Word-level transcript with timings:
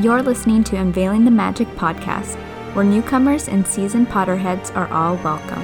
You're 0.00 0.22
listening 0.22 0.64
to 0.64 0.76
Unveiling 0.76 1.26
the 1.26 1.30
Magic 1.30 1.68
podcast, 1.76 2.36
where 2.74 2.86
newcomers 2.86 3.48
and 3.48 3.66
seasoned 3.66 4.08
Potterheads 4.08 4.74
are 4.74 4.90
all 4.90 5.16
welcome. 5.16 5.60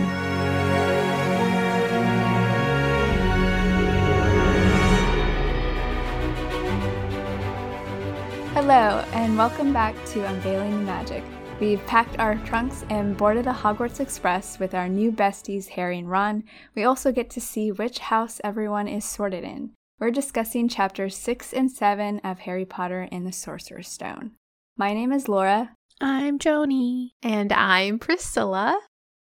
Hello, 8.52 9.02
and 9.14 9.38
welcome 9.38 9.72
back 9.72 9.94
to 10.08 10.26
Unveiling 10.26 10.72
the 10.72 10.84
Magic. 10.84 11.24
We've 11.58 11.84
packed 11.86 12.18
our 12.18 12.34
trunks 12.44 12.84
and 12.90 13.16
boarded 13.16 13.46
the 13.46 13.52
Hogwarts 13.52 14.00
Express 14.00 14.58
with 14.58 14.74
our 14.74 14.86
new 14.86 15.10
besties, 15.10 15.68
Harry 15.68 15.98
and 15.98 16.10
Ron. 16.10 16.44
We 16.74 16.84
also 16.84 17.10
get 17.10 17.30
to 17.30 17.40
see 17.40 17.72
which 17.72 18.00
house 18.00 18.42
everyone 18.44 18.86
is 18.86 19.06
sorted 19.06 19.44
in. 19.44 19.70
We're 19.98 20.10
discussing 20.10 20.68
chapters 20.68 21.16
6 21.16 21.54
and 21.54 21.70
7 21.70 22.20
of 22.22 22.40
Harry 22.40 22.66
Potter 22.66 23.08
and 23.10 23.26
the 23.26 23.32
Sorcerer's 23.32 23.88
Stone. 23.88 24.32
My 24.76 24.92
name 24.92 25.10
is 25.10 25.26
Laura. 25.26 25.74
I'm 26.02 26.38
Joni. 26.38 27.12
And 27.22 27.50
I'm 27.50 27.98
Priscilla. 27.98 28.78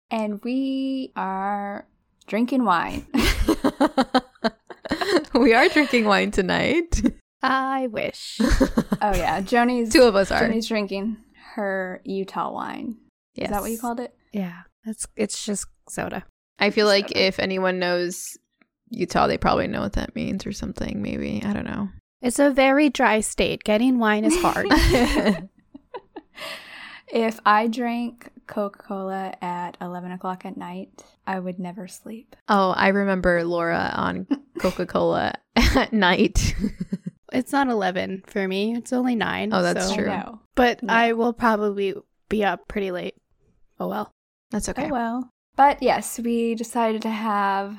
And 0.09 0.43
we 0.43 1.11
are 1.15 1.85
drinking 2.25 2.65
wine. 2.65 3.05
we 5.35 5.53
are 5.53 5.69
drinking 5.69 6.05
wine 6.05 6.31
tonight. 6.31 6.99
I 7.43 7.85
wish. 7.85 8.39
oh 8.41 9.13
yeah, 9.13 9.41
Joni's 9.41 9.93
two 9.93 10.01
of 10.01 10.15
us 10.15 10.31
are. 10.31 10.39
Joni's 10.39 10.67
drinking 10.67 11.17
her 11.53 12.01
Utah 12.03 12.51
wine. 12.51 12.97
Yes. 13.35 13.49
Is 13.49 13.51
that 13.51 13.61
what 13.61 13.69
you 13.69 13.77
called 13.77 13.99
it? 13.99 14.15
Yeah. 14.33 14.61
It's 14.83 15.05
it's 15.15 15.45
just 15.45 15.67
soda. 15.87 16.25
I 16.57 16.71
feel 16.71 16.87
soda. 16.87 16.95
like 16.95 17.15
if 17.15 17.37
anyone 17.37 17.77
knows 17.77 18.35
Utah, 18.89 19.27
they 19.27 19.37
probably 19.37 19.67
know 19.67 19.81
what 19.81 19.93
that 19.93 20.15
means 20.15 20.45
or 20.45 20.51
something, 20.51 21.01
maybe. 21.01 21.41
I 21.43 21.53
don't 21.53 21.65
know. 21.65 21.89
It's 22.21 22.39
a 22.39 22.49
very 22.49 22.89
dry 22.89 23.19
state. 23.19 23.63
Getting 23.63 23.99
wine 23.99 24.25
is 24.25 24.35
hard. 24.37 24.67
if 27.07 27.39
I 27.45 27.67
drank 27.67 28.31
Coca 28.47 28.79
Cola 28.79 29.33
at 29.41 29.77
11 29.81 30.11
o'clock 30.11 30.45
at 30.45 30.57
night, 30.57 31.03
I 31.27 31.39
would 31.39 31.59
never 31.59 31.87
sleep. 31.87 32.35
Oh, 32.47 32.71
I 32.71 32.89
remember 32.89 33.43
Laura 33.43 33.91
on 33.95 34.27
Coca 34.59 34.85
Cola 34.85 35.35
at 35.55 35.93
night. 35.93 36.55
it's 37.33 37.51
not 37.51 37.67
11 37.67 38.23
for 38.27 38.47
me, 38.47 38.75
it's 38.75 38.93
only 38.93 39.15
9. 39.15 39.53
Oh, 39.53 39.61
that's 39.61 39.89
so. 39.89 39.95
true. 39.95 40.39
But 40.55 40.79
I 40.87 41.13
will 41.13 41.33
probably 41.33 41.93
be 42.29 42.43
up 42.43 42.67
pretty 42.67 42.91
late. 42.91 43.15
Oh, 43.79 43.87
well. 43.87 44.11
That's 44.51 44.69
okay. 44.69 44.85
Oh, 44.85 44.91
well. 44.91 45.29
But 45.55 45.81
yes, 45.81 46.19
we 46.19 46.55
decided 46.55 47.01
to 47.03 47.09
have 47.09 47.77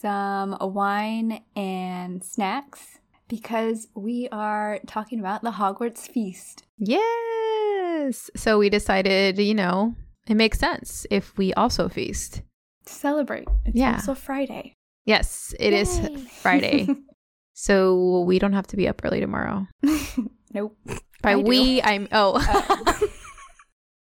some 0.00 0.56
wine 0.60 1.42
and 1.56 2.22
snacks 2.22 2.98
because 3.28 3.88
we 3.94 4.28
are 4.32 4.80
talking 4.86 5.20
about 5.20 5.42
the 5.42 5.50
Hogwarts 5.52 6.08
feast. 6.08 6.64
Yes. 6.78 8.30
So 8.36 8.58
we 8.58 8.70
decided, 8.70 9.38
you 9.38 9.54
know, 9.54 9.94
it 10.26 10.34
makes 10.34 10.58
sense 10.58 11.06
if 11.10 11.36
we 11.36 11.52
also 11.54 11.88
feast. 11.88 12.42
To 12.86 12.92
celebrate. 12.92 13.48
It's 13.64 13.76
yeah. 13.76 13.94
also 13.94 14.14
Friday. 14.14 14.74
Yes, 15.04 15.54
it 15.58 15.72
Yay. 15.72 15.80
is 15.80 16.00
Friday. 16.40 16.88
so 17.54 18.20
we 18.26 18.38
don't 18.38 18.52
have 18.52 18.66
to 18.68 18.76
be 18.76 18.88
up 18.88 19.00
early 19.04 19.20
tomorrow. 19.20 19.66
nope. 20.54 20.76
By 21.22 21.36
we, 21.36 21.82
I'm 21.82 22.08
oh. 22.12 22.38
oh. 22.38 23.08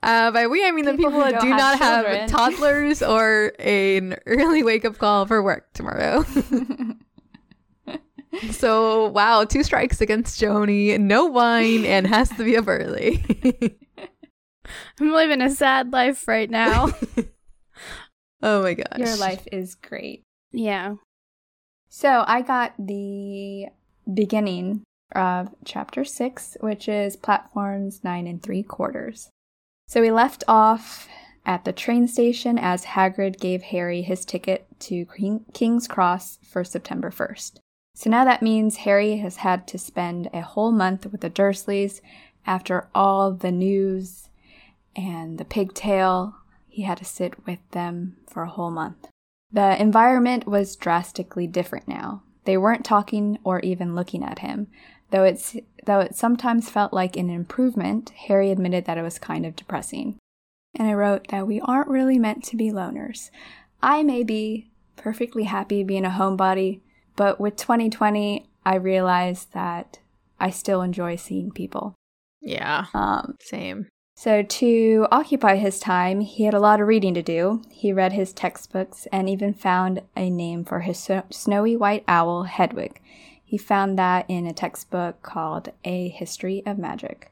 Uh, 0.02 0.30
by 0.30 0.46
we, 0.46 0.64
I 0.64 0.70
mean 0.70 0.84
people 0.84 1.10
the 1.10 1.16
people 1.16 1.20
that 1.20 1.40
do 1.40 1.48
not 1.48 1.78
have, 1.78 2.06
have 2.06 2.30
toddlers 2.30 3.02
or 3.02 3.52
an 3.58 4.16
early 4.26 4.62
wake 4.62 4.84
up 4.84 4.98
call 4.98 5.26
for 5.26 5.42
work 5.42 5.72
tomorrow. 5.72 6.24
so, 8.50 9.08
wow, 9.08 9.44
two 9.44 9.62
strikes 9.62 10.00
against 10.00 10.40
Joni, 10.40 10.98
no 11.00 11.26
wine, 11.26 11.84
and 11.84 12.06
has 12.06 12.28
to 12.30 12.44
be 12.44 12.56
up 12.56 12.68
early. 12.68 13.24
I'm 15.00 15.12
living 15.12 15.40
a 15.40 15.50
sad 15.50 15.92
life 15.92 16.28
right 16.28 16.50
now. 16.50 16.92
oh 18.42 18.62
my 18.62 18.74
gosh. 18.74 18.98
Your 18.98 19.16
life 19.16 19.46
is 19.50 19.74
great. 19.74 20.22
Yeah. 20.52 20.96
So, 21.88 22.24
I 22.26 22.42
got 22.42 22.74
the 22.78 23.66
beginning 24.12 24.82
of 25.14 25.54
chapter 25.64 26.04
six, 26.04 26.56
which 26.60 26.88
is 26.88 27.16
platforms 27.16 28.04
nine 28.04 28.26
and 28.26 28.42
three 28.42 28.62
quarters. 28.62 29.30
So 29.88 30.00
we 30.00 30.10
left 30.10 30.42
off 30.48 31.08
at 31.44 31.64
the 31.64 31.72
train 31.72 32.08
station 32.08 32.58
as 32.58 32.84
Hagrid 32.84 33.38
gave 33.38 33.62
Harry 33.62 34.02
his 34.02 34.24
ticket 34.24 34.66
to 34.80 35.06
King's 35.52 35.86
Cross 35.86 36.38
for 36.42 36.64
September 36.64 37.10
1st. 37.10 37.60
So 37.94 38.10
now 38.10 38.24
that 38.24 38.42
means 38.42 38.78
Harry 38.78 39.18
has 39.18 39.36
had 39.36 39.66
to 39.68 39.78
spend 39.78 40.28
a 40.34 40.40
whole 40.40 40.72
month 40.72 41.06
with 41.06 41.20
the 41.20 41.30
Dursleys 41.30 42.00
after 42.46 42.88
all 42.94 43.32
the 43.32 43.52
news 43.52 44.28
and 44.96 45.38
the 45.38 45.44
pigtail. 45.44 46.34
He 46.68 46.82
had 46.82 46.98
to 46.98 47.04
sit 47.04 47.46
with 47.46 47.60
them 47.70 48.16
for 48.28 48.42
a 48.42 48.50
whole 48.50 48.72
month. 48.72 49.06
The 49.52 49.80
environment 49.80 50.46
was 50.46 50.74
drastically 50.76 51.46
different 51.46 51.86
now. 51.86 52.24
They 52.44 52.56
weren't 52.56 52.84
talking 52.84 53.38
or 53.44 53.60
even 53.60 53.94
looking 53.94 54.24
at 54.24 54.40
him, 54.40 54.66
Though, 55.10 55.24
it's, 55.24 55.56
though 55.84 56.00
it 56.00 56.14
sometimes 56.14 56.68
felt 56.68 56.92
like 56.92 57.16
an 57.16 57.30
improvement, 57.30 58.10
Harry 58.26 58.50
admitted 58.50 58.84
that 58.86 58.98
it 58.98 59.02
was 59.02 59.18
kind 59.18 59.46
of 59.46 59.56
depressing. 59.56 60.16
And 60.74 60.88
I 60.88 60.94
wrote 60.94 61.28
that 61.28 61.46
we 61.46 61.60
aren't 61.60 61.88
really 61.88 62.18
meant 62.18 62.44
to 62.44 62.56
be 62.56 62.70
loners. 62.70 63.30
I 63.82 64.02
may 64.02 64.24
be 64.24 64.68
perfectly 64.96 65.44
happy 65.44 65.84
being 65.84 66.04
a 66.04 66.10
homebody, 66.10 66.80
but 67.14 67.40
with 67.40 67.56
2020, 67.56 68.46
I 68.64 68.74
realized 68.74 69.52
that 69.52 70.00
I 70.40 70.50
still 70.50 70.82
enjoy 70.82 71.16
seeing 71.16 71.50
people. 71.50 71.94
Yeah. 72.42 72.86
Um, 72.94 73.36
same. 73.40 73.88
So, 74.18 74.42
to 74.42 75.06
occupy 75.12 75.56
his 75.56 75.78
time, 75.78 76.20
he 76.20 76.44
had 76.44 76.54
a 76.54 76.60
lot 76.60 76.80
of 76.80 76.88
reading 76.88 77.12
to 77.14 77.22
do. 77.22 77.62
He 77.70 77.92
read 77.92 78.14
his 78.14 78.32
textbooks 78.32 79.06
and 79.12 79.28
even 79.28 79.52
found 79.52 80.00
a 80.16 80.30
name 80.30 80.64
for 80.64 80.80
his 80.80 80.98
so- 80.98 81.24
snowy 81.30 81.76
white 81.76 82.02
owl, 82.08 82.44
Hedwig. 82.44 83.00
He 83.46 83.56
found 83.56 83.96
that 83.96 84.26
in 84.28 84.44
a 84.44 84.52
textbook 84.52 85.22
called 85.22 85.70
A 85.84 86.08
History 86.08 86.64
of 86.66 86.78
Magic. 86.78 87.30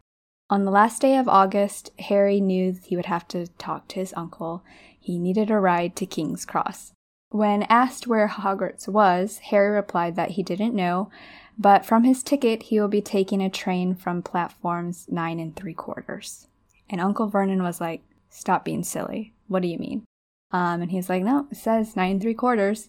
On 0.49 0.65
the 0.65 0.71
last 0.71 1.03
day 1.03 1.17
of 1.17 1.29
August, 1.29 1.91
Harry 1.99 2.41
knew 2.41 2.77
he 2.85 2.95
would 2.95 3.07
have 3.07 3.27
to 3.29 3.49
talk 3.59 3.89
to 3.89 3.97
his 3.97 4.15
uncle. 4.17 4.63
He 4.99 5.19
needed 5.19 5.51
a 5.51 5.59
ride 5.59 5.97
to 5.97 6.07
King's 6.07 6.45
Cross. 6.45 6.93
When 7.31 7.65
asked 7.65 8.07
where 8.07 8.29
Hogwarts 8.29 8.87
was, 8.87 9.39
Harry 9.39 9.75
replied 9.75 10.15
that 10.15 10.33
he 10.33 10.45
didn't 10.45 10.77
know, 10.77 11.11
but 11.59 11.85
from 11.85 12.05
his 12.05 12.23
ticket, 12.23 12.65
he 12.65 12.81
will 12.81 12.89
be 12.89 13.03
taking 13.03 13.43
a 13.43 13.51
train 13.51 13.97
from 13.97 14.23
platforms 14.23 15.07
nine 15.11 15.41
and 15.41 15.57
three 15.57 15.75
quarters. 15.75 16.47
And 16.89 17.01
Uncle 17.01 17.27
Vernon 17.27 17.65
was 17.65 17.81
like, 17.81 18.03
Stop 18.31 18.65
being 18.65 18.85
silly. 18.85 19.33
What 19.49 19.63
do 19.63 19.69
you 19.69 19.79
mean? 19.79 20.05
Um, 20.53 20.83
and 20.83 20.91
he's 20.93 21.09
like, 21.09 21.25
No, 21.25 21.49
it 21.51 21.57
says 21.57 21.97
nine 21.97 22.13
and 22.13 22.23
three 22.23 22.35
quarters. 22.35 22.89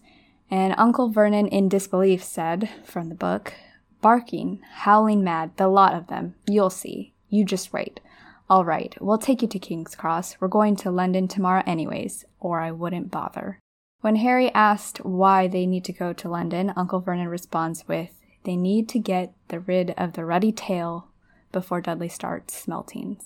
And 0.50 0.74
Uncle 0.78 1.08
Vernon, 1.08 1.48
in 1.48 1.68
disbelief, 1.68 2.22
said 2.22 2.68
from 2.84 3.08
the 3.08 3.14
book, 3.14 3.54
Barking, 4.00 4.60
howling 4.72 5.24
mad, 5.24 5.56
the 5.56 5.68
lot 5.68 5.94
of 5.94 6.06
them. 6.06 6.34
You'll 6.46 6.70
see. 6.70 7.14
You 7.28 7.44
just 7.44 7.72
wait. 7.72 8.00
All 8.48 8.64
right, 8.64 8.96
we'll 9.00 9.18
take 9.18 9.42
you 9.42 9.48
to 9.48 9.58
King's 9.58 9.96
Cross. 9.96 10.36
We're 10.38 10.46
going 10.46 10.76
to 10.76 10.90
London 10.92 11.26
tomorrow, 11.26 11.64
anyways, 11.66 12.24
or 12.38 12.60
I 12.60 12.70
wouldn't 12.70 13.10
bother. 13.10 13.58
When 14.02 14.16
Harry 14.16 14.54
asked 14.54 15.04
why 15.04 15.48
they 15.48 15.66
need 15.66 15.84
to 15.86 15.92
go 15.92 16.12
to 16.12 16.28
London, 16.28 16.72
Uncle 16.76 17.00
Vernon 17.00 17.26
responds 17.26 17.88
with, 17.88 18.10
They 18.44 18.54
need 18.54 18.88
to 18.90 19.00
get 19.00 19.34
the 19.48 19.58
rid 19.58 19.94
of 19.96 20.12
the 20.12 20.24
ruddy 20.24 20.52
tail 20.52 21.08
before 21.50 21.80
Dudley 21.80 22.08
starts 22.08 22.54
smelting. 22.54 23.18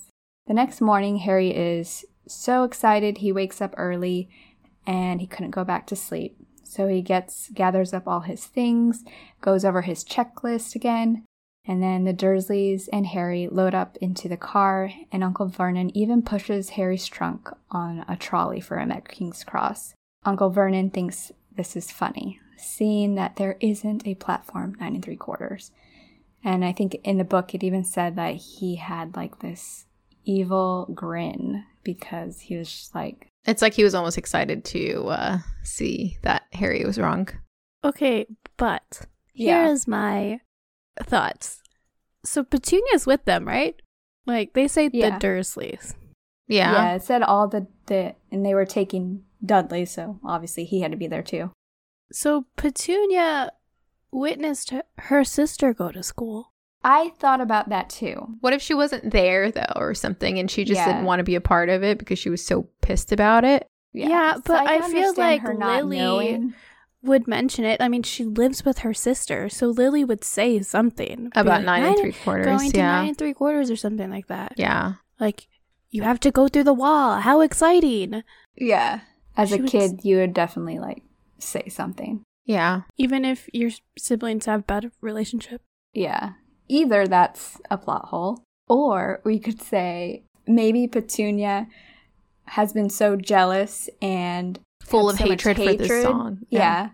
The 0.47 0.55
next 0.55 0.81
morning, 0.81 1.17
Harry 1.17 1.55
is 1.55 2.03
so 2.27 2.63
excited 2.63 3.17
he 3.17 3.31
wakes 3.31 3.61
up 3.61 3.75
early 3.77 4.27
and 4.87 5.21
he 5.21 5.27
couldn't 5.27 5.51
go 5.51 5.63
back 5.63 5.85
to 5.87 5.95
sleep. 5.95 6.40
So 6.71 6.87
he 6.87 7.01
gets 7.01 7.49
gathers 7.49 7.93
up 7.93 8.07
all 8.07 8.21
his 8.21 8.45
things, 8.45 9.03
goes 9.41 9.65
over 9.65 9.81
his 9.81 10.05
checklist 10.05 10.73
again, 10.73 11.25
and 11.65 11.83
then 11.83 12.05
the 12.05 12.13
Dursleys 12.13 12.87
and 12.93 13.07
Harry 13.07 13.49
load 13.51 13.75
up 13.75 13.97
into 13.97 14.29
the 14.29 14.37
car, 14.37 14.89
and 15.11 15.21
Uncle 15.21 15.47
Vernon 15.47 15.91
even 15.95 16.21
pushes 16.21 16.69
Harry's 16.69 17.07
trunk 17.07 17.49
on 17.71 18.05
a 18.07 18.15
trolley 18.15 18.61
for 18.61 18.79
him 18.79 18.89
at 18.89 19.09
King's 19.09 19.43
Cross. 19.43 19.95
Uncle 20.23 20.49
Vernon 20.49 20.89
thinks 20.89 21.33
this 21.57 21.75
is 21.75 21.91
funny, 21.91 22.39
seeing 22.55 23.15
that 23.15 23.35
there 23.35 23.57
isn't 23.59 24.07
a 24.07 24.15
platform 24.15 24.77
nine 24.79 24.95
and 24.95 25.03
three 25.03 25.17
quarters. 25.17 25.71
And 26.41 26.63
I 26.63 26.71
think 26.71 26.95
in 27.03 27.17
the 27.17 27.25
book 27.25 27.53
it 27.53 27.65
even 27.65 27.83
said 27.83 28.15
that 28.15 28.35
he 28.35 28.77
had 28.77 29.17
like 29.17 29.39
this 29.39 29.87
evil 30.23 30.89
grin 30.95 31.65
because 31.83 32.39
he 32.39 32.55
was 32.55 32.71
just 32.71 32.95
like, 32.95 33.27
it's 33.45 33.61
like 33.61 33.73
he 33.73 33.83
was 33.83 33.95
almost 33.95 34.17
excited 34.17 34.63
to 34.65 35.07
uh, 35.07 35.37
see 35.63 36.17
that 36.21 36.43
Harry 36.53 36.85
was 36.85 36.99
wrong. 36.99 37.27
Okay, 37.83 38.27
but 38.57 39.01
yeah. 39.33 39.63
here 39.63 39.73
is 39.73 39.87
my 39.87 40.39
thoughts. 41.01 41.61
So 42.23 42.43
Petunia's 42.43 43.07
with 43.07 43.25
them, 43.25 43.47
right? 43.47 43.75
Like 44.27 44.53
they 44.53 44.67
say 44.67 44.89
yeah. 44.93 45.17
the 45.17 45.25
Dursleys. 45.25 45.95
Yeah. 46.47 46.71
Yeah, 46.73 46.95
it 46.95 47.03
said 47.03 47.23
all 47.23 47.47
the 47.47 47.67
the 47.87 48.15
and 48.31 48.45
they 48.45 48.53
were 48.53 48.65
taking 48.65 49.23
Dudley, 49.43 49.85
so 49.85 50.19
obviously 50.23 50.65
he 50.65 50.81
had 50.81 50.91
to 50.91 50.97
be 50.97 51.07
there 51.07 51.23
too. 51.23 51.51
So 52.11 52.45
Petunia 52.57 53.53
witnessed 54.11 54.73
her 54.97 55.23
sister 55.23 55.73
go 55.73 55.91
to 55.91 56.03
school. 56.03 56.50
I 56.83 57.09
thought 57.19 57.41
about 57.41 57.69
that 57.69 57.89
too. 57.89 58.35
What 58.39 58.53
if 58.53 58.61
she 58.61 58.73
wasn't 58.73 59.11
there 59.11 59.51
though, 59.51 59.73
or 59.75 59.93
something, 59.93 60.39
and 60.39 60.49
she 60.49 60.63
just 60.63 60.79
yeah. 60.79 60.87
didn't 60.87 61.05
want 61.05 61.19
to 61.19 61.23
be 61.23 61.35
a 61.35 61.41
part 61.41 61.69
of 61.69 61.83
it 61.83 61.99
because 61.99 62.19
she 62.19 62.29
was 62.29 62.43
so 62.45 62.67
pissed 62.81 63.11
about 63.11 63.43
it? 63.43 63.67
Yeah, 63.93 64.09
yeah 64.09 64.37
but 64.43 64.67
I, 64.67 64.77
I 64.77 64.89
feel 64.89 65.13
like 65.15 65.43
Lily 65.43 65.97
knowing. 65.97 66.53
would 67.03 67.27
mention 67.27 67.65
it. 67.65 67.81
I 67.81 67.87
mean, 67.87 68.03
she 68.03 68.23
lives 68.23 68.65
with 68.65 68.79
her 68.79 68.93
sister, 68.93 69.49
so 69.49 69.67
Lily 69.67 70.03
would 70.03 70.23
say 70.23 70.61
something 70.61 71.27
about 71.35 71.59
like, 71.59 71.65
nine, 71.65 71.81
nine 71.83 71.91
and 71.93 71.99
three 71.99 72.13
quarters, 72.13 72.45
going 72.45 72.71
to 72.71 72.77
yeah. 72.77 72.91
nine 72.91 73.09
and 73.09 73.17
three 73.17 73.33
quarters 73.33 73.69
or 73.69 73.75
something 73.75 74.09
like 74.09 74.27
that. 74.27 74.53
Yeah, 74.57 74.93
like 75.19 75.47
you 75.91 76.01
have 76.03 76.19
to 76.21 76.31
go 76.31 76.47
through 76.47 76.63
the 76.63 76.73
wall. 76.73 77.19
How 77.19 77.41
exciting! 77.41 78.23
Yeah, 78.55 79.01
as 79.37 79.49
she 79.49 79.55
a 79.55 79.63
kid, 79.63 79.99
you 80.03 80.17
would 80.17 80.33
definitely 80.33 80.79
like 80.79 81.03
say 81.37 81.67
something. 81.69 82.23
Yeah, 82.45 82.81
even 82.97 83.23
if 83.23 83.49
your 83.53 83.69
siblings 83.97 84.45
have 84.45 84.65
bad 84.65 84.91
relationship. 85.01 85.61
Yeah, 85.93 86.33
either 86.71 87.05
that's 87.05 87.59
a 87.69 87.77
plot 87.77 88.05
hole, 88.05 88.43
or 88.67 89.21
we 89.25 89.37
could 89.37 89.61
say 89.61 90.23
maybe 90.47 90.87
Petunia 90.87 91.67
has 92.45 92.73
been 92.73 92.89
so 92.89 93.15
jealous 93.15 93.89
and 94.01 94.59
full 94.81 95.09
of 95.09 95.17
so 95.17 95.25
hatred, 95.25 95.57
hatred, 95.57 95.77
for 95.79 95.93
this 95.93 96.03
song. 96.03 96.39
Yeah. 96.49 96.59
yeah. 96.59 96.89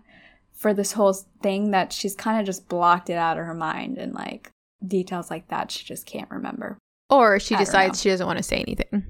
For 0.52 0.74
this 0.74 0.92
whole 0.92 1.12
thing 1.42 1.70
that 1.70 1.92
she's 1.92 2.16
kind 2.16 2.40
of 2.40 2.46
just 2.46 2.68
blocked 2.68 3.08
it 3.08 3.14
out 3.14 3.38
of 3.38 3.46
her 3.46 3.54
mind 3.54 3.96
and 3.96 4.12
like 4.12 4.50
details 4.84 5.30
like 5.30 5.48
that 5.48 5.70
she 5.70 5.84
just 5.84 6.04
can't 6.04 6.30
remember. 6.30 6.76
Or 7.10 7.38
she 7.38 7.54
decides 7.56 8.00
she 8.00 8.10
doesn't 8.10 8.26
want 8.26 8.38
to 8.38 8.42
say 8.42 8.56
anything. 8.56 9.06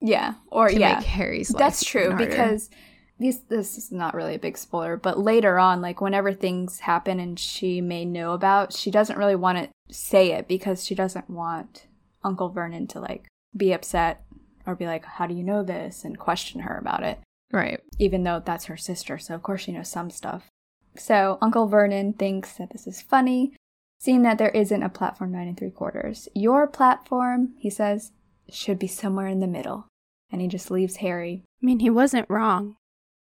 Yeah. 0.00 0.34
Or 0.50 0.68
to 0.68 0.78
yeah. 0.78 0.96
Make 0.96 1.04
Harry's 1.04 1.48
That's 1.48 1.84
true 1.84 2.14
because 2.16 2.70
this 3.18 3.38
this 3.48 3.78
is 3.78 3.92
not 3.92 4.14
really 4.14 4.34
a 4.34 4.40
big 4.40 4.58
spoiler, 4.58 4.96
but 4.96 5.18
later 5.18 5.58
on, 5.58 5.80
like 5.80 6.00
whenever 6.00 6.32
things 6.32 6.80
happen 6.80 7.20
and 7.20 7.38
she 7.38 7.80
may 7.80 8.04
know 8.04 8.32
about, 8.32 8.72
she 8.72 8.90
doesn't 8.90 9.18
really 9.18 9.36
want 9.36 9.58
to 9.58 9.94
say 9.94 10.32
it 10.32 10.48
because 10.48 10.84
she 10.84 10.94
doesn't 10.94 11.30
want 11.30 11.86
Uncle 12.22 12.48
Vernon 12.48 12.86
to 12.88 13.00
like 13.00 13.26
be 13.56 13.72
upset 13.72 14.24
or 14.66 14.74
be 14.74 14.86
like, 14.86 15.04
"How 15.04 15.26
do 15.26 15.34
you 15.34 15.44
know 15.44 15.62
this?" 15.62 16.04
and 16.04 16.18
question 16.18 16.62
her 16.62 16.76
about 16.76 17.02
it. 17.02 17.20
Right. 17.52 17.80
Even 17.98 18.24
though 18.24 18.42
that's 18.44 18.64
her 18.64 18.76
sister, 18.76 19.18
so 19.18 19.34
of 19.34 19.42
course 19.42 19.62
she 19.62 19.72
knows 19.72 19.90
some 19.90 20.10
stuff. 20.10 20.48
So 20.96 21.38
Uncle 21.40 21.66
Vernon 21.66 22.12
thinks 22.12 22.54
that 22.54 22.70
this 22.70 22.86
is 22.86 23.02
funny, 23.02 23.54
seeing 23.98 24.22
that 24.22 24.38
there 24.38 24.50
isn't 24.50 24.82
a 24.82 24.88
platform 24.88 25.32
nine 25.32 25.48
and 25.48 25.56
three 25.56 25.70
quarters. 25.70 26.28
Your 26.34 26.66
platform, 26.66 27.54
he 27.58 27.70
says, 27.70 28.12
should 28.50 28.78
be 28.78 28.86
somewhere 28.86 29.26
in 29.26 29.40
the 29.40 29.46
middle. 29.46 29.86
And 30.30 30.40
he 30.40 30.48
just 30.48 30.70
leaves 30.70 30.96
Harry. 30.96 31.42
I 31.62 31.66
mean, 31.66 31.80
he 31.80 31.90
wasn't 31.90 32.28
wrong. 32.28 32.76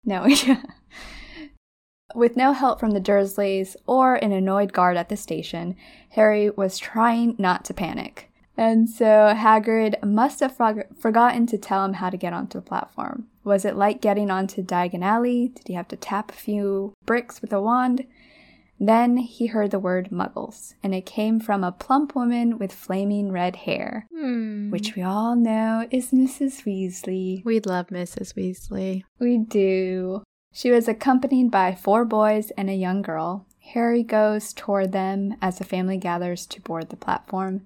No. 0.04 0.28
With 2.16 2.36
no 2.36 2.52
help 2.54 2.80
from 2.80 2.92
the 2.92 3.00
Dursleys 3.00 3.76
or 3.86 4.16
an 4.16 4.32
annoyed 4.32 4.74
guard 4.74 4.98
at 4.98 5.10
the 5.10 5.16
station, 5.16 5.76
Harry 6.10 6.50
was 6.50 6.78
trying 6.78 7.36
not 7.38 7.64
to 7.66 7.74
panic. 7.74 8.30
And 8.58 8.90
so 8.90 9.34
Hagrid 9.34 10.04
must 10.04 10.42
have 10.42 10.56
frog- 10.56 10.96
forgotten 11.00 11.48
to 11.48 11.58
tell 11.58 11.86
him 11.86 11.94
how 11.94 12.10
to 12.10 12.18
get 12.18 12.34
onto 12.34 12.60
the 12.60 12.66
platform. 12.66 13.28
Was 13.44 13.64
it 13.66 13.76
like 13.76 14.02
getting 14.02 14.30
onto 14.30 14.62
Diagon 14.64 15.04
Alley? 15.04 15.48
Did 15.50 15.68
he 15.68 15.74
have 15.74 15.88
to 15.88 15.96
tap 15.96 16.32
a 16.32 16.36
few 16.36 16.94
bricks 17.06 17.42
with 17.42 17.54
a 17.54 17.62
wand? 17.62 18.06
Then 18.84 19.18
he 19.18 19.46
heard 19.46 19.70
the 19.70 19.78
word 19.78 20.10
muggles, 20.10 20.74
and 20.82 20.96
it 20.96 21.06
came 21.06 21.40
from 21.40 21.64
a 21.64 21.72
plump 21.72 22.16
woman 22.16 22.58
with 22.58 22.74
flaming 22.74 23.32
red 23.32 23.58
hair, 23.58 24.08
hmm. 24.12 24.72
which 24.72 24.96
we 24.96 25.04
all 25.04 25.36
know 25.36 25.88
is 25.92 26.10
Mrs. 26.10 26.64
Weasley. 26.64 27.46
We 27.46 27.60
love 27.60 27.90
Mrs. 27.90 28.34
Weasley. 28.34 29.04
We 29.20 29.38
do. 29.38 30.24
She 30.52 30.72
was 30.72 30.88
accompanied 30.88 31.52
by 31.52 31.76
four 31.76 32.06
boys 32.06 32.50
and 32.58 32.72
a 32.72 32.74
young 32.74 33.04
girl. 33.04 33.46
Harry 33.60 34.02
goes 34.02 34.52
toward 34.52 34.94
them 34.94 35.36
as 35.44 35.60
the 35.60 35.64
family 35.64 35.98
gathers 35.98 36.48
to 36.48 36.60
board 36.60 36.90
the 36.90 36.98
platform. 36.98 37.62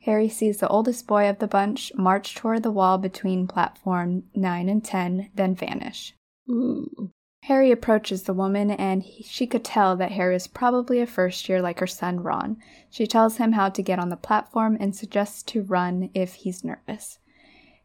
Harry 0.00 0.28
sees 0.28 0.58
the 0.58 0.66
oldest 0.66 1.06
boy 1.06 1.30
of 1.30 1.38
the 1.38 1.46
bunch 1.46 1.92
march 1.94 2.34
toward 2.34 2.64
the 2.64 2.72
wall 2.72 2.98
between 2.98 3.46
platform 3.46 4.24
9 4.34 4.68
and 4.68 4.84
10, 4.84 5.30
then 5.36 5.54
vanish. 5.54 6.14
Ooh. 6.50 7.12
Harry 7.48 7.72
approaches 7.72 8.24
the 8.24 8.34
woman, 8.34 8.70
and 8.70 9.02
he, 9.02 9.22
she 9.22 9.46
could 9.46 9.64
tell 9.64 9.96
that 9.96 10.12
Harry 10.12 10.36
is 10.36 10.46
probably 10.46 11.00
a 11.00 11.06
first 11.06 11.48
year 11.48 11.62
like 11.62 11.80
her 11.80 11.86
son 11.86 12.20
Ron. 12.20 12.58
She 12.90 13.06
tells 13.06 13.38
him 13.38 13.52
how 13.52 13.70
to 13.70 13.82
get 13.82 13.98
on 13.98 14.10
the 14.10 14.18
platform 14.18 14.76
and 14.78 14.94
suggests 14.94 15.42
to 15.44 15.62
run 15.62 16.10
if 16.12 16.34
he's 16.34 16.62
nervous. 16.62 17.18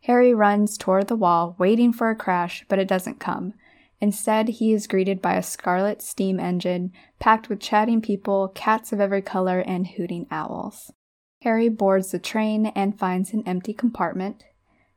Harry 0.01 0.33
runs 0.33 0.77
toward 0.77 1.07
the 1.07 1.15
wall, 1.15 1.55
waiting 1.57 1.93
for 1.93 2.09
a 2.09 2.15
crash, 2.15 2.65
but 2.67 2.77
it 2.77 2.89
doesn't 2.89 3.21
come. 3.21 3.53
Instead, 4.01 4.49
he 4.49 4.73
is 4.73 4.85
greeted 4.85 5.21
by 5.21 5.35
a 5.35 5.41
scarlet 5.41 6.01
steam 6.01 6.41
engine 6.41 6.91
packed 7.19 7.47
with 7.47 7.61
chatting 7.61 8.01
people, 8.01 8.49
cats 8.49 8.91
of 8.91 8.99
every 8.99 9.21
color, 9.21 9.61
and 9.61 9.87
hooting 9.87 10.27
owls. 10.29 10.91
Harry 11.43 11.69
boards 11.69 12.11
the 12.11 12.19
train 12.19 12.65
and 12.75 12.99
finds 12.99 13.31
an 13.31 13.43
empty 13.45 13.73
compartment. 13.73 14.43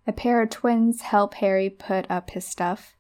A 0.09 0.13
pair 0.13 0.43
of 0.43 0.51
twins 0.51 1.03
help 1.03 1.35
Harry 1.35 1.71
put 1.71 2.05
up 2.11 2.31
his 2.31 2.45
stuff, 2.45 2.97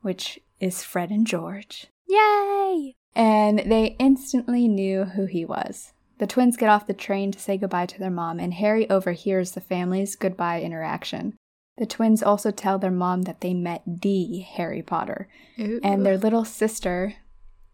which 0.00 0.40
is 0.64 0.82
Fred 0.82 1.10
and 1.10 1.26
George. 1.26 1.86
Yay! 2.08 2.94
And 3.14 3.60
they 3.60 3.96
instantly 3.98 4.66
knew 4.66 5.04
who 5.04 5.26
he 5.26 5.44
was. 5.44 5.92
The 6.18 6.26
twins 6.26 6.56
get 6.56 6.68
off 6.68 6.86
the 6.86 6.94
train 6.94 7.32
to 7.32 7.38
say 7.38 7.56
goodbye 7.56 7.86
to 7.86 7.98
their 7.98 8.10
mom, 8.10 8.38
and 8.40 8.54
Harry 8.54 8.88
overhears 8.88 9.52
the 9.52 9.60
family's 9.60 10.16
goodbye 10.16 10.62
interaction. 10.62 11.34
The 11.76 11.86
twins 11.86 12.22
also 12.22 12.50
tell 12.50 12.78
their 12.78 12.90
mom 12.90 13.22
that 13.22 13.40
they 13.40 13.52
met 13.52 13.82
the 13.86 14.38
Harry 14.40 14.82
Potter. 14.82 15.28
Ooh. 15.58 15.80
And 15.82 16.06
their 16.06 16.16
little 16.16 16.44
sister 16.44 17.14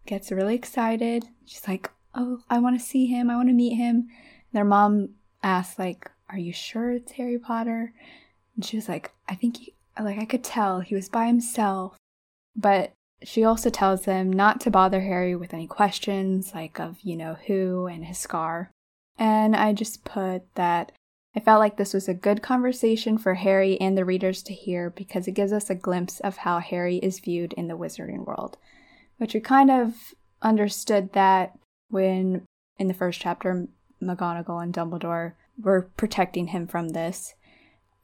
gets 0.07 0.33
really 0.33 0.55
excited. 0.55 1.27
She's 1.45 1.69
like, 1.69 1.91
Oh, 2.15 2.41
I 2.49 2.59
want 2.59 2.81
to 2.81 2.85
see 2.85 3.07
him. 3.07 3.31
I 3.31 3.37
want 3.37 3.51
to 3.51 3.55
meet 3.55 3.77
him. 3.77 4.09
Their 4.53 4.65
mom 4.65 5.11
asks, 5.43 5.79
like, 5.79 6.11
Are 6.31 6.39
you 6.39 6.53
sure 6.53 6.93
it's 6.93 7.13
Harry 7.13 7.39
Potter? 7.39 7.93
And 8.57 8.65
she 8.65 8.77
was 8.77 8.89
like, 8.89 9.13
I 9.29 9.35
think 9.35 9.59
he, 9.59 9.75
like 9.99 10.19
I 10.19 10.25
could 10.25 10.43
tell 10.43 10.81
he 10.81 10.95
was 10.95 11.09
by 11.09 11.27
himself. 11.27 11.97
But 12.57 12.93
she 13.23 13.45
also 13.45 13.71
tells 13.71 14.03
them 14.03 14.33
not 14.33 14.61
to 14.63 14.71
bother 14.71 15.03
Harry 15.03 15.37
with 15.37 15.53
any 15.53 15.67
questions, 15.67 16.53
like 16.55 16.81
of, 16.81 16.99
you 17.03 17.17
know, 17.17 17.37
who 17.47 17.87
and 17.87 18.05
his 18.05 18.19
scar. 18.19 18.71
And 19.19 19.55
I 19.55 19.73
just 19.73 20.05
put 20.05 20.55
that 20.55 20.93
I 21.35 21.41
felt 21.41 21.61
like 21.61 21.77
this 21.77 21.95
was 21.95 22.09
a 22.09 22.15
good 22.15 22.43
conversation 22.43 23.17
for 23.17 23.35
Harry 23.35 23.81
and 23.81 23.97
the 23.97 24.05
readers 24.05 24.43
to 24.45 24.53
hear 24.53 24.91
because 24.91 25.29
it 25.29 25.33
gives 25.33 25.53
us 25.53 25.71
a 25.71 25.77
glimpse 25.77 26.19
of 26.21 26.39
how 26.39 26.59
Harry 26.59 26.97
is 26.97 27.21
viewed 27.21 27.53
in 27.53 27.69
the 27.69 27.77
wizarding 27.77 28.27
world, 28.27 28.57
which 29.19 29.35
we 29.35 29.41
kind 29.41 29.71
of 29.71 30.13
understood 30.43 31.13
that 31.13 31.57
when 31.89 32.43
in 32.79 32.89
the 32.89 32.95
first 32.95 33.21
chapter, 33.21 33.69
McGonagall 34.03 34.63
and 34.63 34.75
Dumbledore 34.75 35.35
were 35.57 35.91
protecting 35.97 36.49
him 36.49 36.67
from 36.67 36.89
this, 36.89 37.35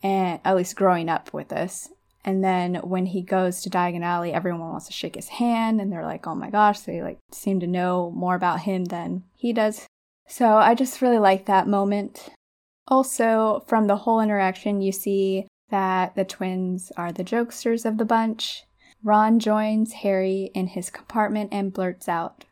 and 0.02 0.38
at 0.44 0.54
least 0.54 0.76
growing 0.76 1.08
up 1.08 1.32
with 1.32 1.48
this. 1.48 1.88
And 2.26 2.42
then 2.42 2.74
when 2.82 3.06
he 3.06 3.22
goes 3.22 3.62
to 3.62 3.70
Diagon 3.70 4.02
Alley, 4.02 4.32
everyone 4.32 4.60
wants 4.60 4.88
to 4.88 4.92
shake 4.92 5.14
his 5.14 5.28
hand 5.28 5.80
and 5.80 5.92
they're 5.92 6.04
like, 6.04 6.26
oh 6.26 6.34
my 6.34 6.50
gosh, 6.50 6.80
they 6.80 7.00
like 7.00 7.18
seem 7.30 7.60
to 7.60 7.68
know 7.68 8.10
more 8.14 8.34
about 8.34 8.60
him 8.60 8.86
than 8.86 9.22
he 9.36 9.52
does. 9.52 9.86
So 10.26 10.56
I 10.56 10.74
just 10.74 11.00
really 11.00 11.20
like 11.20 11.46
that 11.46 11.68
moment. 11.68 12.30
Also, 12.88 13.64
from 13.68 13.86
the 13.86 13.96
whole 13.96 14.20
interaction, 14.20 14.80
you 14.80 14.90
see 14.90 15.46
that 15.70 16.16
the 16.16 16.24
twins 16.24 16.90
are 16.96 17.12
the 17.12 17.24
jokesters 17.24 17.84
of 17.84 17.96
the 17.96 18.04
bunch. 18.04 18.64
Ron 19.04 19.38
joins 19.38 19.92
Harry 19.92 20.50
in 20.52 20.66
his 20.66 20.90
compartment 20.90 21.50
and 21.52 21.72
blurts 21.72 22.08
out 22.08 22.44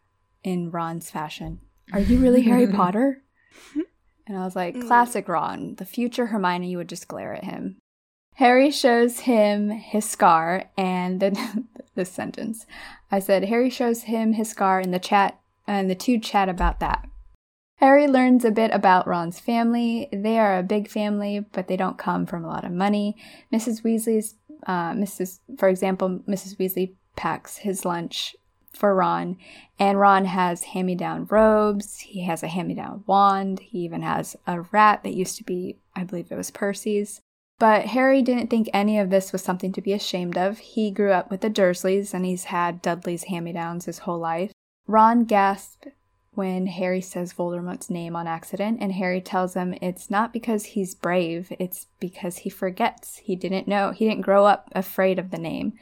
in 0.45 0.71
Ron's 0.71 1.11
fashion, 1.11 1.61
Are 1.93 2.01
you 2.01 2.19
really 2.19 2.43
Harry 2.43 2.67
Potter? 2.73 3.23
And 4.27 4.39
I 4.39 4.45
was 4.45 4.57
like, 4.57 4.75
mm. 4.75 4.87
classic 4.87 5.29
Ron. 5.29 5.75
The 5.75 5.85
future 5.85 6.25
Hermione 6.25 6.77
would 6.77 6.89
just 6.89 7.09
glare 7.09 7.35
at 7.35 7.45
him. 7.45 7.77
Harry 8.35 8.71
shows 8.71 9.21
him 9.21 9.71
his 9.71 10.05
scar, 10.05 10.65
and 10.77 11.21
then 11.21 11.69
this 11.95 12.11
sentence. 12.11 12.67
I 13.11 13.21
said, 13.21 13.45
Harry 13.45 13.71
shows 13.71 14.03
him 14.03 14.33
his 14.33 14.51
scar 14.51 14.81
in 14.81 14.91
the 14.91 14.99
chat, 14.99 15.39
and 15.67 15.89
the 15.89 15.95
two 15.95 16.19
chat 16.19 16.49
about 16.49 16.81
that. 16.81 17.09
Harry 17.77 18.07
learns 18.07 18.45
a 18.45 18.51
bit 18.51 18.71
about 18.73 19.07
Ron's 19.07 19.41
family. 19.41 20.09
They 20.13 20.39
are 20.39 20.59
a 20.59 20.63
big 20.63 20.89
family, 20.89 21.45
but 21.53 21.69
they 21.69 21.77
don't 21.77 21.99
come 21.99 22.27
from 22.27 22.45
a 22.45 22.49
lot 22.49 22.65
of 22.65 22.73
money. 22.73 23.17
Mrs. 23.53 23.83
Weasley's, 23.83 24.35
uh, 24.67 24.93
Mrs. 24.93 25.41
For 25.59 25.69
example, 25.69 26.21
Mrs. 26.29 26.57
Weasley 26.57 26.95
packs 27.17 27.59
his 27.59 27.85
lunch 27.85 28.35
for 28.73 28.95
Ron, 28.95 29.37
and 29.79 30.01
Ron 30.01 30.25
has 30.25 30.65
hand-me-down 30.65 31.27
robes. 31.31 32.01
He 32.01 32.25
has 32.25 32.43
a 32.43 32.49
hand-me-down 32.49 33.05
wand. 33.07 33.61
He 33.61 33.79
even 33.81 34.03
has 34.03 34.37
a 34.47 34.63
rat 34.63 35.03
that 35.05 35.15
used 35.15 35.37
to 35.39 35.45
be, 35.45 35.77
I 35.95 36.05
believe 36.05 36.31
it 36.31 36.37
was 36.37 36.51
Percy's. 36.51 37.21
But 37.59 37.87
Harry 37.87 38.21
didn't 38.23 38.49
think 38.49 38.69
any 38.73 38.99
of 38.99 39.11
this 39.11 39.33
was 39.33 39.43
something 39.43 39.73
to 39.73 39.81
be 39.81 39.93
ashamed 39.93 40.37
of. 40.37 40.59
He 40.59 40.91
grew 40.91 41.13
up 41.13 41.31
with 41.31 41.41
the 41.41 41.51
Dursleys 41.51 42.13
and 42.13 42.27
he's 42.27 42.45
had 42.45 42.83
Dudley's 42.83 43.25
hand 43.25 43.45
me 43.45 43.53
downs 43.53 43.85
his 43.85 44.01
whole 44.01 44.19
life. 44.19 44.53
Ron 44.87 45.25
gasps 45.25 45.89
when 46.35 46.67
Harry 46.67 47.01
says 47.01 47.33
Voldemort's 47.33 47.89
name 47.89 48.17
on 48.17 48.27
accident, 48.27 48.79
and 48.81 48.93
Harry 48.93 49.21
tells 49.21 49.55
him 49.55 49.75
it's 49.81 50.11
not 50.11 50.33
because 50.33 50.65
he's 50.65 50.95
brave, 50.95 51.53
it's 51.59 51.87
because 52.01 52.39
he 52.39 52.51
forgets. 52.51 53.19
He 53.19 53.37
didn't 53.37 53.69
know, 53.69 53.93
he 53.93 54.09
didn't 54.09 54.23
grow 54.23 54.45
up 54.45 54.69
afraid 54.73 55.19
of 55.19 55.31
the 55.31 55.39
name, 55.39 55.75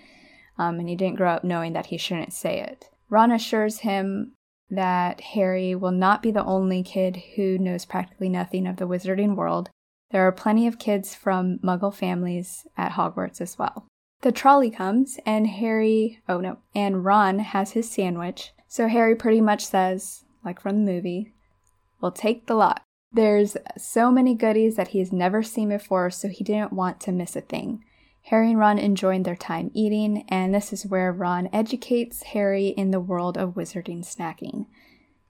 um, 0.58 0.78
and 0.78 0.88
he 0.88 0.94
didn't 0.94 1.16
grow 1.16 1.30
up 1.30 1.44
knowing 1.44 1.72
that 1.72 1.86
he 1.86 1.96
shouldn't 1.96 2.32
say 2.32 2.60
it. 2.60 2.90
Ron 3.08 3.32
assures 3.32 3.78
him 3.78 4.32
that 4.70 5.20
Harry 5.20 5.74
will 5.74 5.90
not 5.90 6.22
be 6.22 6.30
the 6.30 6.44
only 6.44 6.82
kid 6.82 7.22
who 7.36 7.58
knows 7.58 7.84
practically 7.84 8.28
nothing 8.28 8.66
of 8.66 8.76
the 8.76 8.88
wizarding 8.88 9.34
world. 9.36 9.70
There 10.12 10.26
are 10.26 10.32
plenty 10.32 10.66
of 10.66 10.78
kids 10.78 11.14
from 11.14 11.58
muggle 11.60 11.92
families 11.92 12.66
at 12.76 12.92
Hogwarts 12.92 13.40
as 13.40 13.58
well. 13.58 13.86
The 14.20 14.30
trolley 14.30 14.70
comes, 14.70 15.18
and 15.24 15.46
Harry, 15.46 16.20
oh 16.28 16.38
no, 16.38 16.58
and 16.74 17.04
Ron 17.04 17.40
has 17.40 17.72
his 17.72 17.90
sandwich. 17.90 18.52
So 18.68 18.88
Harry 18.88 19.16
pretty 19.16 19.40
much 19.40 19.66
says, 19.66 20.24
like 20.44 20.60
from 20.60 20.84
the 20.84 20.92
movie, 20.92 21.32
we'll 22.00 22.12
take 22.12 22.46
the 22.46 22.54
lot. 22.54 22.82
There's 23.10 23.56
so 23.76 24.10
many 24.10 24.34
goodies 24.34 24.76
that 24.76 24.88
he's 24.88 25.12
never 25.12 25.42
seen 25.42 25.70
before, 25.70 26.10
so 26.10 26.28
he 26.28 26.44
didn't 26.44 26.72
want 26.72 27.00
to 27.00 27.12
miss 27.12 27.34
a 27.34 27.40
thing. 27.40 27.82
Harry 28.26 28.50
and 28.50 28.58
Ron 28.58 28.78
enjoyed 28.78 29.24
their 29.24 29.34
time 29.34 29.70
eating, 29.74 30.24
and 30.28 30.54
this 30.54 30.72
is 30.72 30.86
where 30.86 31.10
Ron 31.10 31.48
educates 31.52 32.22
Harry 32.22 32.68
in 32.68 32.90
the 32.90 33.00
world 33.00 33.36
of 33.36 33.54
wizarding 33.54 34.00
snacking. 34.00 34.66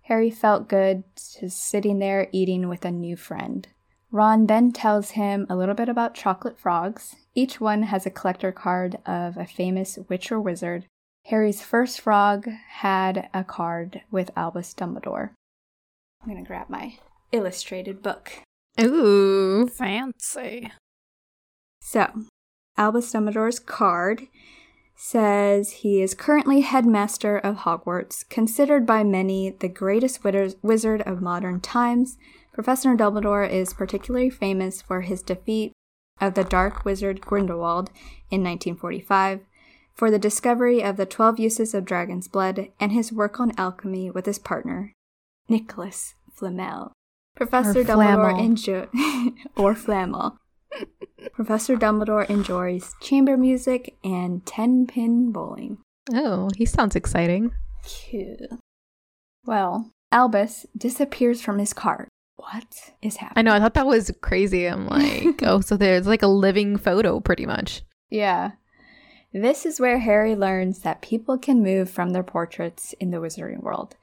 Harry 0.02 0.30
felt 0.30 0.68
good 0.68 1.04
just 1.40 1.64
sitting 1.64 2.00
there 2.00 2.28
eating 2.32 2.68
with 2.68 2.84
a 2.84 2.90
new 2.90 3.16
friend. 3.16 3.68
Ron 4.12 4.46
then 4.46 4.72
tells 4.72 5.12
him 5.12 5.46
a 5.48 5.56
little 5.56 5.74
bit 5.74 5.88
about 5.88 6.14
chocolate 6.14 6.58
frogs. 6.58 7.16
Each 7.34 7.60
one 7.60 7.84
has 7.84 8.04
a 8.04 8.10
collector 8.10 8.52
card 8.52 8.98
of 9.06 9.38
a 9.38 9.46
famous 9.46 9.98
witch 10.10 10.30
or 10.30 10.38
wizard. 10.38 10.84
Harry's 11.26 11.62
first 11.62 11.98
frog 11.98 12.46
had 12.68 13.30
a 13.32 13.42
card 13.42 14.02
with 14.10 14.30
Albus 14.36 14.74
Dumbledore. 14.74 15.30
I'm 16.22 16.28
gonna 16.28 16.44
grab 16.44 16.68
my 16.68 16.98
illustrated 17.32 18.02
book. 18.02 18.30
Ooh, 18.78 19.66
fancy. 19.68 20.70
So, 21.80 22.10
Albus 22.76 23.10
Dumbledore's 23.12 23.60
card 23.60 24.28
says 24.94 25.70
he 25.70 26.02
is 26.02 26.14
currently 26.14 26.60
headmaster 26.60 27.38
of 27.38 27.58
Hogwarts, 27.58 28.28
considered 28.28 28.84
by 28.84 29.04
many 29.04 29.50
the 29.50 29.68
greatest 29.68 30.20
wizard 30.22 31.00
of 31.02 31.22
modern 31.22 31.60
times. 31.60 32.18
Professor 32.52 32.94
Dumbledore 32.94 33.48
is 33.48 33.72
particularly 33.72 34.28
famous 34.28 34.82
for 34.82 35.00
his 35.00 35.22
defeat 35.22 35.72
of 36.20 36.34
the 36.34 36.44
dark 36.44 36.84
wizard 36.84 37.20
Grindelwald 37.20 37.88
in 38.30 38.42
1945, 38.42 39.40
for 39.94 40.10
the 40.10 40.18
discovery 40.18 40.82
of 40.82 40.96
the 40.96 41.06
12 41.06 41.40
uses 41.40 41.74
of 41.74 41.84
dragon's 41.84 42.28
blood, 42.28 42.68
and 42.78 42.92
his 42.92 43.12
work 43.12 43.40
on 43.40 43.52
alchemy 43.58 44.10
with 44.10 44.26
his 44.26 44.38
partner, 44.38 44.92
Nicholas 45.48 46.14
Flamel. 46.32 46.92
Professor 47.34 47.80
or 47.80 47.84
Dumbledore 47.84 48.38
enjoy 48.38 48.86
or 49.56 49.74
Flamel. 49.74 50.36
Professor 51.32 51.76
Dumbledore 51.76 52.28
enjoys 52.28 52.94
chamber 53.00 53.36
music 53.36 53.96
and 54.04 54.44
10 54.44 54.86
pin 54.86 55.32
bowling. 55.32 55.78
Oh, 56.12 56.50
he 56.56 56.66
sounds 56.66 56.96
exciting. 56.96 57.52
Cool. 58.10 58.58
Well, 59.44 59.90
Albus 60.10 60.66
disappears 60.76 61.40
from 61.40 61.58
his 61.58 61.72
cart. 61.72 62.08
What 62.42 62.92
is 63.00 63.16
happening? 63.16 63.38
I 63.38 63.42
know, 63.42 63.54
I 63.54 63.60
thought 63.60 63.74
that 63.74 63.86
was 63.86 64.10
crazy. 64.20 64.66
I'm 64.66 64.88
like, 64.88 65.42
oh, 65.44 65.60
so 65.60 65.76
there's 65.76 66.08
like 66.08 66.22
a 66.22 66.26
living 66.26 66.76
photo 66.76 67.20
pretty 67.20 67.46
much. 67.46 67.82
Yeah. 68.10 68.52
This 69.32 69.64
is 69.64 69.78
where 69.78 70.00
Harry 70.00 70.34
learns 70.34 70.80
that 70.80 71.02
people 71.02 71.38
can 71.38 71.62
move 71.62 71.88
from 71.88 72.10
their 72.10 72.24
portraits 72.24 72.94
in 72.98 73.12
the 73.12 73.18
wizarding 73.18 73.62
world. 73.62 73.94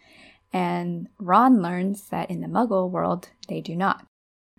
And 0.53 1.09
Ron 1.19 1.61
learns 1.61 2.07
that 2.09 2.31
in 2.31 2.39
the 2.39 2.47
muggle 2.47 2.89
world, 2.89 3.27
they 3.49 3.59
do 3.59 3.75
not. 3.75 4.05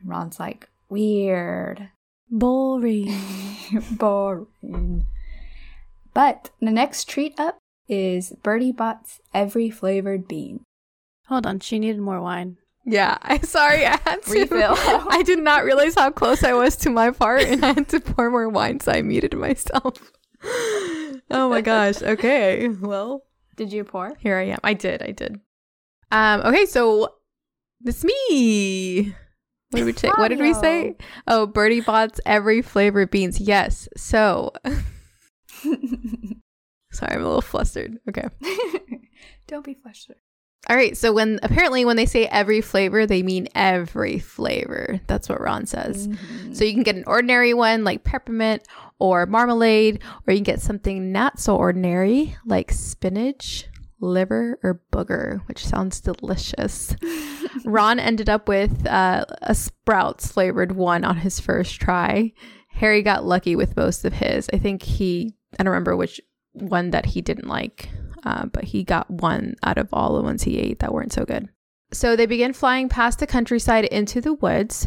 Ron's 0.04 0.38
like, 0.38 0.68
weird. 0.90 1.88
Boring. 2.30 3.18
Boring. 3.92 5.06
But 6.12 6.50
the 6.60 6.70
next 6.70 7.08
treat 7.08 7.40
up 7.40 7.56
is 7.88 8.34
Bertie 8.42 8.72
Bott's 8.72 9.20
every 9.32 9.70
flavored 9.70 10.28
bean. 10.28 10.60
Hold 11.26 11.46
on, 11.46 11.60
she 11.60 11.78
needed 11.78 12.00
more 12.00 12.20
wine. 12.20 12.58
Yeah, 12.90 13.18
I'm 13.22 13.42
sorry, 13.44 13.86
I 13.86 13.98
had 14.04 14.22
to 14.24 14.32
refill. 14.32 14.74
I 14.76 15.22
did 15.24 15.38
not 15.38 15.64
realize 15.64 15.94
how 15.94 16.10
close 16.10 16.42
I 16.42 16.52
was 16.54 16.76
to 16.76 16.90
my 16.90 17.10
part, 17.10 17.42
and 17.42 17.64
I 17.64 17.74
had 17.74 17.88
to 17.90 18.00
pour 18.00 18.30
more 18.30 18.48
wine, 18.48 18.80
so 18.80 18.92
I 18.92 19.02
muted 19.02 19.34
myself. 19.34 20.12
oh 20.44 21.48
my 21.48 21.60
gosh. 21.60 22.02
Okay, 22.02 22.68
well, 22.68 23.22
did 23.56 23.72
you 23.72 23.84
pour? 23.84 24.16
Here 24.16 24.36
I 24.36 24.46
am. 24.46 24.58
I 24.64 24.74
did. 24.74 25.02
I 25.02 25.12
did. 25.12 25.40
Um. 26.10 26.40
Okay, 26.40 26.66
so 26.66 27.14
this 27.80 28.02
me. 28.04 29.14
What 29.70 29.78
did 29.78 29.86
we 29.86 29.92
say? 29.92 30.08
What 30.08 30.28
did 30.28 30.40
we 30.40 30.52
say? 30.54 30.96
Oh, 31.28 31.46
Bertie 31.46 31.80
Bott's 31.80 32.20
every 32.26 32.60
flavor 32.60 33.06
beans. 33.06 33.38
Yes. 33.38 33.88
So, 33.96 34.50
sorry, 36.90 37.12
I'm 37.14 37.20
a 37.20 37.24
little 37.24 37.40
flustered. 37.40 37.98
Okay. 38.08 38.26
Don't 39.46 39.64
be 39.64 39.74
flustered. 39.74 40.16
All 40.68 40.76
right. 40.76 40.96
So 40.96 41.12
when 41.12 41.40
apparently 41.42 41.84
when 41.84 41.96
they 41.96 42.06
say 42.06 42.26
every 42.26 42.60
flavor, 42.60 43.06
they 43.06 43.22
mean 43.22 43.48
every 43.54 44.18
flavor. 44.18 45.00
That's 45.06 45.28
what 45.28 45.40
Ron 45.40 45.66
says. 45.66 46.06
Mm-hmm. 46.06 46.52
So 46.52 46.64
you 46.64 46.74
can 46.74 46.82
get 46.82 46.96
an 46.96 47.04
ordinary 47.06 47.54
one 47.54 47.82
like 47.82 48.04
peppermint 48.04 48.62
or 48.98 49.24
marmalade, 49.26 50.02
or 50.26 50.32
you 50.32 50.38
can 50.38 50.44
get 50.44 50.60
something 50.60 51.12
not 51.12 51.40
so 51.40 51.56
ordinary 51.56 52.36
like 52.44 52.70
spinach, 52.70 53.66
liver 54.00 54.58
or 54.62 54.80
booger, 54.92 55.40
which 55.48 55.64
sounds 55.64 56.00
delicious. 56.00 56.94
Ron 57.64 57.98
ended 57.98 58.28
up 58.28 58.48
with 58.48 58.86
uh, 58.86 59.24
a 59.42 59.54
Sprouts 59.54 60.30
flavored 60.30 60.72
one 60.72 61.04
on 61.04 61.16
his 61.18 61.40
first 61.40 61.80
try. 61.80 62.32
Harry 62.68 63.02
got 63.02 63.24
lucky 63.24 63.56
with 63.56 63.76
most 63.76 64.04
of 64.04 64.12
his. 64.14 64.48
I 64.52 64.58
think 64.58 64.82
he, 64.82 65.34
I 65.58 65.62
don't 65.62 65.72
remember 65.72 65.96
which 65.96 66.20
one 66.52 66.90
that 66.90 67.06
he 67.06 67.20
didn't 67.20 67.48
like, 67.48 67.88
uh, 68.24 68.46
but 68.46 68.64
he 68.64 68.84
got 68.84 69.10
one 69.10 69.54
out 69.62 69.78
of 69.78 69.88
all 69.92 70.16
the 70.16 70.22
ones 70.22 70.42
he 70.42 70.58
ate 70.58 70.80
that 70.80 70.92
weren't 70.92 71.12
so 71.12 71.24
good. 71.24 71.48
So 71.92 72.14
they 72.14 72.26
begin 72.26 72.52
flying 72.52 72.88
past 72.88 73.18
the 73.18 73.26
countryside 73.26 73.84
into 73.86 74.20
the 74.20 74.34
woods 74.34 74.86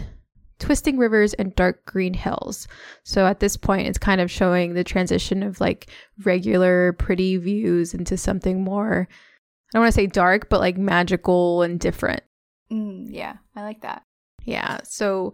twisting 0.60 0.98
rivers 0.98 1.34
and 1.34 1.54
dark 1.56 1.86
green 1.86 2.14
hills. 2.14 2.68
So 3.04 3.26
at 3.26 3.40
this 3.40 3.58
point, 3.58 3.88
it's 3.88 3.98
kind 3.98 4.22
of 4.22 4.32
showing 4.32 4.74
the 4.74 4.84
transition 4.84 5.44
of 5.44 5.60
like 5.60 5.90
regular, 6.24 6.94
pretty 6.94 7.38
views 7.38 7.94
into 7.94 8.16
something 8.18 8.64
more, 8.64 9.08
I 9.10 9.78
don't 9.78 9.84
want 9.84 9.94
to 9.94 10.02
say 10.02 10.08
dark, 10.08 10.50
but 10.50 10.60
like 10.60 10.78
magical 10.78 11.64
and 11.64 11.80
different. 11.80 12.22
Mm, 12.72 13.08
yeah, 13.10 13.38
I 13.56 13.64
like 13.64 13.82
that. 13.82 14.04
Yeah. 14.46 14.80
So 14.84 15.34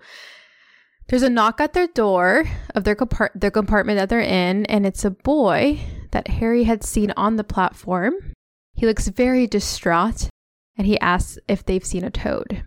there's 1.10 1.24
a 1.24 1.30
knock 1.30 1.60
at 1.62 1.74
their 1.74 1.88
door 1.88 2.46
of 2.74 2.84
their, 2.84 2.96
compart- 2.96 3.40
their 3.40 3.52
compartment 3.52 3.98
that 3.98 4.10
they're 4.10 4.22
in, 4.22 4.66
and 4.66 4.86
it's 4.86 5.06
a 5.06 5.12
boy 5.12 5.80
that 6.12 6.28
Harry 6.28 6.64
had 6.64 6.84
seen 6.84 7.12
on 7.18 7.36
the 7.36 7.44
platform. 7.44 8.14
He 8.74 8.86
looks 8.86 9.08
very 9.08 9.48
distraught 9.48 10.30
and 10.78 10.88
he 10.88 11.00
asks 11.00 11.38
if 11.48 11.66
they've 11.66 11.86
seen 11.86 12.04
a 12.04 12.12
toad. 12.12 12.64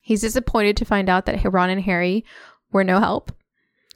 He's 0.00 0.20
disappointed 0.20 0.76
to 0.76 0.84
find 0.84 1.08
out 1.08 1.26
that 1.26 1.42
Ron 1.50 1.70
and 1.70 1.80
Harry 1.82 2.24
were 2.70 2.84
no 2.84 3.00
help. 3.00 3.32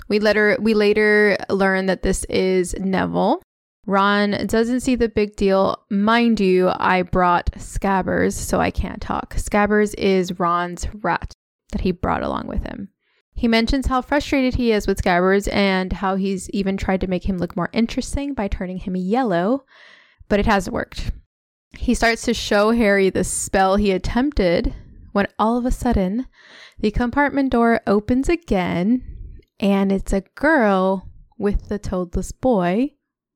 We 0.08 0.18
later 0.18 0.56
we 0.60 0.72
later 0.72 1.36
learn 1.50 1.86
that 1.86 2.02
this 2.02 2.24
is 2.24 2.74
Neville. 2.78 3.42
Ron 3.86 4.46
doesn't 4.46 4.80
see 4.80 4.94
the 4.94 5.08
big 5.08 5.36
deal. 5.36 5.84
Mind 5.90 6.40
you, 6.40 6.70
I 6.74 7.02
brought 7.02 7.52
Scabbers, 7.52 8.34
so 8.34 8.60
I 8.60 8.70
can't 8.70 9.00
talk. 9.00 9.34
Scabbers 9.36 9.94
is 9.96 10.38
Ron's 10.38 10.86
rat 11.02 11.32
that 11.72 11.80
he 11.82 11.92
brought 11.92 12.22
along 12.22 12.48
with 12.48 12.64
him. 12.64 12.90
He 13.38 13.46
mentions 13.46 13.86
how 13.86 14.02
frustrated 14.02 14.56
he 14.56 14.72
is 14.72 14.88
with 14.88 15.00
Scabbers 15.00 15.46
and 15.54 15.92
how 15.92 16.16
he's 16.16 16.50
even 16.50 16.76
tried 16.76 17.00
to 17.02 17.06
make 17.06 17.28
him 17.28 17.38
look 17.38 17.54
more 17.54 17.70
interesting 17.72 18.34
by 18.34 18.48
turning 18.48 18.78
him 18.78 18.96
yellow, 18.96 19.64
but 20.28 20.40
it 20.40 20.46
hasn't 20.46 20.74
worked. 20.74 21.12
He 21.70 21.94
starts 21.94 22.22
to 22.22 22.34
show 22.34 22.72
Harry 22.72 23.10
the 23.10 23.22
spell 23.22 23.76
he 23.76 23.92
attempted 23.92 24.74
when 25.12 25.28
all 25.38 25.56
of 25.56 25.64
a 25.64 25.70
sudden 25.70 26.26
the 26.80 26.90
compartment 26.90 27.52
door 27.52 27.80
opens 27.86 28.28
again 28.28 29.04
and 29.60 29.92
it's 29.92 30.12
a 30.12 30.24
girl 30.34 31.08
with 31.38 31.68
the 31.68 31.78
toadless 31.78 32.32
boy, 32.32 32.94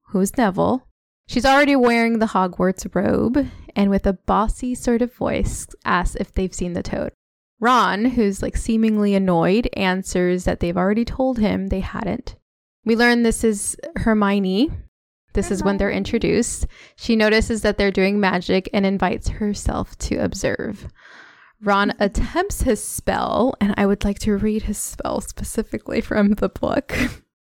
who's 0.08 0.36
Neville. 0.36 0.88
She's 1.28 1.46
already 1.46 1.76
wearing 1.76 2.18
the 2.18 2.26
Hogwarts 2.26 2.92
robe 2.92 3.46
and 3.76 3.88
with 3.88 4.04
a 4.08 4.14
bossy 4.14 4.74
sort 4.74 5.00
of 5.00 5.14
voice 5.14 5.68
asks 5.84 6.16
if 6.16 6.32
they've 6.32 6.52
seen 6.52 6.72
the 6.72 6.82
toad. 6.82 7.12
Ron, 7.62 8.04
who's 8.06 8.42
like 8.42 8.56
seemingly 8.56 9.14
annoyed, 9.14 9.68
answers 9.74 10.42
that 10.44 10.58
they've 10.58 10.76
already 10.76 11.04
told 11.04 11.38
him 11.38 11.68
they 11.68 11.78
hadn't. 11.78 12.34
We 12.84 12.96
learn 12.96 13.22
this 13.22 13.44
is 13.44 13.76
Hermione. 13.94 14.68
This 15.34 15.46
Hermione. 15.46 15.54
is 15.54 15.62
when 15.62 15.76
they're 15.76 15.90
introduced. 15.92 16.66
She 16.96 17.14
notices 17.14 17.62
that 17.62 17.78
they're 17.78 17.92
doing 17.92 18.18
magic 18.18 18.68
and 18.72 18.84
invites 18.84 19.28
herself 19.28 19.96
to 19.98 20.16
observe. 20.16 20.88
Ron 21.62 21.92
attempts 22.00 22.62
his 22.62 22.82
spell, 22.82 23.54
and 23.60 23.74
I 23.76 23.86
would 23.86 24.02
like 24.04 24.18
to 24.20 24.36
read 24.36 24.64
his 24.64 24.78
spell 24.78 25.20
specifically 25.20 26.00
from 26.00 26.30
the 26.32 26.48
book. 26.48 26.92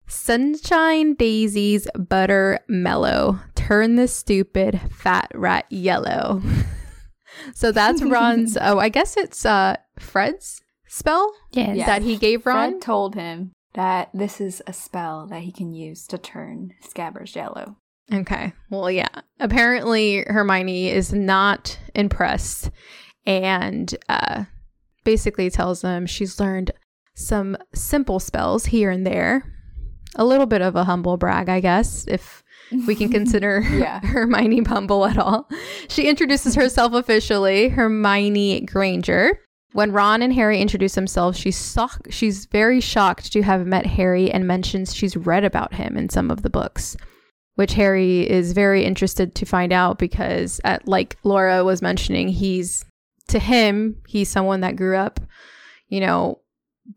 Sunshine 0.06 1.14
daisies 1.14 1.88
butter 1.96 2.58
mellow. 2.68 3.40
Turn 3.54 3.96
the 3.96 4.08
stupid 4.08 4.78
fat 4.94 5.30
rat 5.34 5.64
yellow. 5.70 6.42
so 7.54 7.72
that's 7.72 8.02
Ron's. 8.02 8.58
oh, 8.60 8.78
I 8.78 8.90
guess 8.90 9.16
it's 9.16 9.46
uh 9.46 9.76
Fred's 10.02 10.60
spell. 10.88 11.32
Yes. 11.52 11.86
that 11.86 12.02
he 12.02 12.16
gave 12.16 12.46
Ron. 12.46 12.72
Fred 12.72 12.82
told 12.82 13.14
him 13.14 13.52
that 13.74 14.10
this 14.12 14.40
is 14.40 14.62
a 14.66 14.72
spell 14.72 15.26
that 15.28 15.42
he 15.42 15.52
can 15.52 15.72
use 15.72 16.06
to 16.08 16.18
turn 16.18 16.74
Scabbers 16.84 17.34
yellow. 17.34 17.76
Okay. 18.12 18.52
Well, 18.70 18.90
yeah. 18.90 19.08
Apparently, 19.40 20.24
Hermione 20.26 20.88
is 20.88 21.12
not 21.12 21.78
impressed 21.94 22.70
and 23.24 23.94
uh, 24.08 24.44
basically 25.04 25.48
tells 25.50 25.80
them 25.80 26.06
she's 26.06 26.38
learned 26.40 26.72
some 27.14 27.56
simple 27.74 28.18
spells 28.18 28.66
here 28.66 28.90
and 28.90 29.06
there. 29.06 29.44
A 30.16 30.24
little 30.24 30.46
bit 30.46 30.60
of 30.60 30.76
a 30.76 30.84
humble 30.84 31.16
brag, 31.16 31.48
I 31.48 31.60
guess, 31.60 32.06
if 32.06 32.42
we 32.86 32.94
can 32.94 33.10
consider 33.10 33.60
yeah. 33.72 34.00
Hermione 34.00 34.62
humble 34.64 35.06
at 35.06 35.16
all. 35.18 35.48
She 35.88 36.08
introduces 36.08 36.54
herself 36.54 36.92
officially, 36.92 37.68
Hermione 37.70 38.62
Granger. 38.62 39.38
When 39.72 39.92
Ron 39.92 40.22
and 40.22 40.34
Harry 40.34 40.60
introduce 40.60 40.94
themselves, 40.94 41.38
she's 41.38 41.56
so- 41.56 41.88
she's 42.10 42.44
very 42.46 42.80
shocked 42.80 43.32
to 43.32 43.42
have 43.42 43.66
met 43.66 43.86
Harry 43.86 44.30
and 44.30 44.46
mentions 44.46 44.94
she's 44.94 45.16
read 45.16 45.44
about 45.44 45.74
him 45.74 45.96
in 45.96 46.10
some 46.10 46.30
of 46.30 46.42
the 46.42 46.50
books, 46.50 46.96
which 47.54 47.72
Harry 47.74 48.28
is 48.28 48.52
very 48.52 48.84
interested 48.84 49.34
to 49.34 49.46
find 49.46 49.72
out 49.72 49.98
because, 49.98 50.60
at, 50.64 50.86
like 50.86 51.16
Laura 51.24 51.64
was 51.64 51.80
mentioning, 51.80 52.28
he's 52.28 52.84
to 53.28 53.38
him 53.38 53.96
he's 54.06 54.28
someone 54.28 54.60
that 54.60 54.76
grew 54.76 54.96
up, 54.96 55.20
you 55.88 56.00
know, 56.00 56.38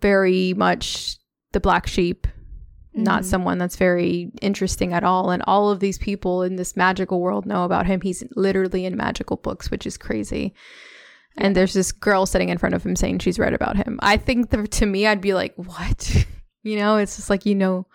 very 0.01 0.53
much 0.55 1.17
the 1.53 1.62
black 1.62 1.88
sheep, 1.88 2.27
mm-hmm. 2.27 3.03
not 3.03 3.24
someone 3.24 3.58
that's 3.58 3.77
very 3.77 4.32
interesting 4.41 4.91
at 4.91 5.03
all. 5.03 5.29
And 5.29 5.41
all 5.48 5.70
of 5.70 5.79
these 5.79 5.98
people 5.98 6.44
in 6.44 6.58
this 6.58 6.75
magical 6.75 7.22
world 7.22 7.46
know 7.46 7.63
about 7.63 7.86
him. 7.86 8.01
He's 8.01 8.24
literally 8.36 8.86
in 8.86 8.98
magical 8.98 9.38
books, 9.38 9.72
which 9.72 9.88
is 9.88 9.98
crazy 9.98 10.53
and 11.38 11.56
there's 11.56 11.74
this 11.74 11.92
girl 11.92 12.25
sitting 12.25 12.50
in 12.50 12.58
front 12.58 12.75
of 12.75 12.86
him 12.86 12.96
saying 12.96 13.20
she's 13.20 13.39
read 13.39 13.54
about 13.54 13.75
him. 13.75 14.00
I 14.01 14.18
think 14.18 14.50
the, 14.50 14.68
to 14.68 14.86
me, 14.86 15.06
I'd 15.08 15.22
be 15.22 15.34
like, 15.34 15.54
what? 15.56 16.25
you 16.63 16.77
know, 16.77 16.98
it's 16.98 17.15
just 17.18 17.30
like, 17.30 17.46
you 17.46 17.56
know, 17.56 17.88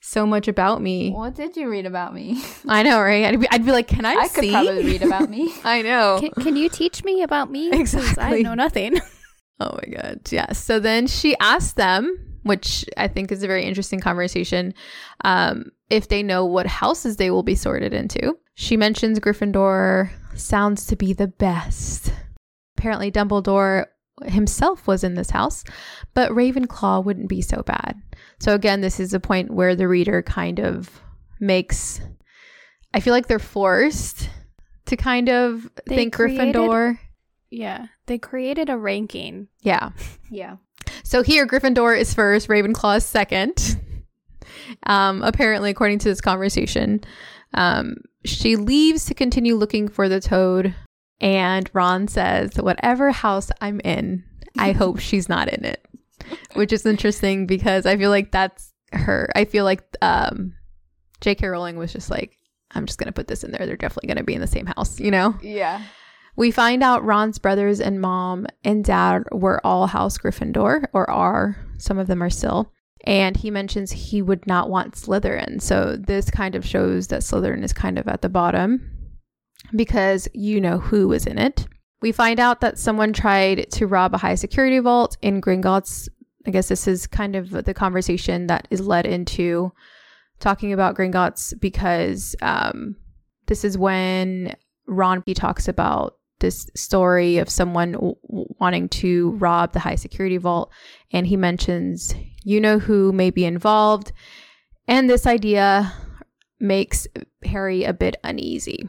so 0.00 0.26
much 0.26 0.48
about 0.48 0.82
me. 0.82 1.12
What 1.12 1.34
did 1.34 1.56
you 1.56 1.68
read 1.68 1.86
about 1.86 2.12
me? 2.12 2.42
I 2.68 2.82
know, 2.82 3.00
right? 3.00 3.24
I'd 3.24 3.40
be, 3.40 3.48
I'd 3.50 3.64
be 3.64 3.72
like, 3.72 3.88
can 3.88 4.04
I, 4.04 4.14
I 4.14 4.26
see? 4.26 4.42
could 4.42 4.52
probably 4.52 4.84
read 4.84 5.02
about 5.02 5.30
me. 5.30 5.52
I 5.64 5.82
know. 5.82 6.18
Can, 6.20 6.30
can, 6.44 6.56
you 6.56 6.68
teach 6.68 7.02
me 7.04 7.22
about 7.22 7.50
me? 7.50 7.70
Exactly. 7.72 8.22
I 8.22 8.42
know 8.42 8.54
nothing. 8.54 9.00
oh 9.60 9.78
my 9.82 9.94
God. 9.94 10.20
Yeah. 10.30 10.52
So 10.52 10.78
then 10.78 11.06
she 11.06 11.36
asked 11.38 11.76
them, 11.76 12.18
which 12.42 12.84
I 12.98 13.08
think 13.08 13.32
is 13.32 13.42
a 13.42 13.46
very 13.46 13.64
interesting 13.64 14.00
conversation, 14.00 14.74
um, 15.24 15.72
if 15.88 16.08
they 16.08 16.22
know 16.22 16.44
what 16.44 16.66
houses 16.66 17.16
they 17.16 17.30
will 17.30 17.42
be 17.42 17.54
sorted 17.54 17.94
into. 17.94 18.36
She 18.56 18.76
mentions 18.76 19.18
Gryffindor 19.18 20.10
sounds 20.36 20.86
to 20.86 20.96
be 20.96 21.14
the 21.14 21.28
best 21.28 22.12
apparently 22.76 23.10
Dumbledore 23.10 23.86
himself 24.24 24.86
was 24.86 25.02
in 25.02 25.14
this 25.14 25.30
house, 25.30 25.64
but 26.14 26.30
Ravenclaw 26.30 27.04
wouldn't 27.04 27.28
be 27.28 27.42
so 27.42 27.62
bad. 27.62 28.00
So 28.38 28.54
again, 28.54 28.80
this 28.80 29.00
is 29.00 29.14
a 29.14 29.20
point 29.20 29.50
where 29.50 29.74
the 29.74 29.88
reader 29.88 30.22
kind 30.22 30.60
of 30.60 31.00
makes 31.40 32.00
I 32.94 33.00
feel 33.00 33.12
like 33.12 33.26
they're 33.26 33.40
forced 33.40 34.30
to 34.86 34.96
kind 34.96 35.28
of 35.28 35.68
they 35.86 35.96
think 35.96 36.14
created, 36.14 36.54
Gryffindor. 36.54 36.98
Yeah, 37.50 37.86
they 38.06 38.18
created 38.18 38.70
a 38.70 38.78
ranking. 38.78 39.48
Yeah. 39.62 39.90
Yeah. 40.30 40.56
So 41.04 41.22
here 41.22 41.46
Gryffindor 41.46 41.96
is 41.96 42.12
first, 42.12 42.48
Ravenclaw 42.48 42.96
is 42.96 43.06
second. 43.06 43.80
Um, 44.84 45.22
apparently 45.22 45.70
according 45.70 46.00
to 46.00 46.08
this 46.08 46.20
conversation. 46.20 47.02
Um, 47.52 47.96
she 48.24 48.56
leaves 48.56 49.04
to 49.04 49.14
continue 49.14 49.54
looking 49.54 49.86
for 49.86 50.08
the 50.08 50.20
toad 50.20 50.74
and 51.20 51.70
Ron 51.72 52.08
says, 52.08 52.56
Whatever 52.56 53.10
house 53.10 53.50
I'm 53.60 53.80
in, 53.80 54.24
I 54.58 54.72
hope 54.82 54.98
she's 54.98 55.28
not 55.28 55.48
in 55.48 55.64
it. 55.64 55.84
Which 56.54 56.72
is 56.72 56.86
interesting 56.86 57.46
because 57.46 57.86
I 57.86 57.96
feel 57.96 58.10
like 58.10 58.30
that's 58.30 58.72
her. 58.92 59.30
I 59.34 59.44
feel 59.44 59.64
like 59.64 59.82
um, 60.00 60.54
J.K. 61.20 61.46
Rowling 61.46 61.76
was 61.76 61.92
just 61.92 62.10
like, 62.10 62.38
I'm 62.70 62.86
just 62.86 62.98
going 62.98 63.06
to 63.06 63.12
put 63.12 63.28
this 63.28 63.44
in 63.44 63.50
there. 63.50 63.66
They're 63.66 63.76
definitely 63.76 64.08
going 64.08 64.18
to 64.18 64.24
be 64.24 64.34
in 64.34 64.40
the 64.40 64.46
same 64.46 64.66
house, 64.66 64.98
you 64.98 65.10
know? 65.10 65.34
Yeah. 65.42 65.82
We 66.36 66.50
find 66.50 66.82
out 66.82 67.04
Ron's 67.04 67.38
brothers 67.38 67.80
and 67.80 68.00
mom 68.00 68.46
and 68.64 68.84
dad 68.84 69.24
were 69.30 69.64
all 69.64 69.86
House 69.86 70.18
Gryffindor, 70.18 70.86
or 70.92 71.08
are. 71.08 71.56
Some 71.78 71.98
of 71.98 72.08
them 72.08 72.22
are 72.22 72.30
still. 72.30 72.72
And 73.04 73.36
he 73.36 73.50
mentions 73.50 73.92
he 73.92 74.22
would 74.22 74.46
not 74.46 74.70
want 74.70 74.94
Slytherin. 74.94 75.60
So 75.60 75.96
this 75.96 76.30
kind 76.30 76.54
of 76.54 76.66
shows 76.66 77.08
that 77.08 77.20
Slytherin 77.20 77.62
is 77.62 77.72
kind 77.72 77.98
of 77.98 78.08
at 78.08 78.22
the 78.22 78.28
bottom 78.28 78.93
because 79.74 80.28
you 80.32 80.60
know 80.60 80.78
who 80.78 81.08
was 81.08 81.26
in 81.26 81.38
it. 81.38 81.66
We 82.00 82.12
find 82.12 82.38
out 82.38 82.60
that 82.60 82.78
someone 82.78 83.12
tried 83.12 83.70
to 83.72 83.86
rob 83.86 84.14
a 84.14 84.18
high 84.18 84.34
security 84.34 84.78
vault 84.78 85.16
in 85.22 85.40
Gringotts. 85.40 86.08
I 86.46 86.50
guess 86.50 86.68
this 86.68 86.86
is 86.86 87.06
kind 87.06 87.34
of 87.34 87.50
the 87.50 87.74
conversation 87.74 88.46
that 88.48 88.68
is 88.70 88.86
led 88.86 89.06
into 89.06 89.72
talking 90.40 90.72
about 90.72 90.96
Gringotts 90.96 91.58
because 91.58 92.36
um, 92.42 92.96
this 93.46 93.64
is 93.64 93.78
when 93.78 94.54
Ron 94.86 95.22
talks 95.34 95.68
about 95.68 96.18
this 96.40 96.68
story 96.74 97.38
of 97.38 97.48
someone 97.48 97.92
w- 97.92 98.16
wanting 98.28 98.88
to 98.88 99.30
rob 99.32 99.72
the 99.72 99.80
high 99.80 99.94
security 99.94 100.36
vault, 100.36 100.70
and 101.10 101.26
he 101.26 101.36
mentions 101.36 102.14
you 102.42 102.60
know 102.60 102.78
who 102.78 103.12
may 103.12 103.30
be 103.30 103.44
involved, 103.44 104.12
and 104.86 105.08
this 105.08 105.26
idea 105.26 105.92
makes 106.60 107.06
Harry 107.44 107.84
a 107.84 107.94
bit 107.94 108.16
uneasy. 108.22 108.88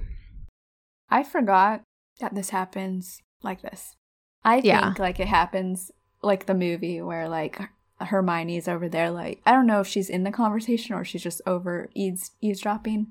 I 1.09 1.23
forgot 1.23 1.81
that 2.19 2.35
this 2.35 2.49
happens 2.49 3.21
like 3.43 3.61
this. 3.61 3.95
I 4.43 4.55
think 4.55 4.65
yeah. 4.65 4.93
like 4.97 5.19
it 5.19 5.27
happens 5.27 5.91
like 6.21 6.45
the 6.45 6.53
movie 6.53 7.01
where 7.01 7.27
like 7.27 7.59
Hermione's 7.99 8.67
over 8.67 8.89
there 8.89 9.09
like 9.09 9.41
I 9.45 9.51
don't 9.51 9.67
know 9.67 9.79
if 9.79 9.87
she's 9.87 10.09
in 10.09 10.23
the 10.23 10.31
conversation 10.31 10.95
or 10.95 11.03
she's 11.03 11.23
just 11.23 11.41
over 11.45 11.89
eaves 11.93 12.31
eavesdropping, 12.41 13.07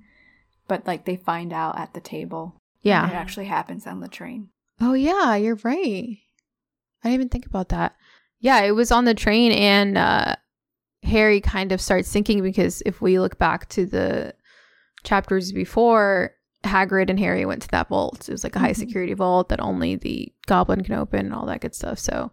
but 0.69 0.87
like 0.87 1.05
they 1.05 1.17
find 1.17 1.53
out 1.53 1.79
at 1.79 1.95
the 1.95 2.01
table. 2.01 2.57
Yeah. 2.83 3.09
It 3.09 3.15
actually 3.15 3.47
happens 3.47 3.87
on 3.87 4.01
the 4.01 4.09
train. 4.09 4.51
Oh 4.81 4.95
yeah, 4.95 5.37
you're 5.37 5.59
right. 5.63 6.19
I 7.03 7.09
didn't 7.09 7.15
even 7.15 7.29
think 7.29 7.47
about 7.47 7.71
that. 7.71 7.97
Yeah, 8.41 8.61
it 8.63 8.73
was 8.73 8.93
on 8.93 9.05
the 9.05 9.15
train 9.15 9.53
and 9.53 9.99
uh 9.99 10.37
Harry 11.03 11.41
kind 11.41 11.73
of 11.73 11.81
starts 11.81 12.11
thinking 12.11 12.43
because 12.43 12.83
if 12.87 13.01
we 13.01 13.19
look 13.19 13.39
back 13.39 13.69
to 13.71 13.85
the 13.85 14.35
chapters 15.03 15.53
before, 15.53 16.33
Hagrid 16.65 17.11
and 17.11 17.19
Harry 17.19 17.45
went 17.45 17.63
to 17.63 17.69
that 17.69 17.89
vault. 17.89 18.29
It 18.29 18.33
was 18.33 18.45
like 18.45 18.57
a 18.57 18.59
high 18.59 18.71
mm-hmm. 18.71 18.81
security 18.81 19.15
vault 19.15 19.49
that 19.49 19.61
only 19.61 19.97
the 19.97 20.33
goblin 20.47 20.83
can 20.83 20.95
open 20.95 21.21
and 21.21 21.35
all 21.35 21.47
that 21.47 21.61
good 21.61 21.75
stuff. 21.75 21.99
So 21.99 22.33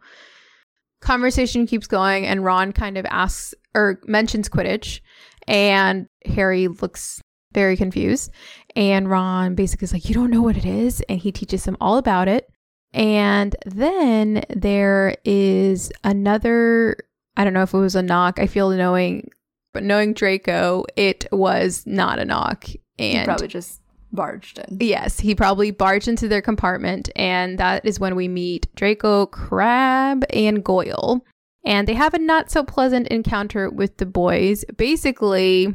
conversation 1.02 1.68
keeps 1.68 1.88
going 1.88 2.26
and 2.26 2.44
Ron 2.44 2.72
kind 2.72 2.98
of 2.98 3.06
asks 3.10 3.54
or 3.74 4.00
mentions 4.06 4.50
Quidditch 4.50 5.02
and 5.48 6.08
Harry 6.26 6.68
looks 6.68 7.22
very 7.54 7.76
confused 7.76 8.32
and 8.76 9.10
Ron 9.10 9.56
basically 9.56 9.86
is 9.86 9.94
like 9.94 10.08
you 10.08 10.16
don't 10.16 10.30
know 10.30 10.42
what 10.42 10.58
it 10.58 10.66
is 10.66 11.02
and 11.10 11.20
he 11.20 11.32
teaches 11.32 11.66
him 11.66 11.78
all 11.82 11.98
about 11.98 12.28
it. 12.28 12.48
And 12.94 13.56
then 13.66 14.44
there 14.50 15.16
is 15.24 15.92
another 16.04 16.98
I 17.38 17.44
don't 17.44 17.54
know 17.54 17.64
if 17.64 17.74
it 17.74 17.78
was 17.78 17.96
a 17.96 18.02
knock. 18.02 18.40
I 18.40 18.48
feel 18.48 18.70
knowing 18.70 19.30
but 19.74 19.84
knowing 19.84 20.14
Draco, 20.14 20.86
it 20.96 21.26
was 21.32 21.84
not 21.86 22.20
a 22.20 22.26
knock. 22.26 22.68
And 23.00 23.20
he 23.20 23.26
probably 23.26 23.48
just 23.48 23.81
barged 24.12 24.60
in. 24.60 24.78
Yes, 24.80 25.20
he 25.20 25.36
probably 25.36 25.72
barged 25.72 26.08
into 26.08 26.28
their 26.28 26.42
compartment, 26.42 27.10
and 27.16 27.58
that 27.58 27.86
is 27.86 28.00
when 28.00 28.16
we 28.16 28.28
meet 28.28 28.68
Draco, 28.76 29.26
Crabbe, 29.28 30.24
and 30.32 30.64
Goyle. 30.64 31.26
And 31.64 31.88
they 31.88 31.94
have 31.94 32.14
a 32.14 32.20
not 32.20 32.50
so 32.50 32.64
pleasant 32.64 33.08
encounter 33.10 33.70
with 33.70 33.98
the 33.98 34.06
boys. 34.06 34.66
Basically, 34.78 35.74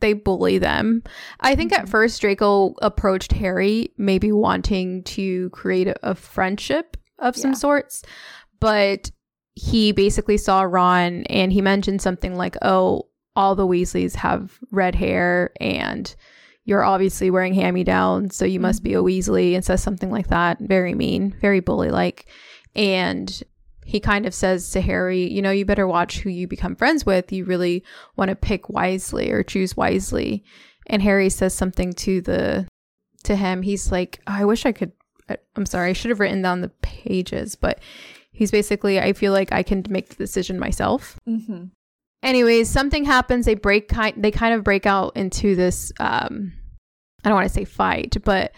they 0.00 0.12
bully 0.12 0.58
them. 0.58 1.02
I 1.40 1.54
think 1.54 1.72
at 1.72 1.82
mm-hmm. 1.82 1.90
first 1.90 2.20
Draco 2.20 2.74
approached 2.82 3.32
Harry, 3.32 3.92
maybe 3.96 4.32
wanting 4.32 5.04
to 5.04 5.50
create 5.50 5.88
a, 5.88 6.10
a 6.10 6.14
friendship 6.14 6.96
of 7.18 7.36
some 7.36 7.52
yeah. 7.52 7.58
sorts, 7.58 8.02
but 8.58 9.10
he 9.54 9.92
basically 9.92 10.38
saw 10.38 10.62
Ron 10.62 11.24
and 11.24 11.52
he 11.52 11.60
mentioned 11.60 12.02
something 12.02 12.34
like, 12.34 12.56
"Oh, 12.62 13.08
all 13.36 13.54
the 13.54 13.66
Weasleys 13.66 14.16
have 14.16 14.58
red 14.70 14.94
hair 14.94 15.52
and 15.60 16.14
you're 16.64 16.84
obviously 16.84 17.30
wearing 17.30 17.54
hand 17.54 17.74
me 17.74 17.84
down, 17.84 18.30
so 18.30 18.44
you 18.44 18.60
must 18.60 18.82
be 18.82 18.94
a 18.94 19.02
Weasley, 19.02 19.54
and 19.54 19.64
says 19.64 19.82
something 19.82 20.10
like 20.10 20.28
that. 20.28 20.58
Very 20.60 20.94
mean, 20.94 21.34
very 21.40 21.60
bully 21.60 21.90
like. 21.90 22.26
And 22.74 23.42
he 23.84 23.98
kind 23.98 24.26
of 24.26 24.34
says 24.34 24.70
to 24.70 24.80
Harry, 24.80 25.30
you 25.30 25.42
know, 25.42 25.50
you 25.50 25.64
better 25.64 25.86
watch 25.86 26.20
who 26.20 26.30
you 26.30 26.46
become 26.46 26.76
friends 26.76 27.04
with. 27.04 27.32
You 27.32 27.44
really 27.44 27.84
want 28.16 28.28
to 28.28 28.36
pick 28.36 28.68
wisely 28.68 29.32
or 29.32 29.42
choose 29.42 29.76
wisely. 29.76 30.44
And 30.86 31.02
Harry 31.02 31.28
says 31.30 31.54
something 31.54 31.92
to 31.94 32.20
the 32.20 32.68
to 33.24 33.36
him. 33.36 33.62
He's 33.62 33.92
like, 33.92 34.20
oh, 34.26 34.32
I 34.32 34.44
wish 34.44 34.66
I 34.66 34.72
could 34.72 34.92
I'm 35.56 35.66
sorry, 35.66 35.90
I 35.90 35.92
should 35.92 36.10
have 36.10 36.20
written 36.20 36.42
down 36.42 36.60
the 36.60 36.68
pages, 36.82 37.54
but 37.56 37.80
he's 38.32 38.50
basically, 38.50 39.00
I 39.00 39.12
feel 39.12 39.32
like 39.32 39.52
I 39.52 39.62
can 39.62 39.84
make 39.88 40.10
the 40.10 40.16
decision 40.16 40.58
myself. 40.58 41.18
Mm-hmm 41.28 41.64
anyways, 42.22 42.68
something 42.68 43.04
happens. 43.04 43.46
They 43.46 43.54
break 43.54 43.88
kind. 43.88 44.22
They 44.22 44.30
kind 44.30 44.54
of 44.54 44.64
break 44.64 44.86
out 44.86 45.16
into 45.16 45.54
this. 45.54 45.92
Um, 46.00 46.52
I 47.24 47.28
don't 47.28 47.36
want 47.36 47.48
to 47.48 47.54
say 47.54 47.64
fight, 47.64 48.16
but 48.24 48.52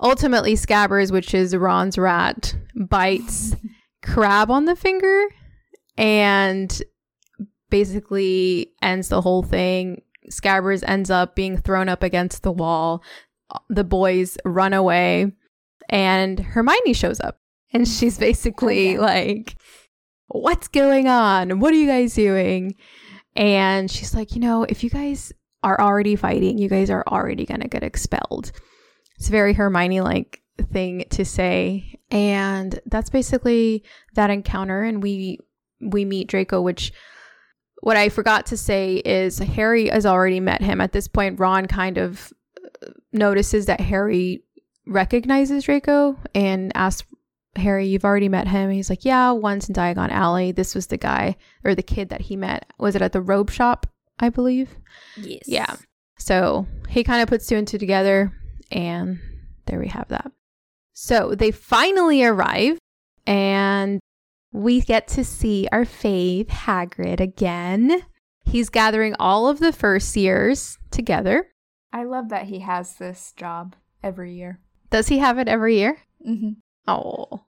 ultimately, 0.00 0.54
Scabbers, 0.54 1.10
which 1.10 1.34
is 1.34 1.54
Ron's 1.54 1.98
rat, 1.98 2.54
bites 2.74 3.56
Crabbe 4.02 4.50
on 4.50 4.64
the 4.64 4.76
finger, 4.76 5.24
and 5.96 6.82
basically 7.70 8.72
ends 8.82 9.08
the 9.08 9.20
whole 9.20 9.42
thing. 9.42 10.02
Scabbers 10.30 10.82
ends 10.86 11.10
up 11.10 11.36
being 11.36 11.56
thrown 11.56 11.88
up 11.88 12.02
against 12.02 12.42
the 12.42 12.52
wall. 12.52 13.02
The 13.68 13.84
boys 13.84 14.36
run 14.44 14.72
away, 14.72 15.32
and 15.88 16.38
Hermione 16.38 16.94
shows 16.94 17.20
up. 17.20 17.40
And 17.72 17.86
she's 17.86 18.16
basically 18.18 18.96
okay. 18.96 18.98
like, 18.98 19.56
What's 20.28 20.68
going 20.68 21.06
on? 21.06 21.60
What 21.60 21.72
are 21.72 21.76
you 21.76 21.86
guys 21.86 22.14
doing? 22.14 22.74
And 23.36 23.90
she's 23.90 24.14
like, 24.14 24.34
You 24.34 24.40
know, 24.40 24.64
if 24.64 24.82
you 24.82 24.90
guys 24.90 25.32
are 25.62 25.80
already 25.80 26.16
fighting, 26.16 26.58
you 26.58 26.68
guys 26.68 26.90
are 26.90 27.04
already 27.06 27.44
going 27.44 27.60
to 27.60 27.68
get 27.68 27.82
expelled. 27.82 28.52
It's 29.18 29.28
very 29.28 29.52
Hermione 29.52 30.00
like 30.00 30.42
thing 30.72 31.04
to 31.10 31.24
say. 31.24 31.98
And 32.10 32.78
that's 32.86 33.10
basically 33.10 33.84
that 34.14 34.30
encounter. 34.30 34.82
And 34.82 35.02
we 35.02 35.38
we 35.80 36.04
meet 36.04 36.28
Draco, 36.28 36.62
which 36.62 36.92
what 37.80 37.96
I 37.96 38.08
forgot 38.08 38.46
to 38.46 38.56
say 38.56 38.96
is 38.96 39.38
Harry 39.38 39.88
has 39.88 40.06
already 40.06 40.40
met 40.40 40.62
him. 40.62 40.80
At 40.80 40.92
this 40.92 41.08
point, 41.08 41.38
Ron 41.38 41.66
kind 41.66 41.98
of 41.98 42.32
uh, 42.82 42.88
notices 43.12 43.66
that 43.66 43.80
Harry 43.80 44.42
recognizes 44.86 45.64
Draco 45.64 46.16
and 46.34 46.72
asks 46.74 47.06
Harry, 47.56 47.86
you've 47.86 48.04
already 48.04 48.28
met 48.28 48.48
him. 48.48 48.70
He's 48.70 48.90
like, 48.90 49.04
yeah, 49.04 49.30
once 49.30 49.68
in 49.68 49.74
Diagon 49.74 50.10
Alley. 50.10 50.52
This 50.52 50.74
was 50.74 50.86
the 50.86 50.96
guy 50.96 51.36
or 51.64 51.74
the 51.74 51.82
kid 51.82 52.08
that 52.10 52.22
he 52.22 52.36
met. 52.36 52.70
Was 52.78 52.94
it 52.94 53.02
at 53.02 53.12
the 53.12 53.20
robe 53.20 53.50
shop, 53.50 53.86
I 54.18 54.28
believe? 54.28 54.76
Yes. 55.16 55.42
Yeah. 55.46 55.76
So 56.18 56.66
he 56.88 57.04
kind 57.04 57.22
of 57.22 57.28
puts 57.28 57.46
two 57.46 57.56
and 57.56 57.68
two 57.68 57.78
together, 57.78 58.32
and 58.70 59.18
there 59.66 59.78
we 59.78 59.88
have 59.88 60.08
that. 60.08 60.30
So 60.92 61.34
they 61.34 61.50
finally 61.50 62.24
arrive, 62.24 62.78
and 63.26 64.00
we 64.52 64.80
get 64.80 65.08
to 65.08 65.24
see 65.24 65.68
our 65.70 65.84
fave 65.84 66.46
Hagrid 66.46 67.20
again. 67.20 68.02
He's 68.44 68.70
gathering 68.70 69.14
all 69.18 69.48
of 69.48 69.58
the 69.58 69.72
first 69.72 70.16
years 70.16 70.78
together. 70.90 71.48
I 71.92 72.04
love 72.04 72.30
that 72.30 72.44
he 72.44 72.60
has 72.60 72.94
this 72.94 73.32
job 73.36 73.76
every 74.02 74.34
year. 74.34 74.60
Does 74.90 75.08
he 75.08 75.18
have 75.18 75.38
it 75.38 75.48
every 75.48 75.76
year? 75.76 75.98
Mm-hmm. 76.26 76.50
Oh. 76.88 77.45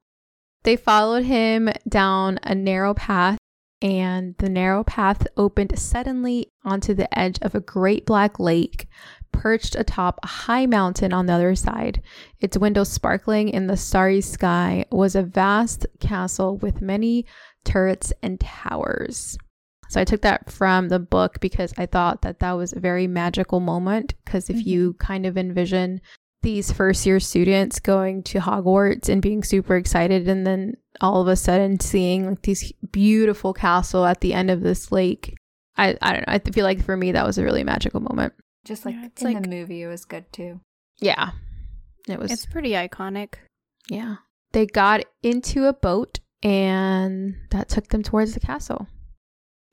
They 0.64 0.76
followed 0.76 1.24
him 1.24 1.70
down 1.88 2.38
a 2.42 2.54
narrow 2.54 2.94
path, 2.94 3.38
and 3.80 4.34
the 4.38 4.48
narrow 4.48 4.84
path 4.84 5.26
opened 5.36 5.78
suddenly 5.78 6.48
onto 6.64 6.94
the 6.94 7.16
edge 7.18 7.38
of 7.42 7.54
a 7.54 7.60
great 7.60 8.04
black 8.04 8.38
lake 8.38 8.88
perched 9.32 9.76
atop 9.76 10.18
a 10.22 10.26
high 10.26 10.66
mountain 10.66 11.12
on 11.12 11.26
the 11.26 11.32
other 11.32 11.54
side. 11.54 12.02
Its 12.40 12.58
windows 12.58 12.90
sparkling 12.90 13.48
in 13.48 13.66
the 13.66 13.76
starry 13.76 14.20
sky 14.20 14.84
was 14.90 15.14
a 15.14 15.22
vast 15.22 15.86
castle 16.00 16.56
with 16.56 16.82
many 16.82 17.24
turrets 17.64 18.12
and 18.22 18.40
towers. 18.40 19.38
So 19.90 20.00
I 20.00 20.04
took 20.04 20.22
that 20.22 20.50
from 20.50 20.88
the 20.88 20.98
book 20.98 21.40
because 21.40 21.72
I 21.78 21.86
thought 21.86 22.22
that 22.22 22.40
that 22.40 22.52
was 22.52 22.72
a 22.72 22.80
very 22.80 23.06
magical 23.06 23.60
moment 23.60 24.14
because 24.24 24.50
if 24.50 24.56
mm-hmm. 24.56 24.68
you 24.68 24.94
kind 24.94 25.24
of 25.24 25.38
envision 25.38 26.00
these 26.42 26.70
first 26.70 27.04
year 27.04 27.20
students 27.20 27.80
going 27.80 28.22
to 28.24 28.38
Hogwarts 28.38 29.08
and 29.08 29.20
being 29.20 29.42
super 29.42 29.76
excited 29.76 30.28
and 30.28 30.46
then 30.46 30.74
all 31.00 31.20
of 31.20 31.28
a 31.28 31.36
sudden 31.36 31.80
seeing 31.80 32.28
like 32.28 32.42
this 32.42 32.72
beautiful 32.92 33.52
castle 33.52 34.04
at 34.04 34.20
the 34.20 34.34
end 34.34 34.50
of 34.50 34.62
this 34.62 34.92
lake. 34.92 35.34
I, 35.76 35.96
I 36.00 36.12
don't 36.12 36.26
know. 36.26 36.34
I 36.34 36.38
feel 36.38 36.64
like 36.64 36.84
for 36.84 36.96
me 36.96 37.12
that 37.12 37.26
was 37.26 37.38
a 37.38 37.44
really 37.44 37.64
magical 37.64 38.00
moment. 38.00 38.34
Just 38.64 38.84
like 38.84 38.94
yeah, 38.94 39.08
in 39.20 39.34
like, 39.34 39.42
the 39.42 39.48
movie, 39.48 39.82
it 39.82 39.88
was 39.88 40.04
good 40.04 40.30
too. 40.32 40.60
Yeah, 41.00 41.30
it 42.08 42.18
was. 42.18 42.30
It's 42.30 42.46
pretty 42.46 42.72
iconic. 42.72 43.34
Yeah, 43.88 44.16
they 44.52 44.66
got 44.66 45.04
into 45.22 45.66
a 45.66 45.72
boat, 45.72 46.18
and 46.42 47.36
that 47.50 47.68
took 47.68 47.88
them 47.88 48.02
towards 48.02 48.34
the 48.34 48.40
castle. 48.40 48.88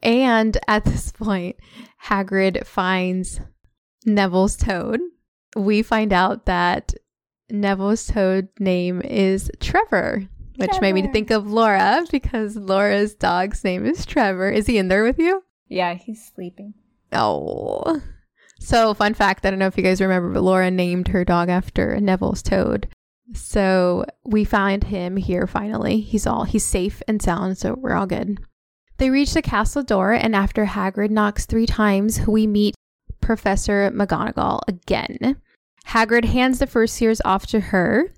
And 0.02 0.58
at 0.68 0.86
this 0.86 1.12
point, 1.12 1.58
Hagrid 2.06 2.66
finds 2.66 3.42
Neville's 4.06 4.56
toad. 4.56 5.00
We 5.56 5.82
find 5.82 6.12
out 6.12 6.46
that 6.46 6.94
Neville's 7.50 8.08
toad 8.08 8.50
name 8.60 9.02
is 9.02 9.50
Trevor, 9.60 10.28
which 10.58 10.70
Trevor. 10.70 10.82
made 10.82 10.94
me 10.94 11.08
think 11.12 11.32
of 11.32 11.50
Laura 11.52 12.06
because 12.12 12.56
Laura's 12.56 13.16
dog's 13.16 13.64
name 13.64 13.86
is 13.86 14.06
Trevor. 14.06 14.50
Is 14.50 14.68
he 14.68 14.78
in 14.78 14.88
there 14.88 15.04
with 15.04 15.20
you? 15.20 15.44
Yeah, 15.68 15.94
he's 15.94 16.32
sleeping. 16.34 16.74
Oh, 17.12 18.02
so, 18.60 18.94
fun 18.94 19.14
fact 19.14 19.46
I 19.46 19.50
don't 19.50 19.60
know 19.60 19.68
if 19.68 19.78
you 19.78 19.84
guys 19.84 20.02
remember, 20.02 20.32
but 20.32 20.42
Laura 20.42 20.72
named 20.72 21.10
her 21.10 21.24
dog 21.24 21.50
after 21.50 22.00
Neville's 22.00 22.42
toad. 22.42 22.88
So, 23.34 24.06
we 24.24 24.44
find 24.44 24.84
him 24.84 25.18
here 25.18 25.48
finally. 25.48 26.00
He's 26.00 26.26
all 26.26 26.46
he's 26.46 26.66
safe 26.66 27.02
and 27.08 27.22
sound, 27.22 27.58
so 27.58 27.76
we're 27.76 27.94
all 27.94 28.08
good. 28.08 28.40
They 28.98 29.10
reach 29.10 29.34
the 29.34 29.42
castle 29.42 29.84
door, 29.84 30.14
and 30.14 30.36
after 30.36 30.66
Hagrid 30.66 31.10
knocks 31.10 31.46
three 31.46 31.66
times, 31.66 32.26
we 32.26 32.48
meet 32.48 32.76
Professor 33.20 33.92
McGonagall 33.92 34.62
again. 34.68 35.42
Hagrid 35.88 36.26
hands 36.26 36.60
the 36.60 36.68
first 36.68 37.00
years 37.02 37.22
off 37.24 37.46
to 37.48 37.60
her. 37.60 38.14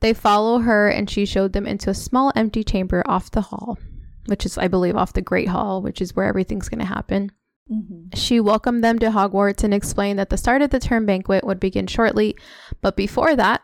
They 0.00 0.12
follow 0.12 0.58
her, 0.58 0.88
and 0.88 1.08
she 1.08 1.24
showed 1.24 1.52
them 1.52 1.66
into 1.66 1.90
a 1.90 1.94
small 1.94 2.32
empty 2.34 2.64
chamber 2.64 3.02
off 3.06 3.30
the 3.30 3.42
hall, 3.42 3.78
which 4.26 4.44
is, 4.44 4.58
I 4.58 4.68
believe, 4.68 4.96
off 4.96 5.12
the 5.12 5.22
Great 5.22 5.48
Hall, 5.48 5.80
which 5.80 6.00
is 6.00 6.16
where 6.16 6.26
everything's 6.26 6.68
going 6.68 6.80
to 6.80 6.84
happen. 6.84 7.30
Mm-hmm. 7.70 8.16
She 8.16 8.40
welcomed 8.40 8.82
them 8.82 8.98
to 8.98 9.10
Hogwarts 9.10 9.62
and 9.62 9.72
explained 9.72 10.18
that 10.18 10.30
the 10.30 10.36
start 10.36 10.62
of 10.62 10.70
the 10.70 10.80
term 10.80 11.06
banquet 11.06 11.44
would 11.44 11.60
begin 11.60 11.86
shortly, 11.86 12.36
but 12.80 12.96
before 12.96 13.36
that, 13.36 13.62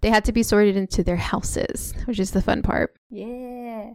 they 0.00 0.10
had 0.10 0.24
to 0.26 0.32
be 0.32 0.42
sorted 0.42 0.76
into 0.76 1.02
their 1.02 1.16
houses, 1.16 1.92
which 2.04 2.20
is 2.20 2.30
the 2.30 2.40
fun 2.40 2.62
part. 2.62 2.94
Yeah. 3.10 3.90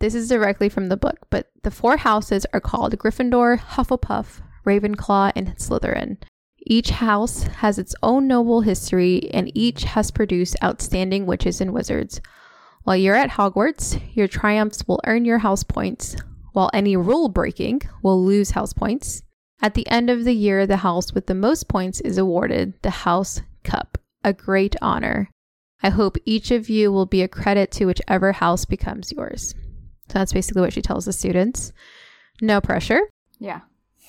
This 0.00 0.14
is 0.14 0.28
directly 0.28 0.68
from 0.68 0.88
the 0.88 0.96
book, 0.96 1.16
but 1.30 1.46
the 1.62 1.70
four 1.70 1.96
houses 1.96 2.44
are 2.52 2.60
called 2.60 2.98
Gryffindor, 2.98 3.58
Hufflepuff, 3.58 4.42
Ravenclaw, 4.66 5.32
and 5.34 5.56
Slytherin. 5.56 6.18
Each 6.68 6.90
house 6.90 7.44
has 7.44 7.78
its 7.78 7.94
own 8.02 8.26
noble 8.26 8.62
history, 8.62 9.30
and 9.32 9.52
each 9.54 9.84
has 9.84 10.10
produced 10.10 10.56
outstanding 10.64 11.24
witches 11.24 11.60
and 11.60 11.72
wizards. 11.72 12.20
While 12.82 12.96
you're 12.96 13.14
at 13.14 13.30
Hogwarts, 13.30 14.00
your 14.16 14.26
triumphs 14.26 14.86
will 14.88 15.00
earn 15.06 15.24
your 15.24 15.38
house 15.38 15.62
points, 15.62 16.16
while 16.52 16.68
any 16.74 16.96
rule 16.96 17.28
breaking 17.28 17.82
will 18.02 18.24
lose 18.24 18.50
house 18.50 18.72
points. 18.72 19.22
At 19.62 19.74
the 19.74 19.86
end 19.88 20.10
of 20.10 20.24
the 20.24 20.34
year, 20.34 20.66
the 20.66 20.78
house 20.78 21.12
with 21.12 21.26
the 21.26 21.34
most 21.36 21.68
points 21.68 22.00
is 22.00 22.18
awarded 22.18 22.74
the 22.82 22.90
House 22.90 23.42
Cup, 23.62 23.96
a 24.24 24.32
great 24.32 24.74
honor. 24.82 25.30
I 25.84 25.90
hope 25.90 26.16
each 26.24 26.50
of 26.50 26.68
you 26.68 26.90
will 26.90 27.06
be 27.06 27.22
a 27.22 27.28
credit 27.28 27.70
to 27.72 27.86
whichever 27.86 28.32
house 28.32 28.64
becomes 28.64 29.12
yours. 29.12 29.54
So 30.08 30.18
that's 30.18 30.32
basically 30.32 30.62
what 30.62 30.72
she 30.72 30.82
tells 30.82 31.04
the 31.04 31.12
students. 31.12 31.72
No 32.40 32.60
pressure. 32.60 33.02
Yeah. 33.38 33.60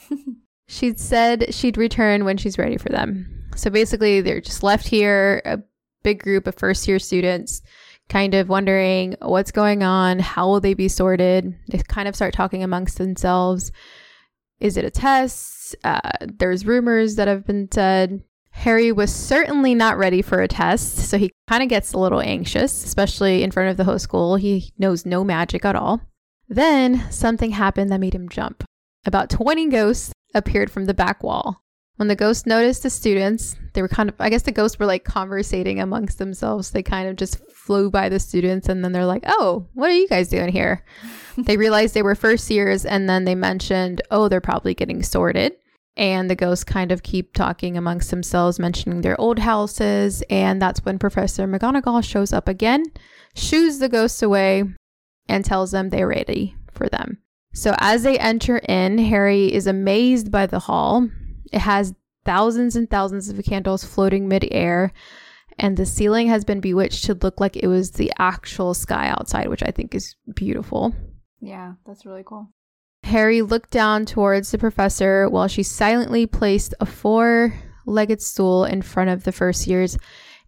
she'd 0.68 1.00
said 1.00 1.54
she'd 1.54 1.78
return 1.78 2.26
when 2.26 2.38
she's 2.38 2.58
ready 2.58 2.78
for 2.78 2.90
them. 2.90 3.50
So 3.56 3.70
basically, 3.70 4.22
they're 4.22 4.42
just 4.42 4.64
left 4.64 4.88
here, 4.88 5.42
a 5.46 5.60
big 6.04 6.22
group 6.22 6.48
of 6.48 6.56
first 6.56 6.88
year 6.88 7.00
students 7.00 7.62
kind 8.10 8.34
of 8.34 8.50
wondering 8.50 9.16
what's 9.22 9.52
going 9.52 9.84
on, 9.84 10.20
how 10.20 10.48
will 10.48 10.62
they 10.62 10.74
be 10.74 10.88
sorted. 10.88 11.56
They 11.68 11.80
kind 11.80 12.08
of 12.08 12.16
start 12.16 12.34
talking 12.34 12.64
amongst 12.64 12.98
themselves. 12.98 13.72
Is 14.60 14.78
it 14.78 14.86
a 14.86 14.90
test? 14.90 15.76
Uh, 15.84 16.12
there's 16.22 16.66
rumors 16.66 17.16
that 17.16 17.28
have 17.28 17.46
been 17.46 17.68
said. 17.72 18.24
Harry 18.52 18.92
was 18.92 19.14
certainly 19.14 19.76
not 19.76 19.98
ready 19.98 20.22
for 20.22 20.42
a 20.42 20.48
test, 20.48 20.98
so 20.98 21.18
he 21.18 21.32
kind 21.48 21.62
of 21.62 21.70
gets 21.70 21.94
a 21.94 22.00
little 22.00 22.22
anxious, 22.22 22.84
especially 22.86 23.44
in 23.44 23.52
front 23.52 23.70
of 23.70 23.78
the 23.78 23.84
whole 23.84 24.00
school. 24.00 24.36
He 24.36 24.74
knows 24.80 25.06
no 25.06 25.24
magic 25.24 25.64
at 25.64 25.76
all. 25.76 26.02
Then 26.50 27.12
something 27.12 27.52
happened 27.52 27.92
that 27.92 28.00
made 28.00 28.16
him 28.16 28.30
jump. 28.30 28.64
About 29.06 29.30
20 29.30 29.68
ghosts 29.68 30.12
appeared 30.38 30.72
from 30.72 30.86
the 30.86 30.94
back 30.94 31.24
wall. 31.24 31.64
When 31.98 32.08
the 32.08 32.16
ghosts 32.16 32.46
noticed 32.46 32.84
the 32.84 32.92
students, 32.92 33.56
they 33.74 33.82
were 33.82 33.88
kind 33.88 34.08
of, 34.08 34.16
I 34.20 34.30
guess 34.30 34.44
the 34.44 34.52
ghosts 34.52 34.78
were 34.78 34.86
like 34.86 35.04
conversating 35.04 35.80
amongst 35.80 36.20
themselves. 36.20 36.70
They 36.70 36.84
kind 36.84 37.10
of 37.10 37.16
just 37.16 37.40
flew 37.50 37.90
by 37.90 38.08
the 38.08 38.20
students 38.20 38.70
and 38.70 38.84
then 38.84 38.92
they're 38.92 39.06
like, 39.06 39.24
oh, 39.26 39.68
what 39.74 39.90
are 39.90 39.96
you 39.96 40.08
guys 40.08 40.30
doing 40.30 40.52
here? 40.52 40.86
they 41.38 41.58
realized 41.58 41.94
they 41.94 42.04
were 42.04 42.16
first 42.16 42.50
years 42.52 42.86
and 42.86 43.10
then 43.10 43.26
they 43.26 43.34
mentioned, 43.34 44.02
oh, 44.12 44.28
they're 44.30 44.40
probably 44.40 44.76
getting 44.76 45.02
sorted. 45.02 45.54
And 45.98 46.30
the 46.30 46.36
ghosts 46.36 46.64
kind 46.64 46.92
of 46.92 47.02
keep 47.02 47.34
talking 47.34 47.76
amongst 47.76 48.12
themselves, 48.12 48.60
mentioning 48.60 49.02
their 49.02 49.20
old 49.20 49.40
houses. 49.40 50.24
And 50.30 50.62
that's 50.62 50.86
when 50.86 51.00
Professor 51.00 51.48
McGonagall 51.48 52.04
shows 52.04 52.32
up 52.32 52.48
again, 52.48 52.84
shoos 53.34 53.80
the 53.80 53.90
ghosts 53.90 54.22
away, 54.22 54.66
and 55.28 55.44
tells 55.44 55.72
them 55.72 55.90
they're 55.90 56.08
ready 56.08 56.56
for 56.72 56.88
them. 56.88 57.18
So 57.58 57.74
as 57.80 58.04
they 58.04 58.20
enter 58.20 58.58
in, 58.60 59.00
Harry 59.00 59.52
is 59.52 59.66
amazed 59.66 60.32
by 60.32 60.46
the 60.46 60.60
hall. 60.60 61.10
It 61.52 61.58
has 61.58 61.96
thousands 62.24 62.76
and 62.76 62.88
thousands 62.88 63.30
of 63.30 63.44
candles 63.44 63.84
floating 63.84 64.28
midair, 64.28 64.94
and 65.58 65.76
the 65.76 65.88
ceiling 65.88 66.28
has 66.28 66.46
been 66.46 66.60
bewitched 66.60 67.06
to 67.06 67.16
look 67.16 67.40
like 67.40 67.58
it 67.58 67.66
was 67.66 67.90
the 67.90 68.14
actual 68.20 68.76
sky 68.76 69.08
outside, 69.08 69.50
which 69.50 69.64
I 69.64 69.72
think 69.72 69.96
is 69.96 70.16
beautiful. 70.36 70.94
Yeah, 71.42 71.74
that's 71.84 72.06
really 72.06 72.22
cool. 72.24 72.52
Harry 73.02 73.42
looked 73.42 73.72
down 73.72 74.06
towards 74.06 74.52
the 74.52 74.60
professor 74.60 75.28
while 75.28 75.48
she 75.48 75.64
silently 75.64 76.28
placed 76.28 76.76
a 76.80 76.86
four 76.86 77.56
legged 77.88 78.22
stool 78.22 78.66
in 78.66 78.84
front 78.84 79.10
of 79.10 79.24
the 79.24 79.32
first 79.32 79.66
years, 79.66 79.98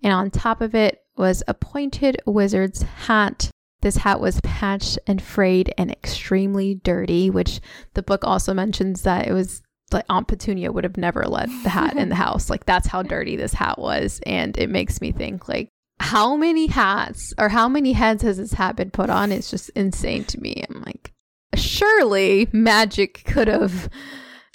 and 0.03 0.13
on 0.13 0.29
top 0.29 0.61
of 0.61 0.75
it 0.75 0.99
was 1.17 1.41
a 1.47 1.55
pointed 1.55 2.21
wizard's 2.27 2.83
hat. 2.83 3.49
This 3.81 3.97
hat 3.97 4.19
was 4.19 4.41
patched 4.41 4.99
and 5.07 5.21
frayed 5.21 5.73
and 5.77 5.91
extremely 5.91 6.75
dirty, 6.75 7.29
which 7.29 7.61
the 7.93 8.03
book 8.03 8.23
also 8.23 8.53
mentions 8.53 9.03
that 9.03 9.27
it 9.27 9.33
was 9.33 9.61
like 9.91 10.05
Aunt 10.09 10.27
Petunia 10.27 10.71
would 10.71 10.83
have 10.83 10.97
never 10.97 11.23
let 11.23 11.47
the 11.63 11.69
hat 11.69 11.95
in 11.95 12.09
the 12.09 12.15
house. 12.27 12.49
Like 12.49 12.65
that's 12.65 12.87
how 12.87 13.01
dirty 13.03 13.35
this 13.35 13.53
hat 13.53 13.79
was. 13.79 14.19
And 14.25 14.57
it 14.57 14.69
makes 14.69 15.01
me 15.01 15.11
think 15.11 15.47
like 15.47 15.69
how 15.99 16.35
many 16.35 16.67
hats 16.67 17.33
or 17.37 17.49
how 17.49 17.67
many 17.67 17.93
heads 17.93 18.23
has 18.23 18.37
this 18.37 18.53
hat 18.53 18.75
been 18.75 18.91
put 18.91 19.09
on? 19.09 19.31
It's 19.31 19.49
just 19.49 19.69
insane 19.71 20.25
to 20.25 20.39
me. 20.39 20.63
I'm 20.69 20.81
like, 20.81 21.13
surely 21.55 22.47
magic 22.51 23.23
could 23.25 23.47
have 23.47 23.89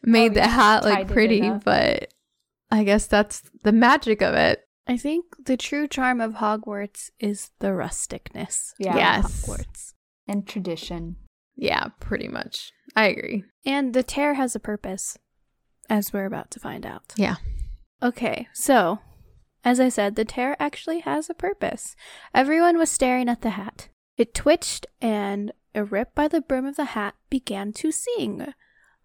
made 0.03 0.33
oh, 0.33 0.35
the 0.35 0.47
hat 0.47 0.85
like 0.85 1.09
pretty, 1.09 1.49
but 1.51 2.13
I 2.71 2.85
guess 2.85 3.07
that's 3.07 3.43
the 3.63 3.73
magic 3.73 4.23
of 4.23 4.35
it. 4.35 4.64
I 4.87 4.97
think 4.97 5.25
the 5.45 5.57
true 5.57 5.89
charm 5.89 6.21
of 6.21 6.35
Hogwarts 6.35 7.11
is 7.19 7.51
the 7.61 7.69
rusticness. 7.69 8.73
Yeah. 8.79 8.97
Yes. 8.97 9.43
Hogwarts. 9.43 9.95
And 10.29 10.47
tradition. 10.47 11.17
Yeah, 11.57 11.89
pretty 12.01 12.29
much. 12.29 12.73
I 12.97 13.07
agree. 13.07 13.45
And 13.65 13.95
the 13.95 14.03
tear 14.03 14.35
has 14.35 14.55
a 14.55 14.61
purpose, 14.61 15.17
as 15.89 16.13
we're 16.13 16.27
about 16.27 16.51
to 16.53 16.61
find 16.61 16.85
out. 16.85 17.15
Yeah. 17.17 17.37
Okay, 18.03 18.49
so 18.53 18.99
as 19.65 19.81
I 19.81 19.89
said, 19.89 20.17
the 20.17 20.25
tear 20.25 20.57
actually 20.61 21.01
has 21.01 21.31
a 21.31 21.35
purpose. 21.35 21.97
Everyone 22.35 22.77
was 22.77 22.91
staring 22.91 23.29
at 23.29 23.43
the 23.43 23.51
hat. 23.51 23.89
It 24.19 24.35
twitched, 24.35 24.87
and 25.01 25.53
a 25.75 25.85
rip 25.85 26.15
by 26.15 26.29
the 26.29 26.41
brim 26.41 26.67
of 26.67 26.77
the 26.77 26.85
hat 26.87 27.15
began 27.31 27.73
to 27.75 27.91
sing. 27.91 28.47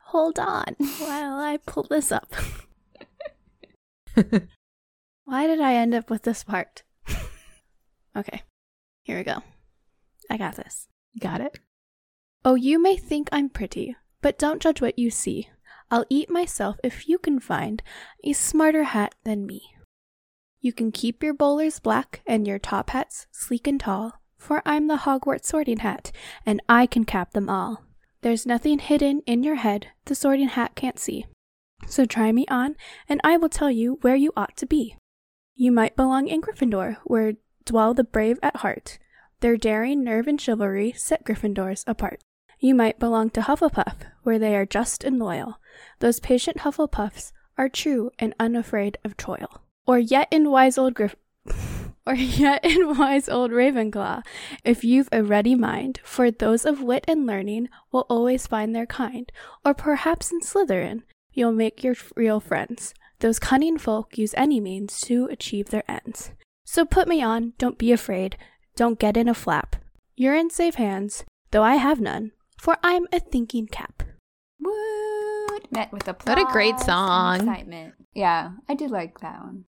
Hold 0.07 0.39
on 0.39 0.75
while 0.99 1.39
I 1.39 1.57
pull 1.65 1.83
this 1.83 2.11
up. 2.11 2.33
Why 5.29 5.45
did 5.45 5.61
I 5.61 5.75
end 5.75 5.93
up 5.93 6.09
with 6.09 6.23
this 6.23 6.43
part? 6.43 6.81
okay, 8.17 8.41
here 9.03 9.15
we 9.15 9.23
go. 9.23 9.43
I 10.27 10.37
got 10.37 10.55
this. 10.55 10.87
Got 11.19 11.39
it? 11.39 11.59
Oh, 12.43 12.55
you 12.55 12.81
may 12.81 12.97
think 12.97 13.29
I'm 13.31 13.47
pretty, 13.47 13.95
but 14.23 14.39
don't 14.39 14.59
judge 14.59 14.81
what 14.81 14.97
you 14.97 15.11
see. 15.11 15.47
I'll 15.91 16.07
eat 16.09 16.31
myself 16.31 16.77
if 16.83 17.07
you 17.07 17.19
can 17.19 17.39
find 17.39 17.83
a 18.23 18.33
smarter 18.33 18.85
hat 18.85 19.13
than 19.23 19.45
me. 19.45 19.61
You 20.61 20.73
can 20.73 20.91
keep 20.91 21.21
your 21.21 21.35
bowlers 21.35 21.79
black 21.79 22.23
and 22.25 22.47
your 22.47 22.57
top 22.57 22.89
hats 22.89 23.27
sleek 23.29 23.67
and 23.67 23.79
tall, 23.79 24.13
for 24.35 24.63
I'm 24.65 24.87
the 24.87 24.97
Hogwarts 25.05 25.45
sorting 25.45 25.77
hat, 25.77 26.11
and 26.43 26.59
I 26.67 26.87
can 26.87 27.03
cap 27.03 27.33
them 27.33 27.51
all. 27.51 27.83
There's 28.21 28.47
nothing 28.47 28.79
hidden 28.79 29.21
in 29.27 29.43
your 29.43 29.57
head 29.57 29.89
the 30.05 30.15
sorting 30.15 30.49
hat 30.49 30.73
can't 30.73 30.97
see. 30.97 31.27
So 31.85 32.05
try 32.05 32.31
me 32.31 32.47
on, 32.49 32.75
and 33.07 33.21
I 33.23 33.37
will 33.37 33.47
tell 33.47 33.69
you 33.69 33.99
where 34.01 34.15
you 34.15 34.33
ought 34.35 34.57
to 34.57 34.65
be. 34.65 34.95
You 35.59 35.73
might 35.73 35.97
belong 35.97 36.29
in 36.29 36.39
Gryffindor, 36.39 36.99
where 37.03 37.33
dwell 37.65 37.93
the 37.93 38.05
brave 38.05 38.39
at 38.41 38.55
heart. 38.55 38.97
Their 39.41 39.57
daring 39.57 40.05
nerve 40.05 40.25
and 40.25 40.39
chivalry 40.39 40.93
set 40.95 41.25
Gryffindors 41.25 41.83
apart. 41.85 42.21
You 42.59 42.73
might 42.73 42.97
belong 42.97 43.29
to 43.31 43.41
Hufflepuff, 43.41 43.95
where 44.23 44.39
they 44.39 44.55
are 44.55 44.65
just 44.65 45.03
and 45.03 45.19
loyal. 45.19 45.59
Those 45.99 46.21
patient 46.21 46.59
Hufflepuffs 46.59 47.33
are 47.57 47.67
true 47.67 48.09
and 48.17 48.33
unafraid 48.39 48.99
of 49.03 49.17
toil. 49.17 49.63
Or 49.85 49.99
yet 49.99 50.29
in 50.31 50.49
wise 50.49 50.77
old 50.77 50.93
Griff 50.93 51.17
or 52.07 52.15
yet 52.15 52.63
in 52.63 52.97
wise 52.97 53.27
old 53.27 53.51
Ravenclaw, 53.51 54.23
if 54.63 54.85
you've 54.85 55.09
a 55.11 55.23
ready 55.23 55.55
mind, 55.55 55.99
for 56.05 56.31
those 56.31 56.63
of 56.63 56.81
wit 56.81 57.03
and 57.05 57.25
learning 57.25 57.67
will 57.91 58.05
always 58.09 58.47
find 58.47 58.73
their 58.73 58.85
kind. 58.85 59.29
Or 59.65 59.73
perhaps 59.73 60.31
in 60.31 60.39
Slytherin, 60.39 61.03
you'll 61.33 61.51
make 61.51 61.83
your 61.83 61.95
real 62.15 62.39
friends. 62.39 62.93
Those 63.19 63.39
cunning 63.39 63.77
folk 63.77 64.17
use 64.17 64.33
any 64.37 64.61
means 64.61 65.01
to 65.01 65.25
achieve 65.25 65.69
their 65.69 65.83
ends. 65.89 66.31
So 66.65 66.85
put 66.85 67.07
me 67.07 67.21
on, 67.21 67.53
don't 67.57 67.77
be 67.77 67.91
afraid, 67.91 68.37
don't 68.75 68.99
get 68.99 69.17
in 69.17 69.27
a 69.27 69.33
flap. 69.33 69.75
You're 70.15 70.35
in 70.35 70.49
safe 70.49 70.75
hands, 70.75 71.25
though 71.51 71.63
I 71.63 71.75
have 71.75 71.99
none, 71.99 72.31
for 72.57 72.77
I'm 72.81 73.07
a 73.11 73.19
thinking 73.19 73.67
cap. 73.67 74.03
Woot! 74.61 75.71
Met 75.71 75.91
with 75.91 76.07
applause. 76.07 76.37
What 76.37 76.49
a 76.49 76.51
great 76.51 76.79
song. 76.79 77.41
Excitement. 77.41 77.93
Yeah, 78.13 78.51
I 78.69 78.75
do 78.75 78.87
like 78.87 79.19
that 79.19 79.41
one. 79.41 79.65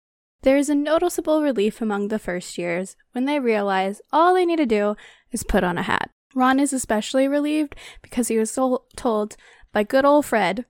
There 0.43 0.57
is 0.57 0.69
a 0.69 0.75
noticeable 0.75 1.41
relief 1.41 1.81
among 1.81 2.09
the 2.09 2.19
first 2.19 2.57
years 2.57 2.95
when 3.13 3.25
they 3.25 3.39
realize 3.39 4.01
all 4.11 4.33
they 4.33 4.45
need 4.45 4.57
to 4.57 4.65
do 4.65 4.95
is 5.31 5.43
put 5.43 5.63
on 5.63 5.77
a 5.77 5.83
hat. 5.83 6.09
Ron 6.35 6.59
is 6.59 6.73
especially 6.73 7.27
relieved 7.27 7.75
because 8.01 8.27
he 8.27 8.37
was 8.37 8.51
so 8.51 8.83
told 8.95 9.37
by 9.71 9.83
good 9.83 10.05
old 10.05 10.25
Fred 10.25 10.65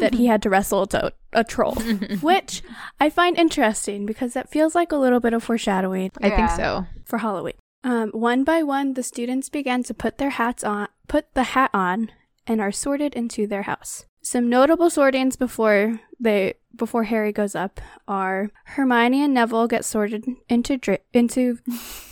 that 0.00 0.14
he 0.14 0.26
had 0.32 0.42
to 0.42 0.50
wrestle 0.50 0.82
a, 0.82 0.86
to- 0.88 1.12
a 1.32 1.44
troll, 1.44 1.74
which 2.20 2.62
I 3.00 3.10
find 3.10 3.36
interesting 3.38 4.06
because 4.06 4.34
that 4.34 4.50
feels 4.50 4.74
like 4.74 4.92
a 4.92 4.96
little 4.96 5.20
bit 5.20 5.32
of 5.32 5.42
foreshadowing. 5.44 6.10
I 6.20 6.30
think 6.30 6.50
so. 6.50 6.86
For 7.04 7.18
Halloween. 7.18 7.54
Um, 7.82 8.10
one 8.12 8.44
by 8.44 8.62
one, 8.62 8.94
the 8.94 9.02
students 9.02 9.48
began 9.50 9.82
to 9.84 9.92
put 9.94 10.16
their 10.18 10.30
hats 10.30 10.64
on, 10.64 10.88
put 11.06 11.34
the 11.34 11.42
hat 11.42 11.70
on, 11.74 12.10
and 12.46 12.60
are 12.60 12.72
sorted 12.72 13.14
into 13.14 13.46
their 13.46 13.62
house. 13.62 14.06
Some 14.22 14.48
notable 14.48 14.88
sortings 14.88 15.36
before 15.36 16.00
they 16.18 16.54
before 16.74 17.04
Harry 17.04 17.30
goes 17.30 17.54
up 17.54 17.78
are 18.08 18.50
Hermione 18.64 19.22
and 19.22 19.34
Neville 19.34 19.68
get 19.68 19.84
sorted 19.84 20.24
into 20.48 20.78
Dra- 20.78 20.98
into 21.12 21.58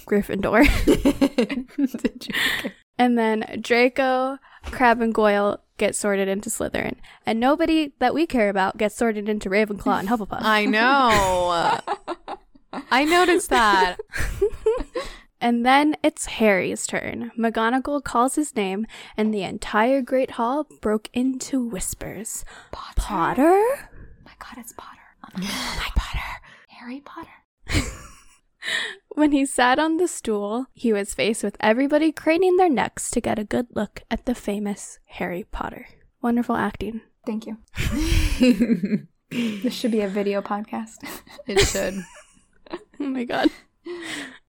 Gryffindor, 0.07 0.63
and 2.99 3.17
then 3.19 3.59
Draco, 3.63 4.39
Crabbe, 4.67 5.01
and 5.01 5.15
Goyle 5.15 5.61
get 5.83 5.97
sorted 5.97 6.29
into 6.29 6.49
Slytherin, 6.49 6.97
and 7.27 7.41
nobody 7.41 7.93
that 7.99 8.15
we 8.15 8.25
care 8.25 8.49
about 8.49 8.79
gets 8.79 8.95
sorted 8.95 9.29
into 9.29 9.51
Ravenclaw 9.51 9.99
and 9.99 10.09
Hufflepuff. 10.09 10.39
I 10.43 10.65
know. 10.65 11.81
I 12.91 13.05
noticed 13.05 13.51
that. 13.51 13.97
And 15.45 15.67
then 15.67 15.97
it's 16.05 16.27
Harry's 16.27 16.87
turn. 16.87 17.33
McGonagall 17.37 18.05
calls 18.05 18.37
his 18.37 18.55
name, 18.55 18.87
and 19.17 19.35
the 19.35 19.43
entire 19.43 20.01
Great 20.01 20.31
Hall 20.33 20.69
broke 20.81 21.11
into 21.13 21.61
whispers. 21.67 22.45
Potter? 22.71 22.95
Potter? 22.95 23.43
Oh 23.43 24.23
my 24.25 24.31
god, 24.39 24.59
it's 24.59 24.73
Potter. 24.73 25.01
Oh 25.25 25.29
my, 25.35 25.45
god. 25.45 25.77
my 25.79 25.89
Potter. 25.97 26.43
Harry 26.69 27.01
Potter. 27.01 27.29
When 29.15 29.33
he 29.33 29.47
sat 29.47 29.79
on 29.79 29.97
the 29.97 30.09
stool, 30.09 30.67
he 30.73 30.93
was 30.93 31.15
faced 31.15 31.45
with 31.45 31.57
everybody 31.61 32.13
craning 32.13 32.57
their 32.57 32.69
necks 32.69 33.11
to 33.11 33.21
get 33.21 33.39
a 33.39 33.45
good 33.45 33.67
look 33.75 34.03
at 34.11 34.27
the 34.27 34.35
famous 34.35 34.99
Harry 35.07 35.45
Potter. 35.51 35.87
Wonderful 36.21 36.57
acting. 36.57 37.01
Thank 37.27 37.47
you. 37.47 37.59
this 39.31 39.75
should 39.75 39.93
be 39.93 40.01
a 40.01 40.09
video 40.09 40.43
podcast. 40.43 40.97
It 41.47 41.61
should. 41.61 42.05
oh 42.71 43.05
my 43.05 43.25
god. 43.25 43.51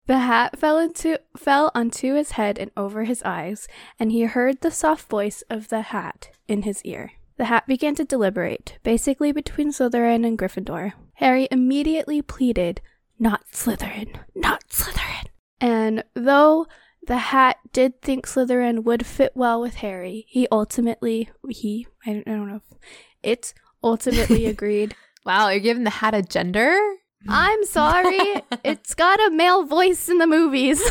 The 0.07 0.19
hat 0.19 0.59
fell 0.59 0.79
into 0.79 1.19
fell 1.37 1.71
onto 1.75 2.15
his 2.15 2.33
head 2.33 2.59
and 2.59 2.71
over 2.77 3.05
his 3.05 3.23
eyes, 3.23 3.67
and 3.99 4.13
he 4.13 4.23
heard 4.23 4.61
the 4.61 4.71
soft 4.71 5.09
voice 5.09 5.43
of 5.49 5.69
the 5.69 5.81
hat 5.81 6.31
in 6.47 6.63
his 6.63 6.85
ear. 6.85 7.13
The 7.37 7.47
hat 7.47 7.67
began 7.67 7.95
to 7.97 8.05
deliberate, 8.05 8.79
basically 8.83 9.33
between 9.33 9.73
Slytherin 9.73 10.27
and 10.27 10.39
Gryffindor. 10.39 10.93
Harry 11.15 11.49
immediately 11.51 12.21
pleaded, 12.21 12.81
"Not 13.25 13.47
Slytherin, 13.51 14.21
not 14.35 14.69
Slytherin." 14.69 15.29
And 15.59 16.05
though 16.13 16.67
the 17.07 17.17
hat 17.17 17.57
did 17.73 18.03
think 18.03 18.27
Slytherin 18.27 18.85
would 18.85 19.07
fit 19.07 19.33
well 19.35 19.63
with 19.63 19.77
Harry, 19.77 20.27
he 20.29 20.47
ultimately 20.53 21.31
he 21.49 21.87
I 22.07 22.13
don't, 22.13 22.29
I 22.29 22.31
don't 22.33 22.49
know 22.49 22.61
if 22.71 22.79
it 23.23 23.55
ultimately 23.83 24.45
agreed. 24.55 24.95
Wow, 25.25 25.49
you're 25.49 25.61
giving 25.61 25.85
the 25.85 25.91
hat 25.91 26.13
a 26.13 26.21
gender? 26.21 26.79
I'm 27.27 27.65
sorry. 27.65 28.21
it's 28.63 28.95
got 28.95 29.19
a 29.27 29.31
male 29.31 29.65
voice 29.65 30.11
in 30.11 30.19
the 30.19 30.27
movies. 30.27 30.83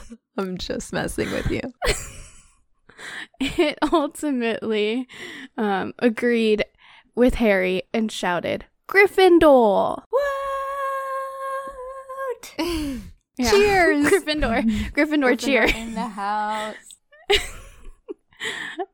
I'm 0.38 0.58
just 0.58 0.92
messing 0.92 1.28
with 1.32 1.50
you. 1.50 1.62
it 3.40 3.78
ultimately 3.92 5.08
um, 5.56 5.92
agreed 5.98 6.64
with 7.16 7.34
Harry 7.34 7.82
and 7.92 8.12
shouted, 8.12 8.66
Gryffindor! 8.88 10.04
What? 12.56 13.00
Yeah. 13.38 13.52
Cheers! 13.52 14.06
Gryffindor. 14.10 14.62
Gryffindor, 14.64 14.92
Gryffindor 14.92 15.38
cheer. 15.38 15.62
In 15.62 15.94
the 15.94 16.08
house. 16.08 16.74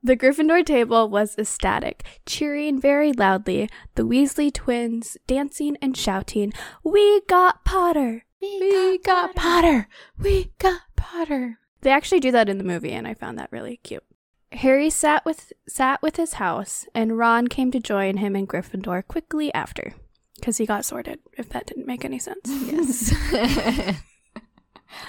The 0.02 0.16
Gryffindor 0.16 0.64
table 0.64 1.09
was 1.09 1.37
ecstatic, 1.38 2.02
cheering 2.26 2.80
very 2.80 3.12
loudly, 3.12 3.68
the 3.94 4.02
Weasley 4.02 4.52
twins 4.52 5.16
dancing 5.26 5.76
and 5.80 5.96
shouting, 5.96 6.52
We 6.82 7.20
got 7.28 7.64
Potter! 7.64 8.24
We, 8.40 8.59
we 8.61 8.98
got, 8.98 9.35
got 9.35 9.37
Potter. 9.37 9.62
Potter! 9.62 9.88
We 10.18 10.52
got 10.59 10.80
Potter! 10.96 11.59
They 11.82 11.90
actually 11.90 12.20
do 12.20 12.32
that 12.32 12.48
in 12.48 12.59
the 12.59 12.64
movie, 12.64 12.92
and 12.92 13.06
I 13.06 13.14
found 13.14 13.38
that 13.38 13.52
really 13.52 13.78
cute. 13.82 14.04
Harry 14.52 14.90
sat 14.90 15.24
with 15.24 15.52
sat 15.68 16.02
with 16.02 16.16
his 16.16 16.35
house, 16.35 16.87
and 16.94 17.18
Ron 17.18 17.46
came 17.46 17.70
to 17.70 17.80
join 17.80 18.16
him 18.16 18.35
in 18.35 18.46
Gryffindor 18.46 19.06
quickly 19.06 19.52
after, 19.54 19.94
because 20.38 20.57
he 20.59 20.66
got 20.66 20.85
sorted. 20.85 21.18
If 21.37 21.49
that 21.51 21.66
didn't 21.66 21.87
make 21.87 22.05
any 22.05 22.18
sense. 22.18 22.40
Yes. 22.46 23.14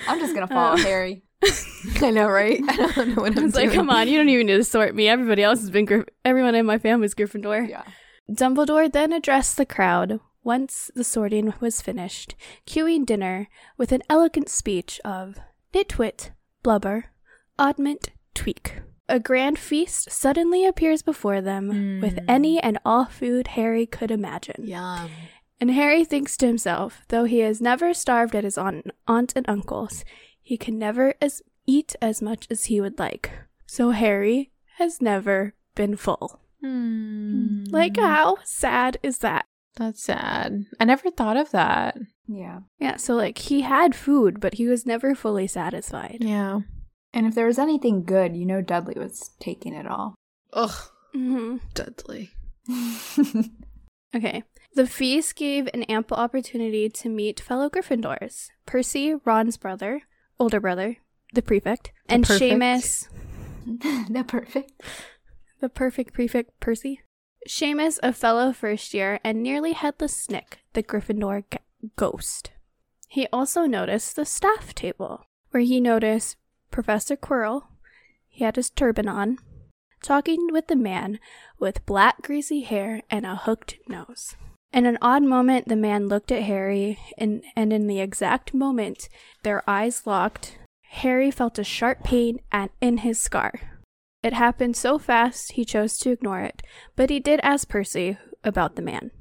I'm 0.07 0.19
just 0.19 0.33
gonna 0.33 0.47
follow 0.47 0.73
uh, 0.73 0.77
Harry. 0.77 1.23
I 2.01 2.11
know, 2.11 2.27
right? 2.27 2.59
I 2.69 2.75
don't 2.95 3.09
know 3.15 3.21
what 3.21 3.37
I'm 3.37 3.45
it's 3.45 3.55
doing. 3.55 3.67
like, 3.67 3.75
come 3.75 3.89
on, 3.89 4.07
you 4.07 4.17
don't 4.17 4.29
even 4.29 4.47
need 4.47 4.57
to 4.57 4.63
sort 4.63 4.95
me. 4.95 5.07
Everybody 5.07 5.43
else 5.43 5.59
has 5.61 5.69
been, 5.69 5.85
Gryff- 5.85 6.09
everyone 6.25 6.55
in 6.55 6.65
my 6.65 6.77
family's 6.77 7.13
Gryffindor. 7.13 7.69
Yeah. 7.69 7.83
Dumbledore 8.29 8.91
then 8.91 9.13
addressed 9.13 9.55
the 9.57 9.65
crowd 9.65 10.19
once 10.43 10.89
the 10.95 11.03
sorting 11.03 11.53
was 11.59 11.81
finished, 11.81 12.35
cueing 12.65 13.05
dinner 13.05 13.47
with 13.77 13.91
an 13.91 14.01
elegant 14.09 14.49
speech 14.49 14.99
of 15.05 15.37
nitwit, 15.73 16.31
blubber, 16.63 17.11
oddment, 17.59 18.09
tweak. 18.33 18.81
A 19.09 19.19
grand 19.19 19.57
feast 19.57 20.11
suddenly 20.11 20.65
appears 20.65 21.01
before 21.01 21.39
them 21.41 21.99
with 22.01 22.15
Mm. 22.17 22.25
any 22.27 22.59
and 22.61 22.77
all 22.83 23.05
food 23.05 23.47
Harry 23.49 23.85
could 23.85 24.11
imagine. 24.11 24.65
Yum. 24.67 25.09
And 25.59 25.71
Harry 25.71 26.03
thinks 26.05 26.35
to 26.37 26.45
himself, 26.47 27.01
though 27.07 27.23
he 27.23 27.39
has 27.39 27.61
never 27.61 27.93
starved 27.93 28.35
at 28.35 28.43
his 28.43 28.57
aunt, 28.57 28.91
aunt 29.07 29.33
and 29.35 29.47
uncle's, 29.49 30.03
he 30.41 30.57
can 30.57 30.77
never 30.77 31.13
as 31.21 31.41
eat 31.65 31.95
as 32.01 32.21
much 32.21 32.47
as 32.51 32.65
he 32.65 32.79
would 32.81 32.99
like. 32.99 33.31
So 33.65 33.91
Harry 33.91 34.51
has 34.77 35.01
never 35.01 35.53
been 35.73 35.95
full. 35.95 36.39
Hmm. 36.61 37.63
Like, 37.69 37.97
how 37.97 38.37
sad 38.43 38.97
is 39.03 39.19
that? 39.19 39.45
That's 39.77 40.01
sad. 40.03 40.65
I 40.79 40.85
never 40.85 41.11
thought 41.11 41.37
of 41.37 41.51
that. 41.51 41.97
Yeah. 42.27 42.59
Yeah, 42.79 42.97
so 42.97 43.15
like 43.15 43.37
he 43.37 43.61
had 43.61 43.95
food, 43.95 44.39
but 44.39 44.55
he 44.55 44.67
was 44.67 44.85
never 44.85 45.15
fully 45.15 45.47
satisfied. 45.47 46.17
Yeah. 46.21 46.61
And 47.17 47.25
if 47.25 47.33
there 47.33 47.47
was 47.47 47.57
anything 47.57 48.03
good, 48.03 48.35
you 48.35 48.45
know 48.45 48.61
Dudley 48.61 48.93
was 48.95 49.31
taking 49.39 49.73
it 49.73 49.87
all. 49.87 50.13
Ugh. 50.53 50.71
hmm 51.13 51.57
Dudley. 51.73 52.29
Okay. 54.15 54.43
The 54.73 54.87
feast 54.87 55.35
gave 55.35 55.67
an 55.73 55.83
ample 55.83 56.15
opportunity 56.17 56.87
to 56.89 57.09
meet 57.09 57.39
fellow 57.41 57.69
Gryffindors 57.69 58.49
Percy, 58.65 59.15
Ron's 59.25 59.57
brother, 59.57 60.03
older 60.39 60.59
brother, 60.61 60.97
the 61.33 61.41
prefect, 61.41 61.91
The 62.07 62.13
and 62.13 62.23
perfect. 62.23 62.53
Seamus, 62.53 63.09
the 64.13 64.23
perfect. 64.25 64.71
the 65.59 65.67
perfect 65.69 66.13
prefect 66.13 66.57
Percy. 66.61 67.01
Seamus, 67.49 67.99
a 68.01 68.13
fellow 68.13 68.53
first 68.53 68.93
year, 68.93 69.19
and 69.23 69.43
nearly 69.43 69.73
headless 69.73 70.29
Nick, 70.29 70.59
the 70.73 70.83
Gryffindor 70.83 71.43
g- 71.51 71.57
ghost. 71.97 72.51
He 73.09 73.27
also 73.33 73.65
noticed 73.65 74.15
the 74.15 74.25
staff 74.25 74.73
table, 74.73 75.25
where 75.51 75.63
he 75.63 75.81
noticed 75.81 76.37
Professor 76.71 77.15
Quirrell, 77.15 77.63
he 78.27 78.43
had 78.43 78.55
his 78.55 78.69
turban 78.69 79.07
on, 79.07 79.37
talking 80.01 80.47
with 80.51 80.67
the 80.67 80.75
man 80.75 81.19
with 81.59 81.85
black 81.85 82.21
greasy 82.21 82.61
hair 82.61 83.01
and 83.09 83.25
a 83.25 83.35
hooked 83.35 83.77
nose. 83.87 84.35
In 84.73 84.85
an 84.85 84.97
odd 85.01 85.23
moment, 85.23 85.67
the 85.67 85.75
man 85.75 86.07
looked 86.07 86.31
at 86.31 86.43
Harry, 86.43 86.99
and, 87.17 87.43
and 87.55 87.71
in 87.71 87.87
the 87.87 87.99
exact 87.99 88.53
moment 88.53 89.09
their 89.43 89.67
eyes 89.67 90.05
locked, 90.05 90.57
Harry 90.89 91.31
felt 91.31 91.57
a 91.57 91.63
sharp 91.63 92.03
pain 92.03 92.39
at, 92.51 92.71
in 92.81 92.97
his 92.97 93.19
scar. 93.19 93.53
It 94.23 94.33
happened 94.33 94.75
so 94.75 94.97
fast 94.97 95.53
he 95.53 95.65
chose 95.65 95.97
to 95.99 96.11
ignore 96.11 96.41
it, 96.41 96.61
but 96.95 97.09
he 97.09 97.19
did 97.19 97.39
ask 97.43 97.69
Percy 97.69 98.17
about 98.43 98.75
the 98.75 98.81
man. 98.81 99.11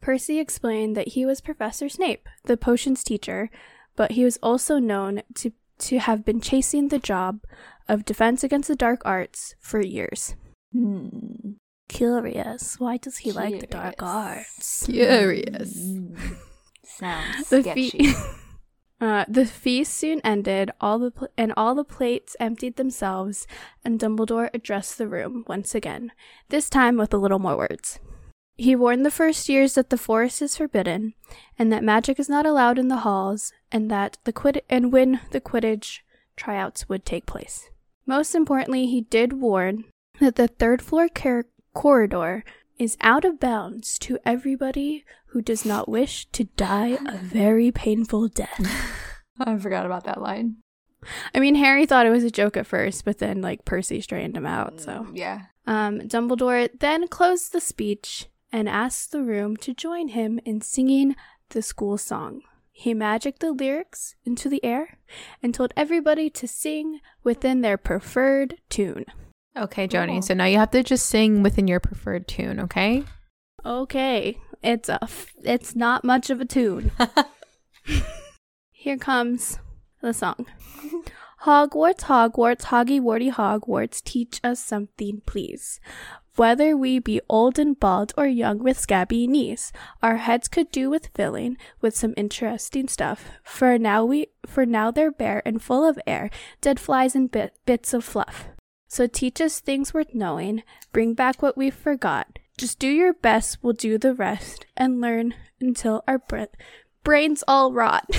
Percy 0.00 0.38
explained 0.38 0.96
that 0.96 1.08
he 1.08 1.26
was 1.26 1.40
Professor 1.40 1.88
Snape, 1.88 2.28
the 2.44 2.56
potions 2.56 3.04
teacher, 3.04 3.50
but 3.96 4.12
he 4.12 4.24
was 4.24 4.38
also 4.42 4.78
known 4.78 5.22
to, 5.34 5.52
to 5.80 5.98
have 5.98 6.24
been 6.24 6.40
chasing 6.40 6.88
the 6.88 6.98
job 6.98 7.40
of 7.88 8.04
Defense 8.04 8.44
Against 8.44 8.68
the 8.68 8.76
Dark 8.76 9.02
Arts 9.04 9.54
for 9.60 9.80
years. 9.80 10.34
Hmm. 10.72 11.52
Curious, 11.88 12.78
why 12.78 12.98
does 12.98 13.18
he 13.18 13.32
like 13.32 13.58
the 13.60 13.66
dark 13.66 14.00
arts? 14.00 14.86
Curious. 14.86 15.76
Mm. 15.76 16.36
Sounds 16.84 17.48
The 17.48 17.62
sketchy. 17.62 17.90
fe- 17.90 18.14
Uh, 19.02 19.24
the 19.26 19.46
feast 19.46 19.94
soon 19.94 20.20
ended, 20.22 20.70
all 20.78 20.98
the 20.98 21.10
pl- 21.10 21.28
and 21.38 21.54
all 21.56 21.74
the 21.74 21.84
plates 21.84 22.36
emptied 22.38 22.76
themselves, 22.76 23.46
and 23.82 23.98
Dumbledore 23.98 24.50
addressed 24.52 24.98
the 24.98 25.08
room 25.08 25.42
once 25.48 25.74
again, 25.74 26.12
this 26.50 26.68
time 26.68 26.98
with 26.98 27.14
a 27.14 27.16
little 27.16 27.38
more 27.38 27.56
words. 27.56 27.98
He 28.56 28.76
warned 28.76 29.06
the 29.06 29.10
first 29.10 29.48
years 29.48 29.74
that 29.74 29.90
the 29.90 29.96
forest 29.98 30.42
is 30.42 30.56
forbidden, 30.56 31.14
and 31.58 31.72
that 31.72 31.82
magic 31.84 32.18
is 32.20 32.28
not 32.28 32.44
allowed 32.46 32.78
in 32.78 32.88
the 32.88 32.98
halls, 32.98 33.52
and 33.72 33.90
that 33.90 34.18
the 34.24 34.32
quid- 34.32 34.62
and 34.68 34.92
when 34.92 35.20
the 35.30 35.40
Quidditch 35.40 36.00
tryouts 36.36 36.88
would 36.88 37.04
take 37.06 37.26
place. 37.26 37.70
Most 38.06 38.34
importantly, 38.34 38.86
he 38.86 39.00
did 39.02 39.34
warn 39.34 39.84
that 40.20 40.36
the 40.36 40.48
third 40.48 40.82
floor 40.82 41.08
car- 41.08 41.46
corridor 41.74 42.44
is 42.78 42.96
out 43.00 43.24
of 43.24 43.38
bounds 43.40 43.98
to 44.00 44.18
everybody 44.24 45.04
who 45.26 45.40
does 45.42 45.64
not 45.64 45.88
wish 45.88 46.26
to 46.32 46.44
die 46.56 46.98
a 47.06 47.16
very 47.18 47.70
painful 47.70 48.28
death. 48.28 48.60
I 49.40 49.56
forgot 49.58 49.86
about 49.86 50.04
that 50.04 50.20
line. 50.20 50.56
I 51.34 51.40
mean, 51.40 51.54
Harry 51.54 51.86
thought 51.86 52.04
it 52.06 52.10
was 52.10 52.24
a 52.24 52.30
joke 52.30 52.56
at 52.58 52.66
first, 52.66 53.04
but 53.06 53.18
then 53.18 53.40
like 53.40 53.64
Percy 53.64 54.00
straightened 54.02 54.36
him 54.36 54.44
out. 54.46 54.80
So, 54.80 55.06
Yeah. 55.14 55.42
um, 55.66 56.00
Dumbledore 56.00 56.68
then 56.78 57.06
closed 57.08 57.52
the 57.52 57.60
speech 57.60 58.26
and 58.52 58.68
asked 58.68 59.12
the 59.12 59.22
room 59.22 59.56
to 59.58 59.74
join 59.74 60.08
him 60.08 60.40
in 60.44 60.60
singing 60.60 61.16
the 61.50 61.62
school 61.62 61.98
song. 61.98 62.42
He 62.72 62.94
magicked 62.94 63.40
the 63.40 63.52
lyrics 63.52 64.14
into 64.24 64.48
the 64.48 64.64
air 64.64 64.98
and 65.42 65.54
told 65.54 65.72
everybody 65.76 66.30
to 66.30 66.48
sing 66.48 67.00
within 67.22 67.60
their 67.60 67.76
preferred 67.76 68.56
tune. 68.70 69.04
Okay, 69.56 69.86
Joni. 69.86 70.12
Cool. 70.12 70.22
So 70.22 70.34
now 70.34 70.46
you 70.46 70.58
have 70.58 70.70
to 70.70 70.82
just 70.82 71.06
sing 71.06 71.42
within 71.42 71.68
your 71.68 71.80
preferred 71.80 72.26
tune, 72.26 72.60
okay? 72.60 73.04
Okay, 73.64 74.38
it's 74.62 74.88
a 74.88 74.98
f- 75.02 75.34
it's 75.42 75.76
not 75.76 76.04
much 76.04 76.30
of 76.30 76.40
a 76.40 76.44
tune. 76.44 76.92
Here 78.70 78.96
comes 78.96 79.58
the 80.00 80.14
song. 80.14 80.46
Hogwarts, 81.42 82.02
Hogwarts, 82.02 82.64
Hoggy 82.64 83.00
Warty 83.00 83.30
Hogwarts, 83.30 84.02
teach 84.02 84.40
us 84.44 84.60
something, 84.60 85.22
please. 85.26 85.80
Whether 86.36 86.76
we 86.76 86.98
be 86.98 87.20
old 87.28 87.58
and 87.58 87.78
bald 87.78 88.12
or 88.16 88.26
young 88.26 88.60
with 88.60 88.78
scabby 88.78 89.26
knees, 89.26 89.72
our 90.02 90.18
heads 90.18 90.48
could 90.48 90.70
do 90.70 90.88
with 90.88 91.10
filling 91.14 91.56
with 91.80 91.96
some 91.96 92.14
interesting 92.16 92.88
stuff. 92.88 93.30
For 93.42 93.78
now 93.78 94.04
we, 94.04 94.28
for 94.46 94.64
now 94.64 94.90
they're 94.90 95.10
bare 95.10 95.42
and 95.44 95.62
full 95.62 95.86
of 95.86 95.98
air, 96.06 96.30
dead 96.60 96.78
flies 96.78 97.14
and 97.14 97.30
bit, 97.30 97.54
bits 97.66 97.92
of 97.92 98.04
fluff. 98.04 98.48
So 98.88 99.06
teach 99.06 99.40
us 99.40 99.60
things 99.60 99.92
worth 99.92 100.14
knowing, 100.14 100.62
bring 100.92 101.14
back 101.14 101.42
what 101.42 101.56
we've 101.56 101.74
forgot. 101.74 102.38
Just 102.56 102.78
do 102.78 102.88
your 102.88 103.12
best, 103.12 103.58
we'll 103.62 103.72
do 103.72 103.98
the 103.98 104.14
rest, 104.14 104.66
and 104.76 105.00
learn 105.00 105.34
until 105.60 106.02
our 106.06 106.18
bra- 106.18 106.46
brains 107.04 107.42
all 107.48 107.72
rot. 107.72 108.08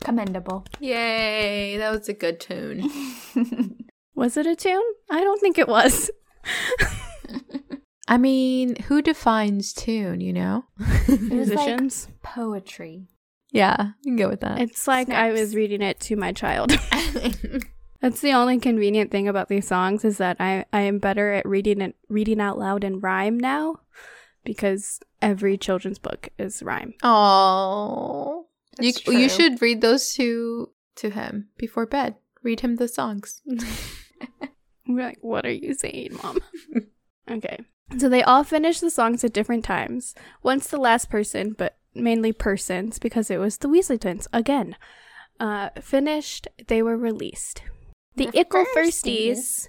Commendable. 0.00 0.64
Yay, 0.78 1.76
that 1.76 1.90
was 1.90 2.08
a 2.08 2.14
good 2.14 2.40
tune. 2.40 2.90
was 4.20 4.36
it 4.36 4.46
a 4.46 4.54
tune? 4.54 4.82
I 5.10 5.22
don't 5.22 5.40
think 5.40 5.56
it 5.56 5.66
was. 5.66 6.10
I 8.06 8.18
mean, 8.18 8.76
who 8.82 9.00
defines 9.00 9.72
tune, 9.72 10.20
you 10.20 10.34
know? 10.34 10.64
was 10.78 11.08
like- 11.08 11.20
Musicians. 11.30 12.08
Poetry. 12.22 13.08
yeah, 13.50 13.92
you 14.02 14.12
can 14.12 14.16
go 14.16 14.28
with 14.28 14.40
that. 14.40 14.60
it's 14.60 14.86
like 14.86 15.08
I 15.08 15.32
was 15.32 15.56
reading 15.56 15.80
it 15.80 16.00
to 16.00 16.16
my 16.16 16.32
child. 16.32 16.72
That's 18.02 18.20
the 18.20 18.32
only 18.32 18.58
convenient 18.58 19.10
thing 19.10 19.26
about 19.26 19.48
these 19.48 19.66
songs 19.66 20.04
is 20.04 20.18
that 20.18 20.36
I, 20.38 20.66
I 20.72 20.82
am 20.82 20.98
better 20.98 21.32
at 21.32 21.46
reading 21.46 21.80
it 21.80 21.96
reading 22.08 22.40
out 22.40 22.58
loud 22.58 22.84
in 22.84 23.00
rhyme 23.00 23.38
now 23.38 23.80
because 24.44 25.00
every 25.22 25.56
children's 25.56 25.98
book 25.98 26.28
is 26.38 26.62
rhyme. 26.62 26.94
Oh, 27.02 28.46
you 28.78 28.92
That's 28.92 29.06
you 29.06 29.28
should 29.28 29.62
read 29.62 29.80
those 29.80 30.12
to 30.14 30.70
to 30.96 31.10
him 31.10 31.48
before 31.56 31.86
bed. 31.86 32.16
Read 32.42 32.60
him 32.60 32.76
the 32.76 32.88
songs. 32.88 33.42
We're 34.86 35.04
like, 35.04 35.18
what 35.20 35.46
are 35.46 35.52
you 35.52 35.74
saying, 35.74 36.18
mom? 36.22 36.38
okay. 37.30 37.60
So 37.98 38.08
they 38.08 38.22
all 38.22 38.44
finished 38.44 38.80
the 38.80 38.90
songs 38.90 39.24
at 39.24 39.32
different 39.32 39.64
times. 39.64 40.14
Once 40.42 40.66
the 40.68 40.78
last 40.78 41.10
person, 41.10 41.54
but 41.56 41.76
mainly 41.94 42.32
persons, 42.32 42.98
because 42.98 43.30
it 43.30 43.38
was 43.38 43.58
the 43.58 43.68
Weasley 43.68 44.00
twins 44.00 44.28
again, 44.32 44.76
uh, 45.38 45.70
finished, 45.80 46.48
they 46.68 46.82
were 46.82 46.96
released. 46.96 47.62
The 48.16 48.26
The 48.26 48.40
Ickle 48.40 48.64
Firsties 48.76 49.68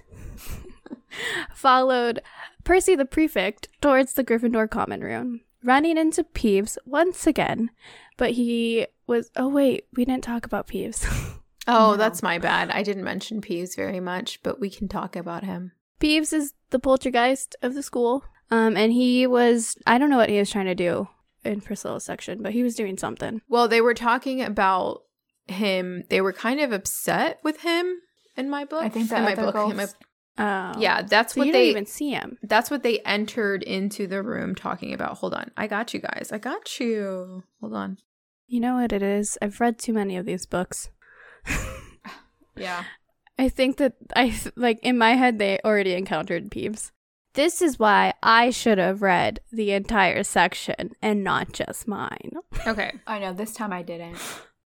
followed 1.54 2.22
Percy 2.64 2.94
the 2.94 3.04
prefect 3.04 3.68
towards 3.80 4.12
the 4.12 4.24
Gryffindor 4.24 4.70
common 4.70 5.00
room, 5.00 5.40
running 5.64 5.96
into 5.96 6.24
Peeves 6.24 6.78
once 6.84 7.26
again, 7.26 7.70
but 8.16 8.32
he 8.32 8.86
was. 9.06 9.30
Oh, 9.36 9.48
wait, 9.48 9.86
we 9.96 10.04
didn't 10.04 10.24
talk 10.24 10.44
about 10.44 10.68
Peeves. 10.68 11.06
Oh, 11.68 11.92
No. 11.92 11.96
that's 11.96 12.22
my 12.22 12.38
bad. 12.38 12.70
I 12.70 12.82
didn't 12.82 13.04
mention 13.04 13.40
Peeves 13.40 13.76
very 13.76 14.00
much, 14.00 14.42
but 14.42 14.60
we 14.60 14.68
can 14.70 14.88
talk 14.88 15.14
about 15.16 15.44
him. 15.44 15.72
Peeves 16.00 16.32
is 16.32 16.54
the 16.70 16.78
poltergeist 16.80 17.54
of 17.62 17.74
the 17.74 17.82
school. 17.82 18.24
Um, 18.50 18.76
and 18.76 18.92
he 18.92 19.26
was 19.26 19.76
I 19.86 19.96
don't 19.98 20.10
know 20.10 20.16
what 20.18 20.28
he 20.28 20.38
was 20.38 20.50
trying 20.50 20.66
to 20.66 20.74
do 20.74 21.08
in 21.44 21.60
Priscilla's 21.60 22.04
section, 22.04 22.42
but 22.42 22.52
he 22.52 22.62
was 22.62 22.74
doing 22.74 22.98
something. 22.98 23.40
Well, 23.48 23.66
they 23.68 23.80
were 23.80 23.94
talking 23.94 24.42
about 24.42 25.02
him. 25.46 26.04
They 26.10 26.20
were 26.20 26.32
kind 26.32 26.60
of 26.60 26.72
upset 26.72 27.38
with 27.42 27.60
him 27.62 27.96
in 28.36 28.50
my 28.50 28.64
book. 28.64 28.82
I 28.84 28.88
think 28.88 29.08
the 29.08 29.16
in 29.16 29.22
my 29.24 29.34
book. 29.34 29.46
in 29.46 29.52
girls- 29.52 29.74
my- 29.74 29.86
Oh. 30.38 30.72
yeah, 30.80 31.02
that's 31.02 31.34
So 31.34 31.40
what 31.42 31.46
you 31.48 31.52
they 31.52 31.58
didn't 31.66 31.70
even 31.72 31.86
see 31.86 32.10
him. 32.10 32.38
That's 32.42 32.70
what 32.70 32.82
they 32.82 33.00
entered 33.00 33.62
into 33.62 34.06
the 34.06 34.22
room 34.22 34.54
talking 34.54 34.94
about. 34.94 35.18
Hold 35.18 35.34
on. 35.34 35.50
I 35.58 35.66
got 35.66 35.92
you 35.92 36.00
guys. 36.00 36.30
I 36.32 36.38
got 36.38 36.80
you. 36.80 37.44
Hold 37.60 37.74
on. 37.74 37.98
You 38.46 38.60
know 38.60 38.76
what 38.76 38.92
it 38.94 39.02
is? 39.02 39.36
I've 39.42 39.60
read 39.60 39.78
too 39.78 39.92
many 39.92 40.16
of 40.16 40.24
these 40.24 40.46
books. 40.46 40.88
Yeah. 42.56 42.84
I 43.38 43.48
think 43.48 43.78
that 43.78 43.94
I 44.14 44.38
like 44.56 44.78
in 44.82 44.98
my 44.98 45.14
head 45.14 45.38
they 45.38 45.58
already 45.64 45.94
encountered 45.94 46.50
Peeves. 46.50 46.90
This 47.34 47.62
is 47.62 47.78
why 47.78 48.12
I 48.22 48.50
should 48.50 48.76
have 48.76 49.00
read 49.00 49.40
the 49.50 49.72
entire 49.72 50.22
section 50.22 50.90
and 51.00 51.24
not 51.24 51.52
just 51.52 51.88
mine. 51.88 52.32
Okay. 52.66 52.92
I 53.06 53.18
know. 53.18 53.32
This 53.32 53.54
time 53.54 53.72
I 53.72 53.82
didn't. 53.82 54.18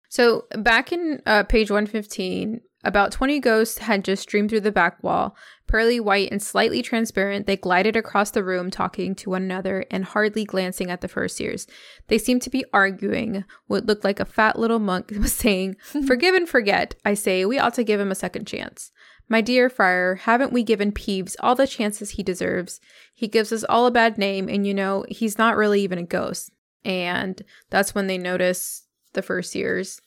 So 0.09 0.47
back 0.57 0.91
in 0.93 1.21
uh, 1.27 1.45
page 1.45 1.71
115, 1.71 2.61
About 2.85 3.13
20 3.13 3.39
ghosts 3.41 3.79
had 3.79 4.05
just 4.05 4.23
streamed 4.23 4.51
through 4.51 4.61
the 4.61 4.73
back 4.73 5.03
wall. 5.03 5.37
Pearly 5.75 5.99
white 5.99 6.31
and 6.31 6.41
slightly 6.41 6.83
transparent, 6.83 7.49
they 7.49 7.57
glided 7.57 7.97
across 7.97 8.31
the 8.31 8.45
room, 8.45 8.71
talking 8.71 9.13
to 9.17 9.31
one 9.31 9.43
another 9.43 9.85
and 9.91 10.05
hardly 10.05 10.45
glancing 10.45 10.89
at 10.89 11.01
the 11.01 11.09
first 11.09 11.41
years. 11.41 11.67
They 12.07 12.17
seemed 12.17 12.43
to 12.43 12.51
be 12.51 12.65
arguing. 12.73 13.45
What 13.67 13.85
looked 13.85 14.05
like 14.05 14.21
a 14.21 14.25
fat 14.25 14.57
little 14.57 14.79
monk 14.79 15.11
was 15.19 15.33
saying, 15.35 15.75
Forgive 16.07 16.37
and 16.37 16.49
forget. 16.49 16.95
I 17.05 17.15
say, 17.15 17.45
we 17.45 17.59
ought 17.59 17.75
to 17.75 17.83
give 17.83 17.99
him 17.99 18.13
a 18.13 18.15
second 18.15 18.47
chance. 18.47 18.93
My 19.29 19.41
dear 19.41 19.69
friar, 19.69 20.15
haven't 20.15 20.53
we 20.53 20.63
given 20.63 20.93
Peeves 20.93 21.35
all 21.41 21.57
the 21.57 21.67
chances 21.67 22.11
he 22.11 22.23
deserves? 22.23 22.81
He 23.13 23.27
gives 23.27 23.51
us 23.51 23.65
all 23.65 23.89
a 23.89 23.91
bad 23.91 24.17
name, 24.17 24.49
and 24.49 24.65
you 24.65 24.75
know, 24.75 25.05
he's 25.09 25.39
not 25.39 25.57
really 25.57 25.81
even 25.81 25.99
a 25.99 26.05
ghost. 26.05 26.53
And 26.85 27.43
that's 27.71 27.97
when 27.97 28.07
they 28.07 28.17
notice 28.17 28.87
the 29.15 29.23
first 29.23 29.57
years. 29.57 30.01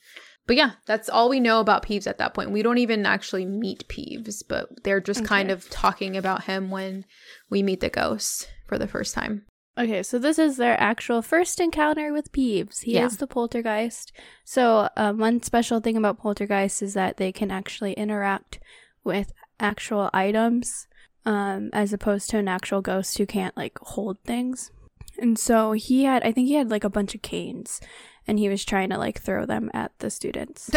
But 0.48 0.56
yeah, 0.56 0.72
that's 0.86 1.10
all 1.10 1.30
we 1.30 1.39
know 1.41 1.60
about 1.60 1.86
Peeves 1.86 2.08
at 2.08 2.18
that 2.20 2.34
point. 2.34 2.52
We 2.52 2.64
don't 2.64 2.78
even 2.78 3.06
actually 3.06 3.45
meet 3.45 3.88
Peeves, 3.89 4.41
but 4.48 4.84
they're 4.84 5.02
just 5.02 5.20
Okay. 5.20 5.28
kind 5.28 5.52
of 5.52 5.70
talking 5.70 6.16
about 6.18 6.45
him 6.45 6.72
when 6.72 7.06
we 7.50 7.62
meet 7.62 7.82
the 7.82 7.89
ghost 7.89 8.50
for 8.66 8.78
the 8.78 8.88
first 8.88 9.14
time. 9.14 9.45
Okay, 9.78 10.02
so 10.02 10.18
this 10.18 10.39
is 10.39 10.58
their 10.58 10.80
actual 10.82 11.22
first 11.22 11.60
encounter 11.60 12.12
with 12.12 12.32
Peeves. 12.32 12.82
He 12.84 12.93
Yeah. 12.93 13.06
is 13.06 13.18
the 13.18 13.28
poltergeist. 13.28 14.12
So, 14.43 14.89
um, 14.98 15.20
one 15.20 15.43
special 15.43 15.80
thing 15.82 15.98
about 15.98 16.18
poltergeists 16.18 16.82
is 16.82 16.93
that 16.95 17.18
they 17.18 17.32
can 17.32 17.52
actually 17.52 17.93
interact 17.93 18.60
with 19.04 19.34
actual 19.60 20.10
items, 20.14 20.88
um, 21.26 21.70
as 21.74 21.93
opposed 21.93 22.30
to 22.32 22.38
an 22.38 22.48
actual 22.48 22.82
ghost 22.82 23.18
who 23.18 23.26
can't 23.26 23.56
like 23.58 23.78
hold 23.80 24.18
things. 24.24 24.72
And 25.20 25.38
so 25.38 25.74
he 25.74 26.06
had, 26.06 26.24
I 26.24 26.32
think 26.32 26.48
he 26.48 26.54
had 26.56 26.72
like 26.72 26.84
a 26.84 26.89
bunch 26.89 27.14
of 27.14 27.22
canes, 27.22 27.80
and 28.28 28.38
he 28.38 28.50
was 28.50 28.66
trying 28.66 28.90
to 28.90 28.98
like 28.98 29.20
throw 29.22 29.46
them 29.46 29.72
at 29.74 29.92
the 30.00 30.10
students. 30.10 30.70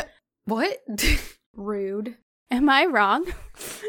What? 0.45 0.79
Rude. 1.55 2.17
Am 2.51 2.69
I 2.69 2.87
wrong? 2.87 3.27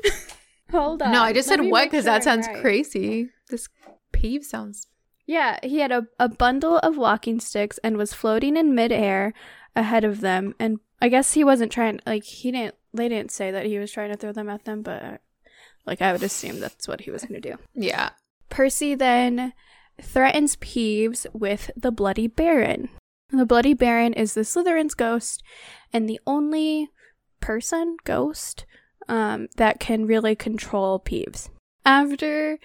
Hold 0.71 1.01
on. 1.01 1.11
no, 1.11 1.21
I 1.21 1.33
just 1.33 1.49
Let 1.49 1.59
said 1.59 1.69
what 1.69 1.85
because 1.85 2.05
sure 2.05 2.13
that 2.13 2.23
sounds 2.23 2.47
right. 2.47 2.61
crazy. 2.61 3.29
This 3.49 3.67
Peeves 4.13 4.45
sounds. 4.45 4.87
Yeah, 5.25 5.59
he 5.63 5.79
had 5.79 5.91
a, 5.91 6.07
a 6.19 6.29
bundle 6.29 6.77
of 6.79 6.97
walking 6.97 7.39
sticks 7.39 7.77
and 7.83 7.97
was 7.97 8.13
floating 8.13 8.57
in 8.57 8.75
midair 8.75 9.33
ahead 9.75 10.03
of 10.03 10.21
them. 10.21 10.55
And 10.59 10.79
I 11.01 11.09
guess 11.09 11.33
he 11.33 11.43
wasn't 11.43 11.71
trying, 11.71 11.99
like, 12.05 12.23
he 12.23 12.51
didn't, 12.51 12.75
they 12.93 13.07
didn't 13.07 13.31
say 13.31 13.51
that 13.51 13.65
he 13.65 13.79
was 13.79 13.91
trying 13.91 14.11
to 14.11 14.17
throw 14.17 14.31
them 14.31 14.49
at 14.49 14.65
them, 14.65 14.81
but, 14.81 15.21
like, 15.85 16.01
I 16.01 16.11
would 16.11 16.23
assume 16.23 16.59
that's 16.59 16.87
what 16.87 17.01
he 17.01 17.11
was 17.11 17.23
going 17.23 17.41
to 17.41 17.51
do. 17.51 17.57
Yeah. 17.73 18.09
Percy 18.49 18.95
then 18.95 19.53
threatens 20.01 20.55
Peeves 20.57 21.25
with 21.33 21.71
the 21.75 21.91
Bloody 21.91 22.27
Baron. 22.27 22.89
The 23.33 23.45
Bloody 23.45 23.73
Baron 23.73 24.13
is 24.13 24.33
the 24.33 24.41
Slytherin's 24.41 24.93
ghost 24.93 25.41
and 25.93 26.07
the 26.07 26.19
only 26.27 26.89
person, 27.39 27.95
ghost, 28.03 28.65
um, 29.07 29.47
that 29.55 29.79
can 29.79 30.05
really 30.05 30.35
control 30.35 30.99
Peeves. 30.99 31.49
After 31.85 32.59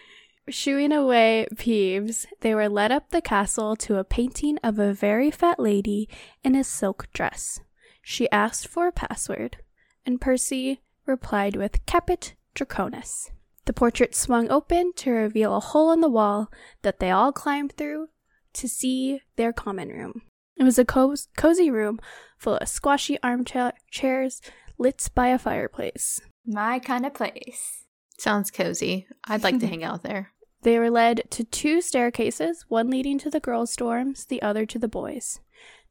shooing 0.49 0.91
away 0.91 1.47
Peeves, 1.55 2.27
they 2.41 2.53
were 2.53 2.69
led 2.69 2.91
up 2.91 3.11
the 3.11 3.21
castle 3.21 3.77
to 3.77 3.99
a 3.99 4.05
painting 4.05 4.59
of 4.65 4.81
a 4.81 4.93
very 4.93 5.31
fat 5.31 5.61
lady 5.61 6.09
in 6.43 6.57
a 6.57 6.65
silk 6.65 7.07
dress. 7.13 7.61
She 8.03 8.31
asked 8.31 8.67
for 8.67 8.89
a 8.89 8.93
password, 8.93 9.59
and 10.05 10.21
Percy 10.21 10.81
replied 11.07 11.55
with 11.55 11.85
Caput 11.87 12.35
Draconis. 12.57 13.31
The 13.67 13.73
portrait 13.73 14.17
swung 14.17 14.51
open 14.51 14.93
to 14.97 15.11
reveal 15.13 15.55
a 15.55 15.61
hole 15.61 15.93
in 15.93 16.01
the 16.01 16.09
wall 16.09 16.51
that 16.83 16.99
they 16.99 17.13
all 17.13 17.33
climbed 17.33 17.73
through 17.73 18.09
to 18.55 18.69
see 18.69 19.21
their 19.37 19.53
common 19.53 19.89
room. 19.91 20.23
It 20.57 20.65
was 20.65 20.79
a 20.79 20.85
cos- 20.85 21.29
cozy 21.37 21.71
room 21.71 21.99
full 22.39 22.57
of 22.57 22.69
squashy 22.69 23.19
armchair 23.23 23.73
chairs 23.91 24.41
lit 24.79 25.09
by 25.15 25.29
a 25.29 25.39
fireplace. 25.39 26.21
My 26.47 26.79
kind 26.79 27.05
of 27.05 27.15
place. 27.15 27.85
Sounds 28.19 28.51
cozy. 28.51 29.07
I'd 29.25 29.43
like 29.43 29.59
to 29.61 29.67
hang 29.73 29.85
out 29.85 30.03
there. 30.03 30.33
They 30.63 30.79
were 30.79 30.91
led 30.91 31.31
to 31.31 31.45
two 31.45 31.81
staircases, 31.81 32.65
one 32.69 32.91
leading 32.91 33.19
to 33.21 33.31
the 33.31 33.41
girls' 33.41 33.77
dorms, 33.77 34.27
the 34.27 34.43
other 34.43 34.67
to 34.67 34.79
the 34.79 34.89
boys. 34.89 35.41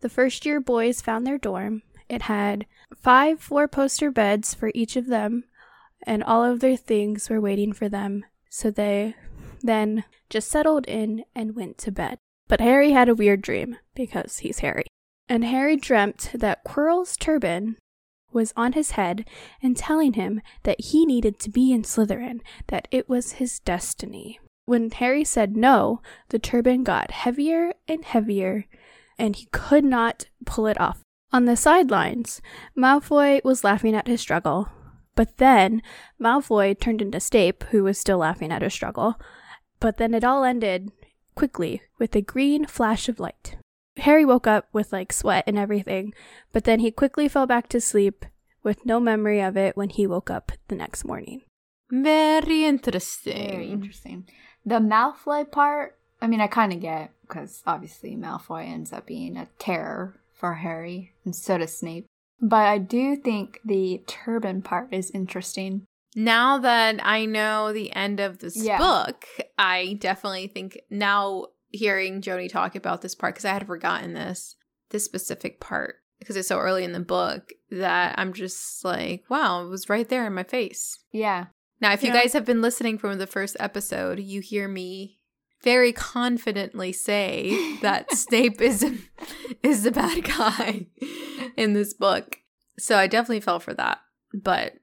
The 0.02 0.10
first 0.10 0.46
year 0.46 0.60
boys 0.60 1.02
found 1.02 1.26
their 1.26 1.38
dorm. 1.38 1.84
It 2.10 2.24
had 2.24 2.66
five 2.96 3.40
four 3.40 3.68
poster 3.68 4.12
beds 4.12 4.54
for 4.54 4.72
each 4.76 4.96
of 4.96 5.08
them, 5.08 5.46
and 6.06 6.24
all 6.24 6.44
of 6.44 6.60
their 6.60 6.78
things 6.78 7.30
were 7.30 7.42
waiting 7.42 7.74
for 7.74 7.88
them, 7.90 8.26
so 8.50 8.70
they 8.70 9.16
then 9.62 10.04
just 10.30 10.50
settled 10.50 10.86
in 10.88 11.24
and 11.34 11.56
went 11.56 11.78
to 11.80 11.92
bed. 11.92 12.20
But 12.48 12.62
Harry 12.62 12.92
had 12.92 13.10
a 13.10 13.16
weird 13.16 13.42
dream, 13.42 13.78
because 13.96 14.40
he's 14.40 14.60
Harry. 14.60 14.86
And 15.28 15.44
Harry 15.44 15.76
dreamt 15.76 16.30
that 16.34 16.64
Quirrell's 16.64 17.18
turban 17.18 17.78
was 18.32 18.54
on 18.56 18.74
his 18.74 18.92
head 18.92 19.28
and 19.64 19.76
telling 19.76 20.14
him 20.14 20.42
that 20.64 20.80
he 20.80 21.06
needed 21.06 21.40
to 21.40 21.50
be 21.50 21.72
in 21.72 21.84
Slytherin, 21.84 22.42
that 22.68 22.88
it 22.92 23.10
was 23.10 23.34
his 23.34 23.60
destiny. 23.60 24.40
When 24.66 24.92
Harry 24.92 25.24
said 25.24 25.56
no, 25.56 26.02
the 26.30 26.40
turban 26.40 26.84
got 26.84 27.12
heavier 27.12 27.74
and 27.88 28.04
heavier, 28.04 28.66
and 29.18 29.36
he 29.36 29.48
could 29.52 29.86
not 29.86 30.26
pull 30.46 30.68
it 30.68 30.80
off. 30.80 31.02
On 31.32 31.46
the 31.46 31.56
sidelines, 31.56 32.42
Malfoy 32.78 33.44
was 33.44 33.64
laughing 33.64 33.96
at 33.96 34.08
his 34.08 34.22
struggle, 34.22 34.70
but 35.16 35.38
then 35.38 35.82
Malfoy 36.20 36.80
turned 36.80 37.02
into 37.02 37.20
Snape, 37.20 37.64
who 37.72 37.84
was 37.84 37.98
still 37.98 38.20
laughing 38.20 38.52
at 38.52 38.62
his 38.62 38.74
struggle. 38.74 39.16
But 39.80 39.98
then 39.98 40.14
it 40.14 40.24
all 40.24 40.44
ended 40.44 40.92
quickly 41.36 41.82
with 42.00 42.16
a 42.16 42.22
green 42.22 42.66
flash 42.66 43.08
of 43.08 43.20
light. 43.20 43.58
Harry 43.98 44.26
woke 44.26 44.48
up 44.48 44.68
with 44.74 44.92
like 44.92 45.14
sweat 45.14 45.44
and 45.48 45.58
everything, 45.58 46.14
but 46.52 46.64
then 46.64 46.80
he 46.80 46.92
quickly 46.92 47.28
fell 47.28 47.46
back 47.46 47.70
to 47.70 47.80
sleep 47.80 48.26
with 48.64 48.86
no 48.86 49.00
memory 49.00 49.40
of 49.42 49.56
it 49.56 49.78
when 49.78 49.90
he 49.90 50.08
woke 50.08 50.30
up 50.30 50.52
the 50.68 50.76
next 50.76 51.06
morning. 51.06 51.42
Very 51.92 52.66
interesting. 52.66 53.50
Very 53.52 53.70
interesting. 53.70 54.28
The 54.66 54.80
Malfoy 54.80 55.50
part, 55.50 55.98
I 56.22 56.28
mean, 56.28 56.42
I 56.42 56.48
kind 56.48 56.74
of 56.74 56.82
get 56.82 57.12
because 57.22 57.62
obviously 57.66 58.16
Malfoy 58.16 58.66
ends 58.66 58.92
up 58.92 59.06
being 59.06 59.38
a 59.38 59.48
terror 59.60 60.20
for 60.34 60.56
Harry, 60.56 61.14
and 61.24 61.36
so 61.36 61.58
does 61.58 61.78
Snape. 61.78 62.06
But 62.42 62.68
I 62.68 62.78
do 62.80 63.16
think 63.16 63.60
the 63.64 64.04
turban 64.08 64.62
part 64.62 64.90
is 64.92 65.12
interesting. 65.12 65.86
Now 66.16 66.58
that 66.60 67.00
I 67.06 67.26
know 67.26 67.74
the 67.74 67.94
end 67.94 68.20
of 68.22 68.40
this 68.40 68.56
Yeah. 68.56 68.78
book, 68.78 69.26
I 69.58 69.98
definitely 70.00 70.48
think 70.48 70.80
now 70.90 71.48
hearing 71.72 72.22
Joni 72.22 72.50
talk 72.50 72.76
about 72.76 73.02
this 73.02 73.14
part, 73.16 73.36
because 73.36 73.46
I 73.46 73.52
had 73.54 73.68
forgotten 73.68 74.14
this, 74.14 74.56
this 74.92 75.04
specific 75.04 75.60
part, 75.60 75.96
because 76.20 76.38
it's 76.38 76.48
so 76.48 76.58
early 76.58 76.86
in 76.86 76.94
the 76.94 77.02
book, 77.02 77.52
that 77.70 78.16
I'm 78.18 78.32
just 78.32 78.86
like, 78.86 79.26
wow, 79.30 79.66
it 79.66 79.70
was 79.70 79.90
right 79.90 80.08
there 80.08 80.26
in 80.26 80.34
my 80.34 80.44
face. 80.44 81.00
Yeah. 81.12 81.48
Now, 81.82 81.92
if 81.92 82.02
you 82.02 82.08
Yeah. 82.10 82.22
guys 82.22 82.32
have 82.34 82.46
been 82.46 82.62
listening 82.62 82.98
from 82.98 83.18
the 83.18 83.28
first 83.28 83.58
episode, 83.60 84.20
you 84.22 84.40
hear 84.40 84.70
me 84.70 85.20
very 85.64 85.92
confidently 85.92 86.94
say 86.94 87.78
that 87.82 88.12
Snape 88.14 88.62
is 88.62 88.86
is 89.64 89.84
the 89.84 89.92
bad 89.92 90.24
guy 90.24 90.88
in 91.58 91.74
this 91.74 91.94
book. 91.94 92.38
So 92.80 92.98
I 92.98 93.08
definitely 93.08 93.42
fell 93.42 93.60
for 93.60 93.74
that. 93.74 94.00
But 94.34 94.76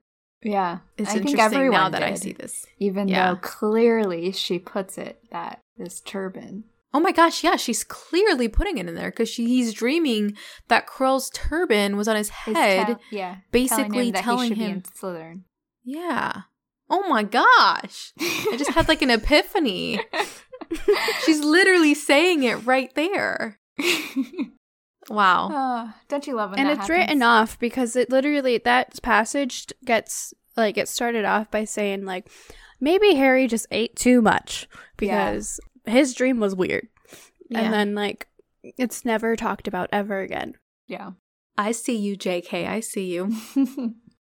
Yeah. 0.43 0.79
it's 0.97 1.09
I 1.09 1.13
think 1.13 1.29
interesting 1.31 1.57
everyone 1.57 1.79
now 1.81 1.89
that 1.89 2.03
I 2.03 2.15
see 2.15 2.33
this. 2.33 2.65
Even 2.79 3.07
Yeah. 3.07 3.31
though 3.33 3.39
clearly 3.39 4.31
she 4.31 4.59
puts 4.59 4.97
it 4.97 5.19
that 5.31 5.59
this 5.77 5.99
turban. 6.01 6.65
Oh 6.93 6.99
my 6.99 7.11
gosh, 7.11 7.43
yeah, 7.43 7.55
she's 7.55 7.83
clearly 7.83 8.47
putting 8.47 8.77
it 8.77 8.87
in 8.87 8.93
there 8.95 9.09
because 9.09 9.35
he's 9.35 9.73
dreaming 9.73 10.35
that 10.67 10.85
Quirrell's 10.87 11.31
turban 11.33 11.97
was 11.97 12.07
on 12.07 12.15
his 12.15 12.27
is 12.27 12.31
head. 12.55 12.85
tell- 12.87 12.99
yeah. 13.11 13.37
basically 13.51 14.11
telling 14.11 14.23
telling 14.23 14.55
him, 14.55 14.57
should 14.57 14.57
him- 14.67 14.83
Slytherin. 15.01 15.41
yeah. 15.83 16.41
Oh 16.89 17.07
my 17.09 17.23
gosh. 17.23 18.11
I 18.19 18.55
just 18.57 18.71
had 18.71 18.87
like 18.87 19.01
an 19.01 19.09
epiphany. 19.09 19.99
She's 21.25 21.39
literally 21.43 21.95
saying 21.95 22.43
it 22.43 22.55
right 22.65 22.93
there. 22.93 23.59
Wow. 25.09 25.49
Oh, 25.51 25.93
don't 26.07 26.25
you 26.27 26.35
love 26.35 26.51
when 26.51 26.59
and 26.59 26.69
it's 26.69 26.89
written 26.89 27.21
off 27.21 27.59
because 27.59 27.95
it 27.95 28.09
literally 28.09 28.57
that 28.59 29.01
passage 29.01 29.67
gets 29.85 30.33
like 30.55 30.77
it 30.77 30.87
started 30.87 31.25
off 31.25 31.49
by 31.51 31.65
saying 31.65 32.05
like 32.05 32.29
maybe 32.79 33.15
Harry 33.15 33.47
just 33.47 33.67
ate 33.71 33.95
too 33.95 34.21
much 34.21 34.67
Yeah. 35.01 35.31
because 35.31 35.59
his 35.85 36.13
dream 36.13 36.39
was 36.39 36.55
weird. 36.55 36.87
Yeah. 37.49 37.61
And 37.61 37.73
then 37.73 37.95
like 37.95 38.27
it's 38.63 39.03
never 39.03 39.35
talked 39.35 39.67
about 39.67 39.89
ever 39.91 40.19
again. 40.19 40.53
Yeah. 40.87 41.11
I 41.57 41.71
see 41.73 41.95
you, 41.97 42.15
JK. 42.17 42.67
I 42.67 42.79
see 42.79 43.13
you. 43.13 43.33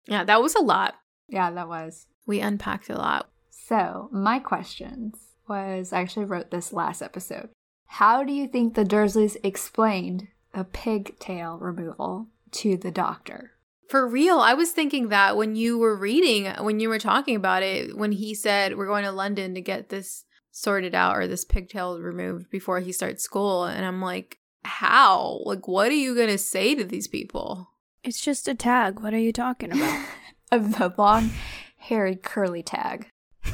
Yeah, 0.05 0.25
that 0.25 0.41
was 0.41 0.53
a 0.55 0.59
lot. 0.61 0.95
yeah, 1.29 1.49
that 1.51 1.69
was. 1.69 2.07
We 2.25 2.41
unpacked 2.41 2.89
a 2.89 2.97
lot. 2.97 3.29
So, 3.49 4.09
my 4.11 4.37
questions 4.39 5.15
was 5.47 5.93
I 5.93 6.01
actually 6.01 6.25
wrote 6.25 6.51
this 6.51 6.73
last 6.73 7.01
episode. 7.01 7.47
How 7.87 8.23
do 8.25 8.33
you 8.33 8.47
think 8.47 8.73
the 8.75 8.83
Dursleys 8.83 9.37
explained 9.45 10.27
the 10.53 10.63
pigtail 10.63 11.57
removal 11.57 12.27
to 12.51 12.77
the 12.77 12.91
doctor? 12.91 13.51
For 13.89 14.07
real, 14.07 14.39
I 14.39 14.53
was 14.53 14.71
thinking 14.71 15.09
that 15.09 15.37
when 15.37 15.55
you 15.55 15.77
were 15.77 15.95
reading, 15.95 16.45
when 16.63 16.79
you 16.79 16.89
were 16.89 16.99
talking 16.99 17.35
about 17.35 17.63
it, 17.63 17.97
when 17.97 18.11
he 18.11 18.33
said 18.33 18.77
we're 18.77 18.87
going 18.87 19.03
to 19.03 19.11
London 19.11 19.53
to 19.55 19.61
get 19.61 19.89
this 19.89 20.25
sorted 20.51 20.95
out 20.95 21.17
or 21.17 21.27
this 21.27 21.43
pigtail 21.43 21.99
removed 21.99 22.49
before 22.49 22.79
he 22.79 22.91
starts 22.91 23.23
school. 23.23 23.65
And 23.65 23.85
I'm 23.85 24.01
like, 24.01 24.39
how? 24.63 25.41
Like, 25.43 25.67
what 25.67 25.89
are 25.89 25.95
you 25.95 26.15
going 26.15 26.29
to 26.29 26.37
say 26.37 26.75
to 26.75 26.83
these 26.83 27.07
people? 27.07 27.71
It's 28.03 28.21
just 28.21 28.47
a 28.47 28.55
tag. 28.55 28.99
What 28.99 29.13
are 29.13 29.19
you 29.19 29.33
talking 29.33 29.71
about? 29.71 30.05
of 30.51 30.77
the 30.77 30.93
long, 30.97 31.31
hairy, 31.77 32.15
curly 32.15 32.63
tag. 32.63 33.09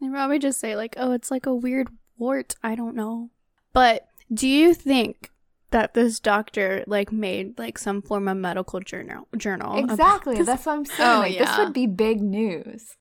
They 0.00 0.08
probably 0.08 0.38
just 0.38 0.60
say 0.60 0.76
like, 0.76 0.94
"Oh, 0.96 1.10
it's 1.10 1.28
like 1.28 1.44
a 1.44 1.54
weird 1.54 1.88
wart." 2.16 2.54
I 2.62 2.76
don't 2.76 2.94
know. 2.94 3.30
But 3.72 4.06
do 4.32 4.46
you 4.46 4.74
think 4.74 5.32
that 5.70 5.94
this 5.94 6.20
doctor 6.20 6.84
like 6.86 7.12
made 7.12 7.58
like 7.58 7.78
some 7.78 8.02
form 8.02 8.28
of 8.28 8.36
medical 8.36 8.80
journal 8.80 9.28
journal? 9.36 9.78
Exactly. 9.78 10.42
That's 10.42 10.66
what 10.66 10.72
I'm 10.72 10.80
oh, 10.80 10.84
saying. 10.84 11.10
Oh, 11.10 11.20
like, 11.20 11.38
This 11.38 11.58
would 11.58 11.72
be 11.72 11.86
big 11.86 12.20
news. 12.20 12.96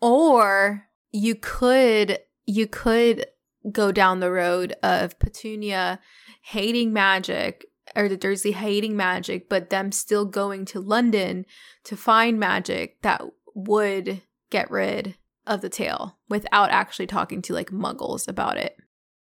Or 0.00 0.88
you 1.10 1.34
could 1.34 2.18
you 2.46 2.66
could 2.66 3.26
go 3.70 3.92
down 3.92 4.20
the 4.20 4.30
road 4.30 4.74
of 4.82 5.18
Petunia 5.18 6.00
hating 6.42 6.92
magic 6.92 7.66
or 7.96 8.08
the 8.08 8.16
Dursley 8.16 8.52
hating 8.52 8.96
magic, 8.96 9.48
but 9.48 9.70
them 9.70 9.92
still 9.92 10.24
going 10.24 10.64
to 10.66 10.80
London 10.80 11.46
to 11.84 11.96
find 11.96 12.38
magic 12.38 13.00
that 13.02 13.22
would 13.54 14.22
get 14.50 14.70
rid 14.70 15.16
of 15.46 15.60
the 15.60 15.68
tail 15.68 16.18
without 16.28 16.70
actually 16.70 17.06
talking 17.06 17.42
to 17.42 17.54
like 17.54 17.70
muggles 17.70 18.28
about 18.28 18.56
it. 18.56 18.76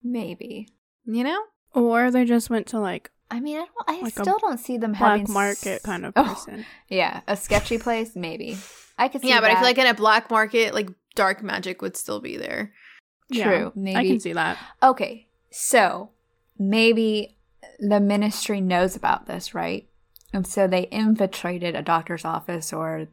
Maybe. 0.03 0.69
You 1.05 1.25
know? 1.25 1.43
Or 1.75 2.11
they 2.11 2.25
just 2.25 2.49
went 2.51 2.67
to 2.69 2.79
like 2.81 3.11
I 3.31 3.41
mean, 3.41 3.57
I 3.57 3.61
don't. 3.65 3.99
I 3.99 4.01
Like 4.03 4.13
still 4.13 4.39
don't 4.39 4.59
see 4.61 4.77
them 4.77 4.95
having 4.95 5.23
a 5.23 5.25
black 5.25 5.29
having 5.29 5.35
market 5.35 5.67
s- 5.77 5.83
kind 5.83 6.07
of 6.07 6.13
Oh, 6.17 6.25
person. 6.25 6.65
yeah, 6.89 7.23
a 7.27 7.37
sketchy 7.37 7.79
place. 7.79 8.15
Maybe 8.15 8.57
I 8.99 9.09
could 9.09 9.23
see. 9.23 9.29
Yeah, 9.29 9.41
but 9.41 9.51
I 9.51 9.55
feel 9.57 9.65
like 9.65 9.79
in 9.79 9.87
a 9.87 9.95
black 9.95 10.31
market, 10.31 10.73
like 10.75 10.89
dark 11.15 11.43
magic 11.43 11.83
would 11.83 11.97
still 11.97 12.21
be 12.21 12.37
there. 12.37 12.73
Yeah, 13.31 13.45
true. 13.45 13.73
maybe 13.75 13.99
I 13.99 14.05
can 14.05 14.21
see 14.21 14.35
that. 14.35 14.59
Okay, 14.83 15.27
so 15.51 16.11
maybe 16.59 17.37
the 17.81 17.99
ministry 18.01 18.61
knows 18.61 18.95
about 18.95 19.27
this, 19.27 19.55
right? 19.55 19.89
And 20.33 20.47
so 20.47 20.67
they 20.67 20.83
infiltrated 20.89 21.75
a 21.75 21.83
doctor's 21.83 22.25
office 22.25 22.73
or 22.73 23.09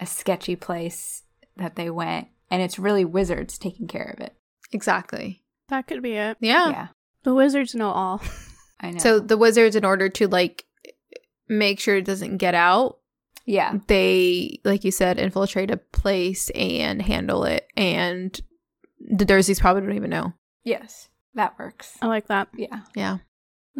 a 0.00 0.06
sketchy 0.06 0.56
place 0.56 1.22
that 1.56 1.76
they 1.76 1.88
went, 1.90 2.28
and 2.50 2.60
it's 2.62 2.78
really 2.78 3.04
wizards 3.04 3.58
taking 3.58 3.86
care 3.88 4.14
of 4.16 4.20
it. 4.22 4.34
Exactly. 4.72 5.42
That 5.68 5.86
could 5.86 6.02
be 6.02 6.12
it. 6.12 6.36
Yeah. 6.40 6.68
Yeah, 6.70 6.86
The 7.24 7.34
wizards 7.34 7.74
know 7.74 7.90
all. 7.90 8.22
I 8.80 8.90
know. 8.92 8.98
So 8.98 9.18
the 9.18 9.36
wizards, 9.36 9.76
in 9.76 9.84
order 9.84 10.08
to 10.10 10.28
like 10.28 10.64
make 11.48 11.80
sure 11.80 11.96
it 11.96 12.04
doesn't 12.04 12.36
get 12.38 12.54
out, 12.54 12.98
yeah, 13.46 13.78
they, 13.88 14.60
like 14.64 14.84
you 14.84 14.90
said, 14.90 15.18
infiltrate 15.18 15.70
a 15.70 15.76
place 15.76 16.50
and 16.50 17.02
handle 17.02 17.44
it. 17.44 17.66
And 17.76 18.38
the 19.00 19.24
Dursleys 19.26 19.60
probably 19.60 19.82
don't 19.82 19.96
even 19.96 20.10
know. 20.10 20.32
yes, 20.64 21.08
that 21.34 21.58
works. 21.58 21.96
I 22.00 22.06
like 22.06 22.28
that. 22.28 22.48
Yeah. 22.56 22.80
Yeah. 22.94 23.18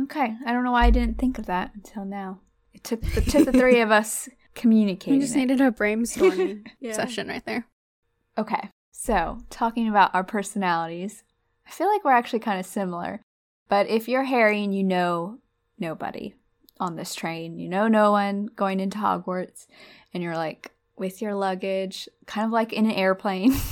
Okay, 0.02 0.34
I 0.44 0.52
don't 0.52 0.64
know 0.64 0.72
why 0.72 0.86
I 0.86 0.90
didn't 0.90 1.18
think 1.18 1.38
of 1.38 1.46
that 1.46 1.70
until 1.74 2.04
now. 2.04 2.40
It 2.72 2.82
took 2.82 3.04
it 3.16 3.28
took 3.28 3.44
the 3.44 3.52
three 3.52 3.80
of 3.80 3.90
us 3.92 4.28
communicating. 4.54 5.14
We 5.18 5.20
just 5.20 5.34
it. 5.36 5.38
needed 5.38 5.60
a 5.60 5.70
brainstorming 5.70 6.66
Yeah. 6.80 6.92
session 6.94 7.28
right 7.28 7.44
there. 7.46 7.66
Okay, 8.36 8.70
so 8.90 9.38
talking 9.50 9.88
about 9.88 10.12
our 10.14 10.24
personalities, 10.24 11.22
I 11.66 11.70
feel 11.70 11.86
like 11.88 12.04
we're 12.04 12.10
actually 12.12 12.40
kind 12.40 12.58
of 12.58 12.66
similar. 12.66 13.20
But 13.74 13.88
if 13.88 14.06
you're 14.06 14.22
Harry 14.22 14.62
and 14.62 14.72
you 14.72 14.84
know 14.84 15.38
nobody 15.80 16.36
on 16.78 16.94
this 16.94 17.12
train, 17.12 17.58
you 17.58 17.68
know 17.68 17.88
no 17.88 18.12
one 18.12 18.46
going 18.46 18.78
into 18.78 18.98
Hogwarts, 18.98 19.66
and 20.12 20.22
you're 20.22 20.36
like 20.36 20.70
with 20.96 21.20
your 21.20 21.34
luggage, 21.34 22.08
kind 22.24 22.46
of 22.46 22.52
like 22.52 22.72
in 22.72 22.86
an 22.86 22.92
airplane. 22.92 23.56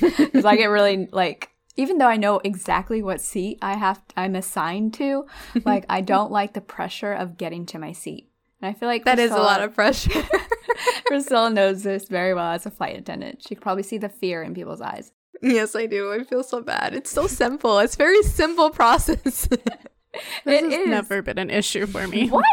Because 0.00 0.46
I 0.46 0.56
get 0.56 0.70
really 0.70 1.08
like, 1.12 1.50
even 1.76 1.98
though 1.98 2.06
I 2.06 2.16
know 2.16 2.40
exactly 2.42 3.02
what 3.02 3.20
seat 3.20 3.58
I 3.60 3.74
have, 3.74 4.00
I'm 4.16 4.34
assigned 4.34 4.94
to, 4.94 5.26
like 5.62 5.84
I 5.90 6.00
don't 6.14 6.32
like 6.32 6.54
the 6.54 6.62
pressure 6.62 7.12
of 7.12 7.36
getting 7.36 7.66
to 7.66 7.78
my 7.78 7.92
seat. 7.92 8.30
And 8.62 8.70
I 8.70 8.72
feel 8.72 8.88
like 8.88 9.04
That 9.04 9.18
is 9.18 9.30
a 9.30 9.36
lot 9.36 9.62
of 9.62 9.74
pressure. 9.74 10.22
Priscilla 11.06 11.50
knows 11.50 11.82
this 11.82 12.08
very 12.08 12.32
well 12.32 12.52
as 12.52 12.64
a 12.64 12.70
flight 12.70 12.96
attendant. 12.96 13.42
She 13.42 13.54
could 13.54 13.62
probably 13.62 13.82
see 13.82 13.98
the 13.98 14.08
fear 14.08 14.42
in 14.42 14.54
people's 14.54 14.80
eyes. 14.80 15.12
Yes, 15.42 15.74
I 15.76 15.86
do. 15.86 16.12
I 16.12 16.24
feel 16.24 16.42
so 16.42 16.60
bad. 16.62 16.94
It's 16.94 17.10
so 17.10 17.26
simple. 17.26 17.78
It's 17.78 17.96
very 17.96 18.22
simple 18.22 18.70
process. 18.70 19.48
This 20.44 20.62
It 20.62 20.70
has 20.72 20.80
is. 20.80 20.88
never 20.88 21.22
been 21.22 21.38
an 21.38 21.50
issue 21.50 21.86
for 21.86 22.08
me. 22.08 22.28
What? 22.28 22.44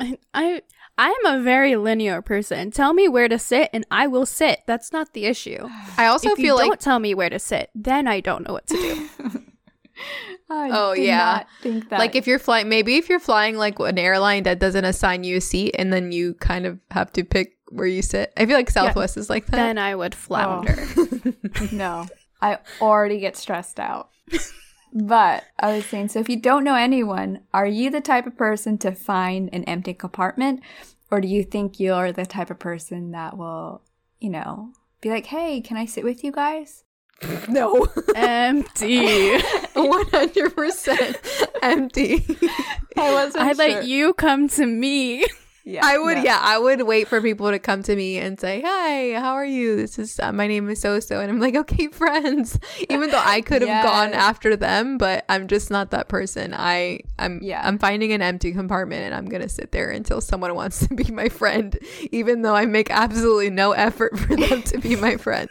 I, 0.00 0.18
I 0.32 0.62
I'm 0.98 1.26
a 1.26 1.42
very 1.42 1.76
linear 1.76 2.22
person. 2.22 2.70
Tell 2.70 2.92
me 2.94 3.08
where 3.08 3.28
to 3.28 3.38
sit 3.38 3.68
and 3.72 3.84
I 3.90 4.06
will 4.06 4.26
sit. 4.26 4.60
That's 4.66 4.90
not 4.90 5.12
the 5.12 5.26
issue. 5.26 5.68
I 5.98 6.06
also 6.06 6.30
if 6.30 6.38
you 6.38 6.44
feel 6.46 6.56
don't 6.58 6.80
tell 6.80 6.98
me 6.98 7.14
where 7.14 7.28
to 7.30 7.38
sit, 7.38 7.70
then 7.74 8.08
I 8.08 8.20
don't 8.20 8.46
know 8.48 8.54
what 8.54 8.66
to 8.68 8.74
do. 8.74 9.08
I 10.50 10.70
Oh, 10.72 10.94
did 10.94 11.04
yeah. 11.04 11.16
not 11.18 11.46
think 11.62 11.88
that. 11.90 11.98
like 11.98 12.16
if 12.16 12.26
you're 12.26 12.38
flying 12.40 12.68
maybe 12.68 12.96
if 12.96 13.08
you're 13.08 13.20
flying 13.20 13.56
like 13.56 13.78
an 13.78 13.98
airline 13.98 14.42
that 14.44 14.58
doesn't 14.58 14.84
assign 14.84 15.24
you 15.24 15.36
a 15.36 15.40
seat 15.40 15.74
and 15.78 15.92
then 15.92 16.10
you 16.10 16.34
kind 16.34 16.66
of 16.66 16.80
have 16.90 17.12
to 17.12 17.22
pick 17.24 17.56
where 17.68 17.86
you 17.86 18.02
sit. 18.02 18.32
I 18.36 18.46
feel 18.46 18.56
like 18.56 18.70
Southwest 18.70 19.16
is 19.16 19.28
like 19.30 19.46
that. 19.46 19.56
then 19.56 19.78
I 19.78 19.94
would 19.94 20.14
flounder. 20.14 20.76
Oh. 20.96 21.68
no, 21.72 22.06
I 22.40 22.58
already 22.80 23.18
get 23.18 23.36
stressed 23.36 23.80
out. 23.80 24.10
but 24.92 25.44
I 25.58 25.76
was 25.76 25.86
saying, 25.86 26.08
so 26.08 26.20
if 26.20 26.28
you 26.28 26.36
don't 26.36 26.64
know 26.64 26.74
anyone, 26.74 27.40
are 27.52 27.66
you 27.66 27.90
the 27.90 28.00
type 28.00 28.26
of 28.26 28.36
person 28.36 28.78
to 28.78 28.92
find 28.92 29.48
an 29.52 29.64
empty 29.64 29.94
compartment, 29.94 30.60
or 31.10 31.20
do 31.20 31.28
you 31.28 31.44
think 31.44 31.78
you're 31.80 32.12
the 32.12 32.26
type 32.26 32.50
of 32.50 32.58
person 32.58 33.12
that 33.12 33.36
will, 33.36 33.82
you 34.20 34.30
know, 34.30 34.72
be 35.00 35.10
like, 35.10 35.26
"Hey, 35.26 35.60
can 35.60 35.76
I 35.76 35.84
sit 35.86 36.04
with 36.04 36.24
you 36.24 36.32
guys?" 36.32 36.84
no. 37.48 37.86
Empty. 38.14 39.38
100% 39.74 41.16
empty. 41.62 42.24
I 42.96 43.12
wasn't. 43.12 43.44
I 43.44 43.52
sure. 43.52 43.54
let 43.54 43.86
you 43.86 44.14
come 44.14 44.48
to 44.50 44.66
me. 44.66 45.24
Yeah, 45.66 45.80
I 45.82 45.96
would, 45.96 46.18
no. 46.18 46.22
yeah, 46.22 46.38
I 46.42 46.58
would 46.58 46.82
wait 46.82 47.08
for 47.08 47.22
people 47.22 47.50
to 47.50 47.58
come 47.58 47.82
to 47.84 47.96
me 47.96 48.18
and 48.18 48.38
say, 48.38 48.60
"Hi, 48.62 49.18
how 49.18 49.32
are 49.32 49.46
you? 49.46 49.76
This 49.76 49.98
is 49.98 50.20
uh, 50.20 50.30
my 50.30 50.46
name 50.46 50.68
is 50.68 50.78
so 50.78 51.00
so," 51.00 51.20
and 51.20 51.30
I'm 51.30 51.40
like, 51.40 51.56
"Okay, 51.56 51.88
friends." 51.92 52.58
Even 52.90 53.10
though 53.10 53.22
I 53.24 53.40
could 53.40 53.62
have 53.62 53.82
gone 53.82 54.12
after 54.12 54.56
them, 54.56 54.98
but 54.98 55.24
I'm 55.30 55.48
just 55.48 55.70
not 55.70 55.90
that 55.92 56.08
person. 56.08 56.52
I, 56.52 57.00
I'm, 57.18 57.40
Yeah. 57.42 57.62
I'm 57.66 57.78
finding 57.78 58.12
an 58.12 58.20
empty 58.20 58.52
compartment 58.52 59.04
and 59.04 59.14
I'm 59.14 59.24
gonna 59.24 59.48
sit 59.48 59.72
there 59.72 59.90
until 59.90 60.20
someone 60.20 60.54
wants 60.54 60.86
to 60.86 60.94
be 60.94 61.10
my 61.10 61.30
friend, 61.30 61.78
even 62.12 62.42
though 62.42 62.54
I 62.54 62.66
make 62.66 62.90
absolutely 62.90 63.48
no 63.48 63.72
effort 63.72 64.18
for 64.18 64.36
them 64.36 64.62
to 64.64 64.78
be 64.78 64.96
my 64.96 65.16
friend. 65.16 65.48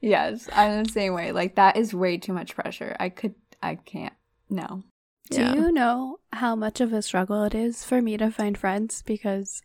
Yes, 0.00 0.48
I'm 0.50 0.84
the 0.84 0.90
same 0.90 1.12
way. 1.12 1.32
Like 1.32 1.56
that 1.56 1.76
is 1.76 1.92
way 1.92 2.16
too 2.16 2.32
much 2.32 2.54
pressure. 2.54 2.96
I 2.98 3.10
could, 3.10 3.34
I 3.62 3.74
can't. 3.74 4.14
No. 4.48 4.82
Do 5.30 5.40
Yeah. 5.40 5.54
you 5.54 5.72
know 5.72 6.18
how 6.32 6.56
much 6.56 6.80
of 6.80 6.92
a 6.92 7.02
struggle 7.02 7.44
it 7.44 7.54
is 7.54 7.84
for 7.84 8.02
me 8.02 8.16
to 8.16 8.30
find 8.30 8.58
friends 8.58 9.02
because 9.02 9.62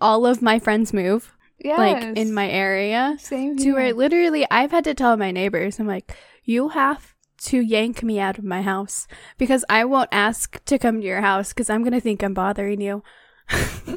all 0.00 0.24
of 0.24 0.40
my 0.40 0.58
friends 0.58 0.92
move 0.92 1.32
Yeah. 1.58 1.76
like 1.78 2.16
in 2.16 2.32
my 2.32 2.48
area 2.48 3.16
same 3.18 3.56
to 3.58 3.64
here. 3.64 3.74
where 3.74 3.92
literally 3.92 4.46
I've 4.50 4.70
had 4.70 4.84
to 4.84 4.94
tell 4.94 5.16
my 5.16 5.30
neighbors 5.30 5.78
I'm 5.78 5.86
like 5.86 6.16
you 6.44 6.70
have 6.70 7.14
to 7.50 7.60
yank 7.60 8.02
me 8.02 8.18
out 8.20 8.38
of 8.38 8.44
my 8.44 8.62
house 8.62 9.06
because 9.38 9.64
I 9.68 9.84
won't 9.84 10.08
ask 10.12 10.62
to 10.66 10.78
come 10.78 11.00
to 11.00 11.06
your 11.06 11.20
house 11.22 11.50
because 11.52 11.68
I'm 11.70 11.82
going 11.82 11.92
to 11.94 12.00
think 12.00 12.22
I'm 12.22 12.34
bothering 12.34 12.80
you. 12.80 13.02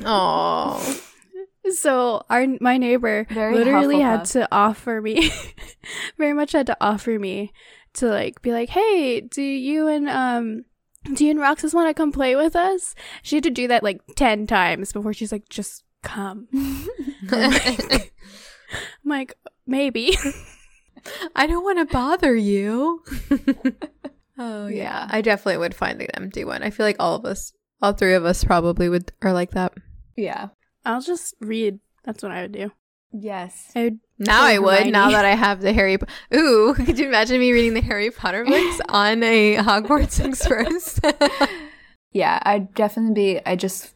Oh, 0.05 0.99
So 1.69 2.23
our 2.29 2.45
my 2.59 2.77
neighbor 2.77 3.25
Very 3.29 3.53
literally 3.55 3.99
had 4.01 4.25
to 4.35 4.47
offer 4.51 5.01
me 5.01 5.31
very 6.17 6.33
much 6.33 6.51
had 6.51 6.67
to 6.67 6.77
offer 6.81 7.17
me 7.19 7.53
to 7.95 8.07
like 8.07 8.41
be 8.41 8.51
like, 8.51 8.69
"Hey, 8.69 9.21
do 9.21 9.41
you 9.41 9.87
and 9.87 10.09
um 10.09 10.65
do 11.13 11.25
you 11.25 11.31
and 11.31 11.39
Roxas 11.39 11.73
want 11.73 11.89
to 11.89 11.93
come 11.93 12.11
play 12.11 12.35
with 12.35 12.55
us?" 12.55 12.95
She 13.21 13.35
had 13.37 13.43
to 13.43 13.49
do 13.49 13.67
that 13.67 13.83
like 13.83 14.01
10 14.15 14.47
times 14.47 14.93
before 14.93 15.13
she's 15.13 15.31
like, 15.31 15.49
"Just 15.49 15.83
come." 16.01 16.47
I'm 17.31 18.09
like, 19.05 19.33
"Maybe." 19.65 20.15
I 21.35 21.47
don't 21.47 21.63
want 21.63 21.79
to 21.79 21.93
bother 21.93 22.35
you. 22.35 23.03
oh 24.37 24.67
yeah. 24.67 24.83
Yeah. 24.83 25.07
I 25.09 25.21
definitely 25.21 25.57
would 25.57 25.75
find 25.75 26.01
an 26.01 26.07
empty 26.13 26.45
one. 26.45 26.63
I 26.63 26.69
feel 26.69 26.85
like 26.85 26.95
all 26.99 27.15
of 27.15 27.25
us, 27.25 27.51
all 27.81 27.91
three 27.93 28.13
of 28.13 28.23
us, 28.25 28.43
probably 28.43 28.87
would 28.89 29.11
are 29.21 29.33
like 29.33 29.51
that. 29.51 29.73
yeah. 30.15 30.47
I'll 30.85 31.01
just 31.01 31.33
read. 31.39 31.79
That's 32.03 32.23
what 32.23 32.33
I 32.33 32.41
would 32.41 32.51
do. 32.51 32.71
Yes. 33.13 33.71
I 33.73 33.83
would 33.85 33.99
Now 34.19 34.43
I 34.43 34.59
would. 34.59 34.87
Now 34.87 35.11
that 35.11 35.25
I 35.25 35.35
have 35.35 35.61
the 35.61 35.73
Harry. 35.73 35.97
Po- 35.97 36.05
Ooh, 36.35 36.73
could 36.85 36.99
you 36.99 37.07
imagine 37.07 37.39
me 37.39 37.51
reading 37.51 37.73
the 37.73 37.81
Harry 37.81 38.11
Potter 38.11 38.45
books 38.45 38.81
on 38.89 39.23
a 39.23 39.57
Hogwarts 39.57 40.23
Express? 40.23 40.99
Yeah, 42.13 42.39
I'd 42.43 42.73
definitely 42.75 43.15
be. 43.15 43.41
I 43.43 43.55
just 43.55 43.93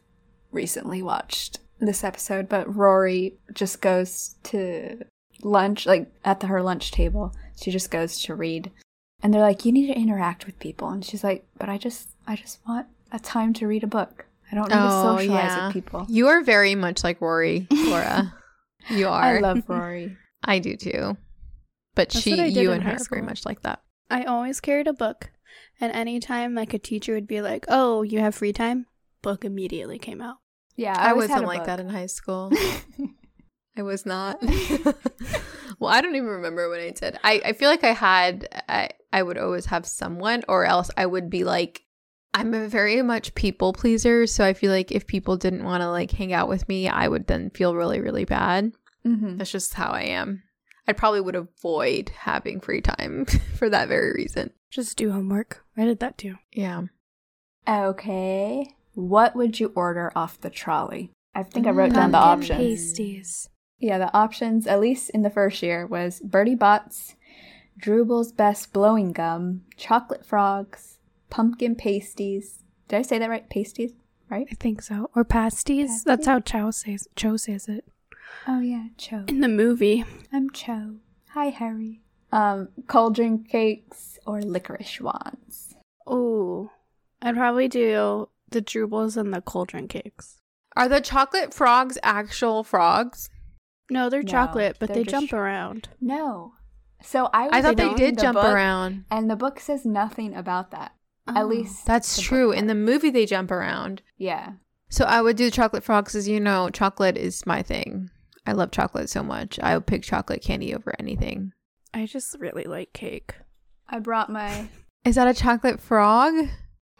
recently 0.50 1.02
watched 1.02 1.60
this 1.78 2.02
episode, 2.02 2.48
but 2.48 2.74
Rory 2.74 3.34
just 3.54 3.80
goes 3.80 4.34
to 4.44 5.04
lunch, 5.42 5.86
like 5.86 6.10
at 6.24 6.40
the, 6.40 6.48
her 6.48 6.60
lunch 6.60 6.90
table. 6.90 7.32
She 7.56 7.70
just 7.70 7.90
goes 7.90 8.20
to 8.22 8.34
read, 8.34 8.72
and 9.22 9.32
they're 9.32 9.40
like, 9.40 9.64
"You 9.64 9.70
need 9.70 9.86
to 9.86 9.96
interact 9.96 10.46
with 10.46 10.58
people," 10.58 10.88
and 10.88 11.04
she's 11.04 11.22
like, 11.22 11.46
"But 11.56 11.68
I 11.68 11.78
just, 11.78 12.08
I 12.26 12.34
just 12.34 12.58
want 12.66 12.88
a 13.12 13.20
time 13.20 13.52
to 13.54 13.68
read 13.68 13.84
a 13.84 13.86
book. 13.86 14.26
I 14.50 14.56
don't 14.56 14.68
need 14.68 14.74
to 14.74 14.82
oh, 14.82 15.16
socialize 15.16 15.62
with 15.62 15.72
people." 15.72 16.06
You 16.08 16.26
are 16.26 16.42
very 16.42 16.74
much 16.74 17.04
like 17.04 17.20
Rory, 17.20 17.68
Laura. 17.70 18.34
You 18.90 19.08
are. 19.08 19.36
I 19.36 19.40
love 19.40 19.62
Rory. 19.68 20.16
I 20.44 20.58
do 20.58 20.76
too. 20.76 21.16
But 21.94 22.10
That's 22.10 22.20
she, 22.20 22.30
what 22.30 22.40
I 22.40 22.50
did 22.50 22.56
you 22.56 22.72
and 22.72 22.82
high 22.82 22.90
her 22.90 22.96
are 22.96 23.04
very 23.10 23.22
much 23.22 23.44
like 23.44 23.62
that. 23.62 23.82
I 24.10 24.24
always 24.24 24.60
carried 24.60 24.86
a 24.86 24.92
book, 24.92 25.30
and 25.80 25.92
anytime 25.92 26.54
like 26.54 26.72
a 26.72 26.78
teacher 26.78 27.14
would 27.14 27.26
be 27.26 27.40
like, 27.40 27.64
"Oh, 27.68 28.02
you 28.02 28.20
have 28.20 28.34
free 28.34 28.52
time," 28.52 28.86
book 29.22 29.44
immediately 29.44 29.98
came 29.98 30.20
out. 30.20 30.36
Yeah, 30.76 30.94
I, 30.96 31.10
always 31.10 31.28
had 31.28 31.42
wasn't 31.42 31.44
a 31.44 31.48
like 31.48 31.58
book. 31.60 31.66
that 31.66 31.80
in 31.80 31.88
high 31.88 32.06
school. 32.06 32.52
I 33.76 33.82
was 33.82 34.06
not. 34.06 34.38
well, 35.78 35.90
I 35.90 36.00
don't 36.00 36.14
even 36.14 36.28
remember 36.28 36.68
when 36.70 36.80
I 36.80 36.90
did. 36.90 37.18
I, 37.22 37.42
I 37.44 37.52
feel 37.52 37.68
like 37.68 37.84
I 37.84 37.92
had, 37.92 38.48
I, 38.68 38.90
I 39.12 39.22
would 39.22 39.38
always 39.38 39.66
have 39.66 39.86
someone, 39.86 40.42
or 40.48 40.64
else 40.64 40.90
I 40.96 41.06
would 41.06 41.30
be 41.30 41.44
like, 41.44 41.82
I'm 42.34 42.54
a 42.54 42.68
very 42.68 43.02
much 43.02 43.34
people 43.34 43.72
pleaser. 43.72 44.26
So 44.26 44.44
I 44.44 44.52
feel 44.54 44.70
like 44.70 44.92
if 44.92 45.06
people 45.06 45.36
didn't 45.36 45.64
want 45.64 45.80
to 45.82 45.90
like 45.90 46.10
hang 46.10 46.32
out 46.32 46.48
with 46.48 46.68
me, 46.68 46.88
I 46.88 47.08
would 47.08 47.26
then 47.26 47.50
feel 47.50 47.74
really, 47.74 48.00
really 48.00 48.24
bad. 48.24 48.72
Mm-hmm. 49.06 49.38
That's 49.38 49.50
just 49.50 49.74
how 49.74 49.90
I 49.90 50.02
am. 50.02 50.42
I 50.86 50.92
probably 50.92 51.20
would 51.20 51.34
avoid 51.36 52.10
having 52.10 52.60
free 52.60 52.80
time 52.80 53.26
for 53.56 53.68
that 53.70 53.88
very 53.88 54.12
reason. 54.12 54.50
Just 54.70 54.96
do 54.96 55.10
homework. 55.12 55.64
I 55.76 55.84
did 55.84 56.00
that 56.00 56.18
too. 56.18 56.36
Yeah. 56.52 56.82
Okay. 57.68 58.74
What 58.94 59.36
would 59.36 59.60
you 59.60 59.72
order 59.74 60.12
off 60.16 60.40
the 60.40 60.50
trolley? 60.50 61.10
I 61.34 61.42
think 61.42 61.66
I 61.66 61.70
wrote 61.70 61.90
Mm, 61.92 61.94
down 61.94 62.10
the 62.12 62.18
Pumpkin 62.18 62.52
options. 62.56 62.80
Pasties. 62.90 63.48
Yeah, 63.78 63.98
the 63.98 64.12
options, 64.16 64.66
at 64.66 64.80
least 64.80 65.10
in 65.10 65.22
the 65.22 65.30
first 65.30 65.62
year, 65.62 65.86
was 65.86 66.20
Bertie 66.20 66.56
Bott's, 66.56 67.14
Drooble's 67.80 68.32
Best 68.32 68.72
Blowing 68.72 69.12
Gum, 69.12 69.62
Chocolate 69.76 70.26
Frogs, 70.26 70.87
Pumpkin 71.30 71.74
Pasties. 71.74 72.62
Did 72.88 72.96
I 72.98 73.02
say 73.02 73.18
that 73.18 73.28
right? 73.30 73.48
Pasties, 73.50 73.92
right? 74.30 74.46
I 74.50 74.54
think 74.54 74.82
so. 74.82 75.10
Or 75.14 75.24
pasties. 75.24 76.04
That's 76.04 76.26
how 76.26 76.40
Cho 76.40 76.70
says 76.70 77.08
Cho 77.16 77.36
says 77.36 77.68
it. 77.68 77.84
Oh 78.46 78.60
yeah, 78.60 78.86
Cho. 78.96 79.24
In 79.28 79.40
the 79.40 79.48
movie. 79.48 80.04
I'm 80.32 80.50
Cho. 80.50 80.96
Hi, 81.30 81.46
Harry. 81.50 82.00
Um, 82.32 82.68
cauldron 82.86 83.44
cakes 83.44 84.18
or 84.26 84.40
licorice 84.42 85.00
wands. 85.00 85.74
Oh. 86.06 86.70
I'd 87.22 87.34
probably 87.36 87.68
do 87.68 88.28
the 88.50 88.60
Droobles 88.60 89.16
and 89.16 89.32
the 89.34 89.40
cauldron 89.40 89.88
cakes. 89.88 90.36
Are 90.76 90.88
the 90.88 91.00
chocolate 91.00 91.52
frogs 91.52 91.98
actual 92.02 92.62
frogs? 92.64 93.28
No, 93.90 94.08
they're 94.08 94.22
No, 94.22 94.30
chocolate, 94.30 94.76
but 94.78 94.88
they're 94.88 94.98
they 94.98 95.04
jump 95.04 95.30
tr- 95.30 95.36
around. 95.36 95.88
No. 96.00 96.52
So 97.02 97.28
I 97.32 97.44
was 97.44 97.52
I 97.54 97.62
thought 97.62 97.76
they 97.76 97.84
reading 97.84 97.96
did 97.98 98.16
the 98.18 98.22
jump 98.22 98.36
book, 98.36 98.44
around. 98.52 99.04
and 99.10 99.30
the 99.30 99.36
book 99.36 99.58
says 99.60 99.84
nothing 99.84 100.34
about 100.34 100.70
that. 100.72 100.92
Oh. 101.28 101.40
At 101.40 101.48
least 101.48 101.84
That's 101.86 102.20
true. 102.20 102.52
In 102.52 102.66
the 102.66 102.74
movie, 102.74 103.10
they 103.10 103.26
jump 103.26 103.50
around. 103.50 104.02
yeah. 104.16 104.52
So 104.90 105.04
I 105.04 105.20
would 105.20 105.36
do 105.36 105.50
chocolate 105.50 105.84
frogs, 105.84 106.14
as 106.14 106.26
you 106.26 106.40
know, 106.40 106.70
chocolate 106.70 107.18
is 107.18 107.44
my 107.44 107.62
thing. 107.62 108.08
I 108.46 108.52
love 108.52 108.70
chocolate 108.70 109.10
so 109.10 109.22
much. 109.22 109.58
I 109.62 109.74
would 109.76 109.84
pick 109.86 110.02
chocolate 110.02 110.40
candy 110.40 110.74
over 110.74 110.94
anything. 110.98 111.52
I 111.92 112.06
just 112.06 112.34
really 112.40 112.64
like 112.64 112.94
cake. 112.94 113.34
I 113.86 113.98
brought 113.98 114.30
my. 114.30 114.70
Is 115.04 115.16
that 115.16 115.28
a 115.28 115.34
chocolate 115.34 115.78
frog? 115.80 116.34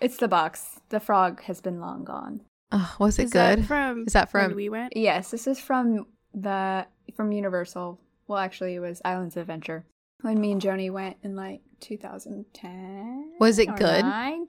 It's 0.03 0.19
the 0.19 0.29
box. 0.29 0.81
The 0.91 1.01
frog 1.01 1.43
has 1.45 1.63
been 1.63 1.81
long 1.81 2.05
gone. 2.05 2.43
Oh, 2.71 2.95
was 3.01 3.19
it 3.19 3.25
Is 3.25 3.31
that 3.31 3.57
good? 3.57 3.67
from 3.67 4.05
Is 4.07 4.13
that 4.13 4.31
when 4.35 4.49
from- 4.51 4.57
we 4.57 4.69
went? 4.69 4.95
Yes, 4.95 5.31
this 5.31 5.47
is 5.47 5.59
from 5.59 6.05
the 6.35 6.87
from 7.17 7.33
Universal. 7.33 7.99
Well, 8.27 8.39
actually, 8.39 8.75
it 8.75 8.81
was 8.81 9.01
Islands 9.03 9.35
of 9.39 9.41
Adventure 9.43 9.87
when 10.23 10.41
me 10.41 10.53
and 10.53 10.61
Joni 10.63 10.91
went 10.91 11.17
in 11.23 11.37
like 11.37 11.61
2010. 11.81 13.33
Was 13.41 13.59
it 13.59 13.69
or 13.69 13.75
good? 13.77 14.05
nine. 14.05 14.47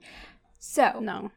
So 0.58 0.98
No. 1.00 1.30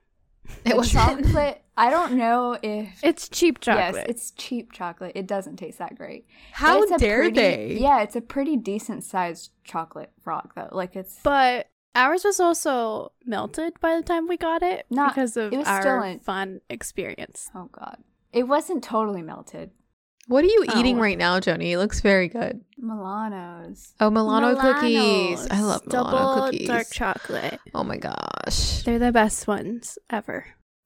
It 0.66 0.76
was 0.76 0.92
chocolate. 0.92 1.62
I 1.78 1.90
don't 1.90 2.14
know 2.14 2.58
if 2.62 3.00
It's 3.04 3.30
cheap 3.30 3.62
chocolate. 3.62 3.96
yes, 3.96 4.06
it's 4.10 4.32
cheap 4.32 4.74
chocolate. 4.74 5.14
It 5.16 5.26
doesn't 5.26 5.56
taste 5.56 5.80
that 5.80 5.96
great. 5.96 6.26
But 6.52 6.58
How 6.68 6.84
a 6.84 6.98
dare 6.98 7.20
pretty- 7.22 7.36
they? 7.36 7.78
Yeah, 7.80 8.02
it's 8.02 8.16
a 8.18 8.22
pretty 8.22 8.58
decent 8.58 9.04
sized 9.06 9.52
chocolate 9.64 10.12
frog 10.22 10.52
though. 10.56 10.68
Like 10.72 10.96
it's 10.98 11.20
But 11.24 11.70
ours 11.96 12.24
was 12.26 12.40
also 12.42 13.14
melted 13.26 13.80
by 13.80 13.96
the 13.96 14.04
time 14.04 14.28
we 14.28 14.36
got 14.36 14.62
it 14.64 14.86
Not- 14.90 15.16
because 15.16 15.38
of 15.38 15.54
it 15.54 15.58
was 15.58 15.68
our 15.68 15.82
still 15.82 16.02
in- 16.04 16.20
fun 16.20 16.60
experience. 16.70 17.50
oh 17.56 17.70
god, 17.72 17.98
it 18.34 18.44
wasn't 18.44 18.84
totally 18.84 19.22
melted. 19.22 19.72
What 20.28 20.44
are 20.44 20.48
you 20.48 20.66
Oh. 20.70 20.80
eating 20.80 21.00
right 21.00 21.18
now, 21.18 21.40
Joni? 21.40 21.72
It 21.72 21.78
looks 21.78 22.00
very 22.00 22.28
good. 22.30 22.62
Milanos. 22.82 23.92
Oh, 24.00 24.10
Milano 24.10 24.56
cookies. 24.56 25.48
I 25.52 25.62
love 25.62 25.84
double 25.88 26.12
Milano 26.12 26.46
cookies. 26.46 26.68
dark 26.68 26.88
chocolate. 26.92 27.60
Oh 27.74 27.84
my 27.84 27.98
gosh. 27.98 28.84
They're 28.84 29.00
the 29.00 29.12
best 29.12 29.48
ones 29.48 29.98
ever, 30.10 30.46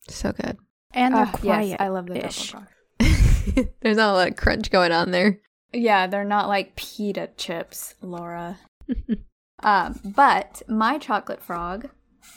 So 0.09 0.31
good. 0.31 0.57
and 0.93 1.13
they're 1.15 1.25
Ah, 1.27 1.31
quiet. 1.37 1.67
yes, 1.67 1.77
I 1.79 1.87
love 1.89 2.07
the 2.07 2.15
double 2.15 2.27
ish. 2.27 2.51
frog. 2.51 2.67
There's 3.81 3.97
not 3.97 4.13
a 4.13 4.17
lot 4.17 4.27
of 4.29 4.35
crunch 4.37 4.71
going 4.71 4.91
on 4.91 5.11
there. 5.11 5.39
Yeah, 5.73 6.07
they're 6.07 6.23
not 6.25 6.47
like 6.47 6.75
pita 6.75 7.29
chips, 7.37 7.95
Laura. 8.01 8.57
um, 9.63 9.99
but 10.03 10.61
my 10.67 10.97
chocolate 10.97 11.41
frog 11.43 11.89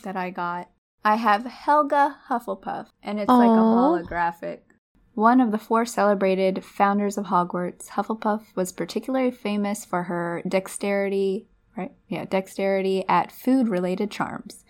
that 0.05 0.17
I 0.17 0.31
got, 0.31 0.69
I 1.05 1.17
have 1.17 1.45
Helga 1.47 2.19
Hufflepuff, 2.29 2.89
and 3.03 3.19
it's 3.21 3.29
like 3.29 3.49
a 3.49 3.53
holographic. 3.53 4.61
One 5.21 5.43
of 5.43 5.53
the 5.53 5.59
four 5.59 5.85
celebrated 5.85 6.65
founders 6.65 7.19
of 7.19 7.27
Hogwarts, 7.27 7.89
Hufflepuff 7.89 8.57
was 8.57 8.73
particularly 8.73 9.31
famous 9.31 9.85
for 9.85 10.05
her 10.05 10.41
dexterity, 10.49 11.47
right? 11.77 11.93
Yeah, 12.09 12.25
dexterity 12.25 13.05
at 13.07 13.31
food-related 13.31 14.11
charms. 14.11 14.65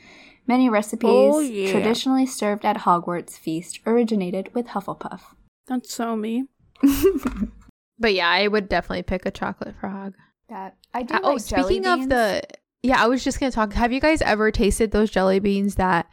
Many 0.49 0.69
recipes 0.69 1.09
Oh, 1.09 1.39
yeah. 1.39 1.71
traditionally 1.71 2.27
served 2.27 2.65
at 2.65 2.79
Hogwarts 2.79 3.39
feast 3.39 3.79
originated 3.87 4.53
with 4.53 4.67
Hufflepuff. 4.67 5.21
That's 5.69 5.95
so 5.95 6.17
me. 6.17 6.47
But 8.01 8.15
yeah, 8.15 8.29
I 8.29 8.49
would 8.49 8.69
definitely 8.69 9.03
pick 9.05 9.27
a 9.27 9.31
chocolate 9.31 9.77
frog. 9.79 10.15
That 10.49 10.75
I 10.93 11.05
do. 11.05 11.15
Uh, 11.15 11.21
oh, 11.23 11.33
like 11.35 11.47
jelly 11.47 11.75
speaking 11.75 11.87
of 11.87 12.09
the 12.09 12.43
yeah, 12.83 13.01
I 13.01 13.07
was 13.07 13.23
just 13.23 13.39
gonna 13.39 13.53
talk. 13.53 13.75
Have 13.75 13.93
you 13.93 14.01
guys 14.01 14.21
ever 14.23 14.51
tasted 14.51 14.91
those 14.91 15.11
jelly 15.11 15.39
beans 15.39 15.75
that 15.77 16.09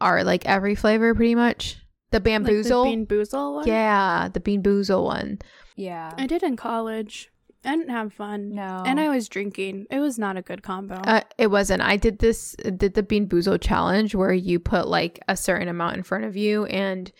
are 0.00 0.22
like 0.24 0.46
every 0.46 0.76
flavor, 0.76 1.14
pretty 1.14 1.34
much? 1.34 1.76
The 2.10 2.20
bamboozle, 2.20 2.84
Like 2.84 3.08
the 3.08 3.14
beanboozle 3.16 3.54
one? 3.56 3.66
yeah, 3.68 4.28
the 4.32 4.40
bean 4.40 4.62
boozle 4.62 5.04
one. 5.04 5.38
yeah, 5.76 6.12
I 6.16 6.26
did 6.26 6.42
in 6.42 6.56
college. 6.56 7.30
I 7.64 7.70
didn't 7.76 7.90
have 7.90 8.12
fun. 8.12 8.54
no, 8.54 8.82
And 8.86 9.00
I 9.00 9.08
was 9.08 9.28
drinking. 9.28 9.86
It 9.90 9.98
was 9.98 10.18
not 10.18 10.36
a 10.36 10.42
good 10.42 10.62
combo. 10.62 10.94
Uh, 10.94 11.22
it 11.36 11.48
wasn't. 11.48 11.82
I 11.82 11.96
did 11.96 12.20
this. 12.20 12.54
Did 12.54 12.94
the 12.94 13.02
bean 13.02 13.26
boozle 13.28 13.58
challenge 13.60 14.14
where 14.14 14.32
you 14.32 14.58
put 14.60 14.86
like 14.88 15.20
a 15.28 15.36
certain 15.36 15.68
amount 15.68 15.96
in 15.96 16.02
front 16.04 16.24
of 16.24 16.36
you, 16.36 16.64
and 16.66 17.10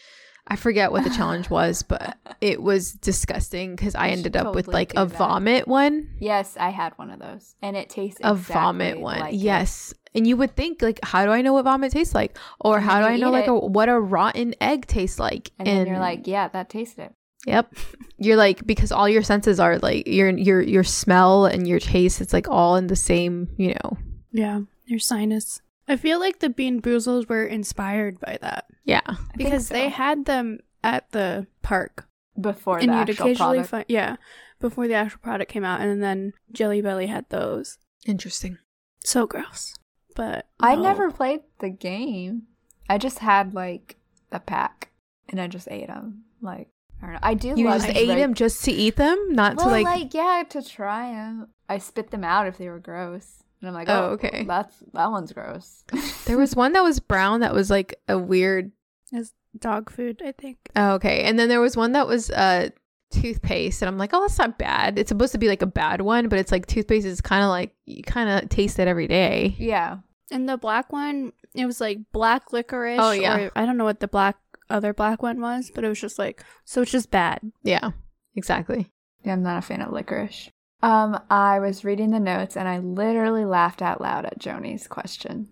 I 0.47 0.57
forget 0.57 0.93
what 0.93 1.05
the 1.05 1.11
challenge 1.11 1.51
was, 1.59 1.82
but 1.82 2.16
it 2.41 2.62
was 2.62 2.93
disgusting 2.93 3.74
because 3.76 3.95
I 3.95 4.09
ended 4.11 4.34
should 4.34 4.47
up 4.47 4.55
with 4.55 4.68
like 4.68 4.93
a 4.93 5.05
that. 5.07 5.18
vomit 5.18 5.66
one. 5.68 6.09
Yes, 6.20 6.57
I 6.59 6.70
had 6.70 6.93
one 6.97 7.11
of 7.11 7.18
those, 7.18 7.57
and 7.61 7.76
it 7.76 7.91
tastes 7.91 8.20
a 8.22 8.30
exactly 8.30 8.55
vomit 8.55 9.01
one. 9.01 9.20
like 9.20 9.34
it. 9.34 9.93
Yes. 10.12 10.14
And 10.14 10.26
you 10.26 10.36
would 10.36 10.56
think 10.56 10.82
like 10.82 11.00
how 11.02 11.24
do 11.24 11.30
I 11.30 11.42
know 11.42 11.52
what 11.52 11.64
vomit 11.64 11.92
tastes 11.92 12.14
like? 12.14 12.36
Or 12.61 12.76
And 12.76 12.84
how 12.84 13.00
do 13.00 13.06
I 13.06 13.16
know 13.16 13.30
like 13.30 13.46
a, 13.46 13.54
what 13.59 13.88
a 13.88 13.98
rotten 13.98 14.54
egg 14.61 14.86
tastes 14.86 15.18
like? 15.18 15.50
and, 15.59 15.66
then 15.68 15.86
you're 15.86 15.98
like, 15.98 16.26
yeah, 16.26 16.48
that 16.48 16.68
tasted 16.70 17.02
it. 17.02 17.12
Yep. 17.46 17.74
You're 18.18 18.36
like 18.36 18.66
because 18.66 18.90
all 18.90 19.09
your 19.09 19.22
senses 19.22 19.61
are 19.61 19.78
like 19.78 20.06
your 20.09 20.28
your 20.30 20.61
your 20.61 20.84
smell 20.84 21.46
and 21.46 21.68
your 21.68 21.78
taste 21.78 22.20
it's 22.20 22.32
like 22.32 22.48
all 22.48 22.76
in 22.76 22.88
the 22.88 22.96
same, 22.96 23.48
you 23.56 23.74
know. 23.74 23.96
yeah, 24.32 24.61
your 24.86 24.98
sinus. 24.98 25.61
I 25.86 25.96
feel 25.96 26.18
like 26.18 26.40
the 26.40 26.50
bean 26.50 26.82
boozles 26.82 27.28
were 27.28 27.44
inspired 27.46 28.20
by 28.20 28.38
that 28.42 28.66
Yeah. 28.84 29.00
I 29.06 29.14
think 29.14 29.36
because 29.38 29.68
they 29.68 29.88
had 29.88 30.26
them 30.26 30.59
at 30.84 31.11
the 31.12 31.46
park, 31.62 32.06
before 32.38 32.78
and 32.78 32.88
the 32.90 32.94
you'd 32.98 33.11
actual 33.11 33.26
occasionally 33.26 33.56
product. 33.59 33.70
find 33.70 33.84
yeah 33.88 34.16
before 34.61 34.86
the 34.88 34.94
actual 34.94 35.20
product 35.20 35.50
came 35.50 35.64
out, 35.64 35.80
and 35.80 36.02
then 36.02 36.32
Jelly 36.52 36.82
Belly 36.82 37.06
had 37.06 37.24
those. 37.30 37.78
Interesting. 38.04 38.59
So 39.04 39.26
gross. 39.26 39.72
But 40.19 40.47
I 40.61 40.75
never 40.75 41.11
played 41.12 41.41
the 41.61 41.71
game. 41.71 42.43
I 42.91 42.99
just 42.99 43.21
had 43.21 43.55
like 43.55 43.97
the 44.31 44.41
pack, 44.41 44.91
and 45.29 45.41
I 45.41 45.47
just 45.47 45.69
ate 45.71 45.87
them. 45.87 46.25
Like 46.43 46.69
I 47.01 47.05
don't 47.07 47.12
know. 47.14 47.21
I 47.23 47.35
do. 47.35 47.55
You 47.57 47.66
love 47.66 47.77
just 47.83 47.87
these 47.89 47.97
ate 47.97 48.09
reg- 48.09 48.19
them 48.19 48.35
just 48.35 48.64
to 48.64 48.73
eat 48.73 48.97
them, 48.97 49.29
not 49.31 49.55
Well, 49.57 49.66
to 49.66 49.71
like, 49.71 49.85
like, 49.85 50.14
yeah, 50.14 50.43
to 50.51 50.61
try 50.62 51.12
them. 51.12 51.49
I 51.69 51.79
spit 51.79 52.11
them 52.11 52.25
out 52.25 52.49
if 52.49 52.59
they 52.59 52.69
were 52.69 52.81
gross, 52.81 53.45
and 53.61 53.69
I'm 53.69 53.75
like, 53.75 53.89
Oh, 53.89 54.09
oh, 54.09 54.12
okay. 54.14 54.45
that's 54.45 54.83
that 54.93 55.11
one's 55.11 55.33
gross. 55.33 55.85
There 56.27 56.37
was 56.37 56.55
one 56.57 56.73
that 56.73 56.83
was 56.83 57.01
brown 57.01 57.41
that 57.41 57.55
was 57.55 57.71
like 57.71 57.95
a 58.09 58.19
weird 58.19 58.73
as 59.14 59.33
dog 59.59 59.89
food. 59.91 60.21
I 60.23 60.33
think. 60.33 60.59
Oh, 60.77 60.95
okay. 60.95 61.23
And 61.23 61.39
then 61.39 61.49
there 61.49 61.61
was 61.61 61.77
one 61.77 61.93
that 61.93 62.09
was 62.09 62.29
uh 62.31 62.71
toothpaste 63.11 63.81
and 63.83 63.89
I'm 63.89 63.97
like, 63.99 64.11
"Oh, 64.12 64.21
that's 64.21 64.39
not 64.39 64.59
bad." 64.59 64.99
It's 64.99 65.09
supposed 65.09 65.33
to 65.33 65.39
be 65.39 65.49
like 65.49 65.62
a 65.62 65.66
bad 65.66 66.01
one, 66.03 66.29
but 66.29 66.39
it's 66.39 66.53
like 66.53 66.66
toothpaste 66.66 67.07
is 67.07 67.21
kind 67.21 67.43
of 67.45 67.49
like 67.51 67.75
you 67.87 68.03
kind 68.03 68.29
of 68.29 68.49
taste 68.51 68.79
it 68.79 68.89
every 68.89 69.07
day. 69.07 69.55
yeah, 69.59 69.99
And 70.31 70.49
the 70.49 70.57
black 70.57 70.93
one, 70.93 71.33
it 71.55 71.66
was 71.66 71.81
like 71.81 71.99
black 72.12 72.53
licorice. 72.53 72.99
Oh, 73.01 73.12
yeah. 73.12 73.37
Or, 73.39 73.51
I 73.57 73.64
don't 73.66 73.76
know 73.79 73.85
what 73.85 74.01
the 74.01 74.09
black 74.09 74.37
other 74.70 74.93
black 74.93 75.22
one 75.22 75.41
was, 75.41 75.70
but 75.74 75.85
it 75.85 75.89
was 75.89 76.01
just 76.01 76.18
like 76.18 76.45
so. 76.64 76.83
It's 76.83 76.91
just 76.91 77.11
bad. 77.11 77.41
Yeah. 77.62 77.91
Exactly. 78.37 78.91
Yeah, 79.24 79.33
I'm 79.33 79.43
not 79.43 79.59
a 79.59 79.62
fan 79.62 79.81
of 79.83 79.93
licorice. 79.93 80.51
Um, 80.83 81.18
I 81.31 81.59
was 81.59 81.85
reading 81.85 82.11
the 82.11 82.20
notes 82.20 82.57
and 82.57 82.68
I 82.68 82.79
literally 82.79 83.45
laughed 83.45 83.83
out 83.83 84.01
loud 84.01 84.24
at 84.26 84.39
Joni's 84.39 84.87
question. 84.87 85.49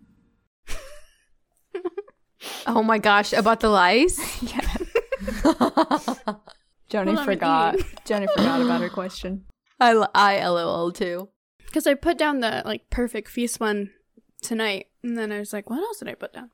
Oh 2.66 2.83
my 2.83 2.99
gosh, 2.99 3.33
about 3.33 3.61
the 3.61 3.68
lice? 3.68 4.18
yeah. 4.43 4.61
Joni 6.91 7.14
Well, 7.14 7.24
forgot. 7.24 7.77
Joni 8.05 8.27
forgot 8.37 8.61
about 8.62 8.81
her 8.81 8.89
question. 8.89 9.45
l- 9.81 10.11
I 10.14 10.47
lol 10.47 10.93
too. 10.93 11.29
Because 11.64 11.87
I 11.87 11.95
put 11.95 12.18
down 12.18 12.41
the 12.41 12.62
like 12.64 12.89
perfect 12.91 13.29
feast 13.29 13.59
one 13.59 13.91
tonight, 14.43 14.87
and 15.03 15.16
then 15.16 15.32
I 15.32 15.39
was 15.39 15.53
like, 15.53 15.68
what 15.70 15.80
else 15.80 15.99
did 15.99 16.09
I 16.09 16.14
put 16.14 16.32
down? 16.32 16.51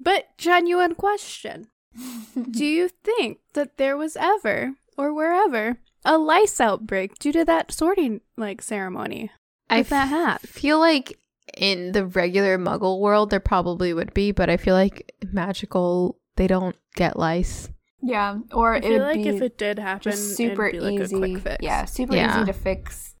But 0.00 0.36
genuine 0.38 0.94
question: 0.94 1.68
Do 2.50 2.64
you 2.64 2.88
think 2.88 3.38
that 3.54 3.76
there 3.78 3.96
was 3.96 4.16
ever 4.16 4.74
or 4.96 5.12
wherever 5.12 5.78
a 6.04 6.18
lice 6.18 6.60
outbreak 6.60 7.18
due 7.18 7.32
to 7.32 7.44
that 7.44 7.72
sorting 7.72 8.20
like 8.36 8.62
ceremony. 8.62 9.30
I 9.70 9.82
that 9.82 10.08
hat. 10.08 10.40
feel 10.42 10.78
like 10.78 11.18
in 11.56 11.92
the 11.92 12.06
regular 12.06 12.56
muggle 12.58 13.00
world 13.00 13.30
there 13.30 13.40
probably 13.40 13.92
would 13.92 14.14
be, 14.14 14.32
but 14.32 14.48
I 14.48 14.56
feel 14.56 14.74
like 14.74 15.12
magical 15.32 16.18
they 16.36 16.46
don't 16.46 16.76
get 16.94 17.18
lice. 17.18 17.68
Yeah, 18.00 18.38
or 18.52 18.74
I 18.74 18.78
it 18.78 18.82
feel 18.84 18.92
would 18.92 19.02
like 19.02 19.16
be 19.16 19.28
if 19.28 19.42
it 19.42 19.58
did 19.58 19.78
happen, 19.78 20.02
just 20.12 20.36
super 20.36 20.68
it'd 20.68 20.80
be 20.80 20.86
like 20.90 21.00
easy. 21.00 21.16
a 21.16 21.18
quick 21.18 21.38
fix. 21.38 21.56
Yeah, 21.60 21.84
super 21.84 22.14
Yeah. 22.14 22.36
easy 22.36 22.46
to 22.46 22.52
fix. 22.52 23.14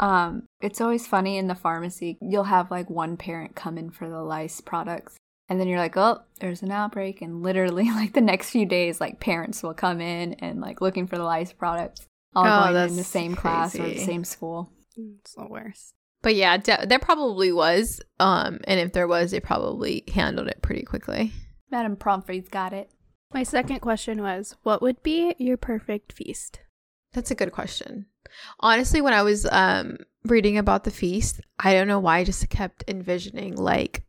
Um, 0.00 0.44
it's 0.60 0.80
always 0.80 1.06
funny 1.06 1.38
in 1.38 1.48
the 1.48 1.54
pharmacy. 1.54 2.18
You'll 2.20 2.44
have 2.44 2.70
like 2.70 2.88
one 2.88 3.16
parent 3.16 3.54
come 3.56 3.78
in 3.78 3.90
for 3.90 4.08
the 4.08 4.22
lice 4.22 4.60
products, 4.60 5.16
and 5.48 5.60
then 5.60 5.68
you're 5.68 5.78
like, 5.78 5.96
"Oh, 5.96 6.22
there's 6.40 6.62
an 6.62 6.70
outbreak," 6.70 7.20
and 7.22 7.42
literally 7.42 7.84
like 7.90 8.12
the 8.12 8.20
next 8.20 8.50
few 8.50 8.66
days, 8.66 9.00
like 9.00 9.20
parents 9.20 9.62
will 9.62 9.74
come 9.74 10.00
in 10.00 10.34
and 10.34 10.60
like 10.60 10.80
looking 10.80 11.06
for 11.06 11.16
the 11.16 11.24
lice 11.24 11.52
products, 11.52 12.06
all 12.34 12.44
Oh, 12.46 12.72
going 12.72 12.76
in 12.76 12.90
the 12.90 12.96
that's 12.96 13.08
same 13.08 13.34
class 13.34 13.74
or 13.74 13.88
the 13.88 13.98
same 13.98 14.24
school. 14.24 14.70
It's 14.96 15.34
the 15.34 15.46
worst. 15.46 15.92
But 16.22 16.34
yeah, 16.34 16.56
de- 16.56 16.86
there 16.86 16.98
probably 16.98 17.52
was. 17.52 18.00
Um, 18.18 18.58
and 18.64 18.80
if 18.80 18.92
there 18.92 19.06
was, 19.06 19.30
they 19.30 19.38
probably 19.40 20.02
handled 20.12 20.48
it 20.48 20.60
pretty 20.62 20.82
quickly. 20.82 21.32
Madam 21.70 21.94
Pomfrey's 21.96 22.48
got 22.48 22.72
it. 22.72 22.90
My 23.32 23.42
second 23.44 23.80
question 23.80 24.22
was, 24.22 24.56
what 24.62 24.82
would 24.82 25.02
be 25.02 25.34
your 25.38 25.56
perfect 25.56 26.12
feast? 26.12 26.60
That's 27.12 27.30
a 27.30 27.34
good 27.36 27.52
question. 27.52 28.06
Honestly, 28.60 29.00
when 29.00 29.12
I 29.14 29.22
was 29.22 29.46
um 29.50 29.98
reading 30.24 30.58
about 30.58 30.84
the 30.84 30.90
feast, 30.90 31.40
I 31.58 31.72
don't 31.74 31.88
know 31.88 32.00
why 32.00 32.18
I 32.18 32.24
just 32.24 32.48
kept 32.50 32.84
envisioning 32.88 33.56
like 33.56 34.02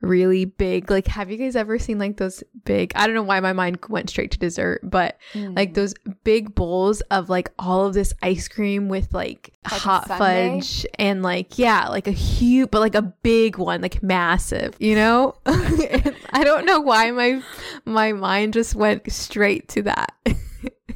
really 0.00 0.44
big 0.44 0.90
like 0.90 1.06
have 1.06 1.30
you 1.30 1.36
guys 1.36 1.54
ever 1.54 1.78
seen 1.78 1.96
like 1.96 2.16
those 2.16 2.42
big 2.64 2.90
I 2.96 3.06
don't 3.06 3.14
know 3.14 3.22
why 3.22 3.38
my 3.38 3.52
mind 3.52 3.78
went 3.88 4.10
straight 4.10 4.32
to 4.32 4.38
dessert, 4.38 4.80
but 4.82 5.16
Mm. 5.34 5.54
like 5.54 5.74
those 5.74 5.94
big 6.24 6.56
bowls 6.56 7.02
of 7.02 7.30
like 7.30 7.52
all 7.56 7.86
of 7.86 7.94
this 7.94 8.12
ice 8.20 8.48
cream 8.48 8.88
with 8.88 9.14
like, 9.14 9.52
Like 9.70 9.80
hot 9.80 10.08
fudge 10.08 10.84
and 10.98 11.22
like 11.22 11.56
yeah 11.56 11.86
like 11.86 12.08
a 12.08 12.10
huge 12.12 12.72
but 12.72 12.80
like 12.80 12.96
a 12.96 13.02
big 13.02 13.58
one 13.58 13.80
like 13.80 14.02
massive 14.02 14.74
you 14.80 14.96
know? 14.96 15.36
I 15.46 16.42
don't 16.42 16.66
know 16.66 16.80
why 16.80 17.12
my 17.12 17.40
my 17.84 18.12
mind 18.12 18.54
just 18.54 18.74
went 18.74 19.10
straight 19.12 19.68
to 19.68 19.82
that 19.82 20.16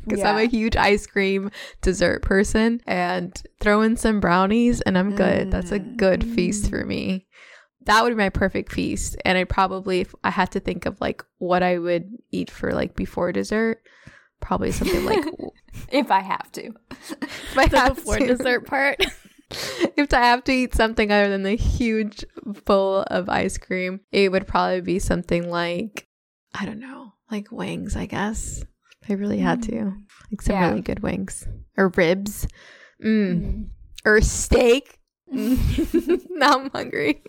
because 0.07 0.25
i'm 0.25 0.39
a 0.39 0.45
huge 0.45 0.77
ice 0.77 1.07
cream 1.07 1.51
dessert 1.83 2.23
person 2.23 2.81
and 2.87 3.43
throw 3.61 3.83
in 3.83 3.97
some 3.97 4.21
brownies 4.21 4.81
and 4.83 4.97
i'm 4.97 5.15
good 5.15 5.51
that's 5.51 5.73
a 5.73 5.79
good 5.79 6.25
feast 6.25 6.67
mm. 6.67 6.71
for 6.71 6.85
me 6.85 7.27
that 7.85 8.03
would 8.03 8.11
be 8.11 8.17
my 8.17 8.29
perfect 8.29 8.73
feast 8.73 9.17
and 9.25 9.37
i 9.37 9.45
probably 9.45 10.01
if 10.01 10.15
i 10.25 10.31
had 10.31 10.51
to 10.51 10.61
think 10.61 10.87
of 10.87 11.01
like 11.01 11.23
what 11.39 11.63
i 11.63 11.79
would 11.79 12.11
eat 12.31 12.51
for 12.51 12.73
like 12.73 12.95
before 12.97 13.33
dessert 13.33 13.81
probably 14.41 14.71
something 14.71 15.05
like 15.05 15.25
if 15.91 16.11
I 16.11 16.21
have 16.21 16.51
to. 16.53 16.73
if 16.91 17.59
I 17.59 17.67
The 17.67 17.79
have 17.81 17.97
before 17.97 18.19
to- 18.19 18.27
dessert 18.27 18.67
part. 18.67 18.99
if 19.97 20.13
I 20.13 20.21
have 20.21 20.45
to 20.45 20.53
eat 20.53 20.75
something 20.75 21.11
other 21.11 21.29
than 21.29 21.43
the 21.43 21.57
huge 21.57 22.25
bowl 22.65 23.05
of 23.09 23.29
ice 23.29 23.59
cream, 23.59 24.01
it 24.13 24.31
would 24.31 24.47
probably 24.47 24.81
be 24.81 24.99
something 24.99 25.51
like 25.51 26.07
I 26.55 26.65
don't 26.65 26.81
know, 26.81 27.15
like 27.31 27.51
wings. 27.51 27.97
I 27.97 28.07
guess 28.07 28.65
I 29.09 29.13
really 29.15 29.39
had 29.39 29.63
to, 29.65 29.93
like 30.31 30.43
some 30.43 30.57
Yeah. 30.57 30.69
really 30.71 30.83
good 30.83 31.01
wings 31.01 31.47
or 31.77 31.89
ribs, 31.97 32.47
mm. 33.03 33.41
Mm. 33.43 33.67
or 34.05 34.21
steak. 34.21 34.99
Mm. 35.33 36.27
now 36.31 36.59
I'm 36.61 36.71
hungry. 36.71 37.23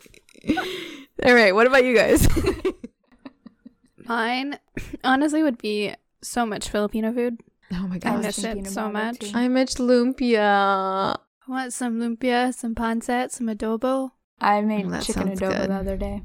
All 1.24 1.34
right, 1.34 1.54
what 1.54 1.68
about 1.68 1.84
you 1.86 1.96
guys? 1.96 2.28
Mine, 4.06 4.58
honestly, 5.04 5.44
would 5.44 5.58
be 5.58 5.94
so 6.22 6.46
much 6.46 6.70
Filipino 6.70 7.12
food. 7.14 7.40
oh 7.74 7.88
my 7.88 7.96
I 7.96 7.98
I 7.98 8.00
gosh, 8.00 8.26
was 8.26 8.44
miss 8.44 8.44
it 8.46 8.68
so 8.68 8.90
much. 8.90 9.20
too. 9.20 9.32
I 9.34 9.48
miss 9.48 9.76
lumpia. 9.76 11.18
I 11.18 11.52
want 11.52 11.74
some 11.74 12.00
lumpia, 12.00 12.54
some 12.54 12.76
pancit, 12.76 13.32
some 13.32 13.48
adobo. 13.48 14.12
I 14.40 14.62
made 14.62 14.86
Oh, 14.92 15.00
chicken 15.02 15.30
adobo 15.30 15.58
good. 15.58 15.70
the 15.70 15.74
other 15.76 15.98
day. 15.98 16.24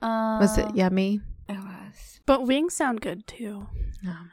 Uh, 0.00 0.38
Was 0.40 0.58
it 0.58 0.74
yummy? 0.74 1.20
It 1.48 1.58
was. 1.58 2.20
But 2.26 2.46
wings 2.46 2.74
sound 2.74 3.00
good 3.00 3.26
too. 3.26 3.66
Um, 4.08 4.30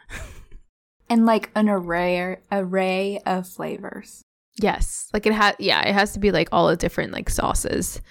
And 1.10 1.26
like 1.26 1.50
an 1.56 1.68
array 1.70 2.38
array 2.52 3.20
of 3.26 3.48
flavors. 3.48 4.22
yes, 4.62 5.08
like 5.14 5.26
it 5.26 5.34
had. 5.34 5.56
Yeah, 5.60 5.82
it 5.88 5.94
has 5.94 6.14
to 6.14 6.20
be 6.20 6.32
like 6.32 6.50
all 6.52 6.68
the 6.68 6.76
different 6.76 7.12
like 7.14 7.30
sauces. 7.30 8.02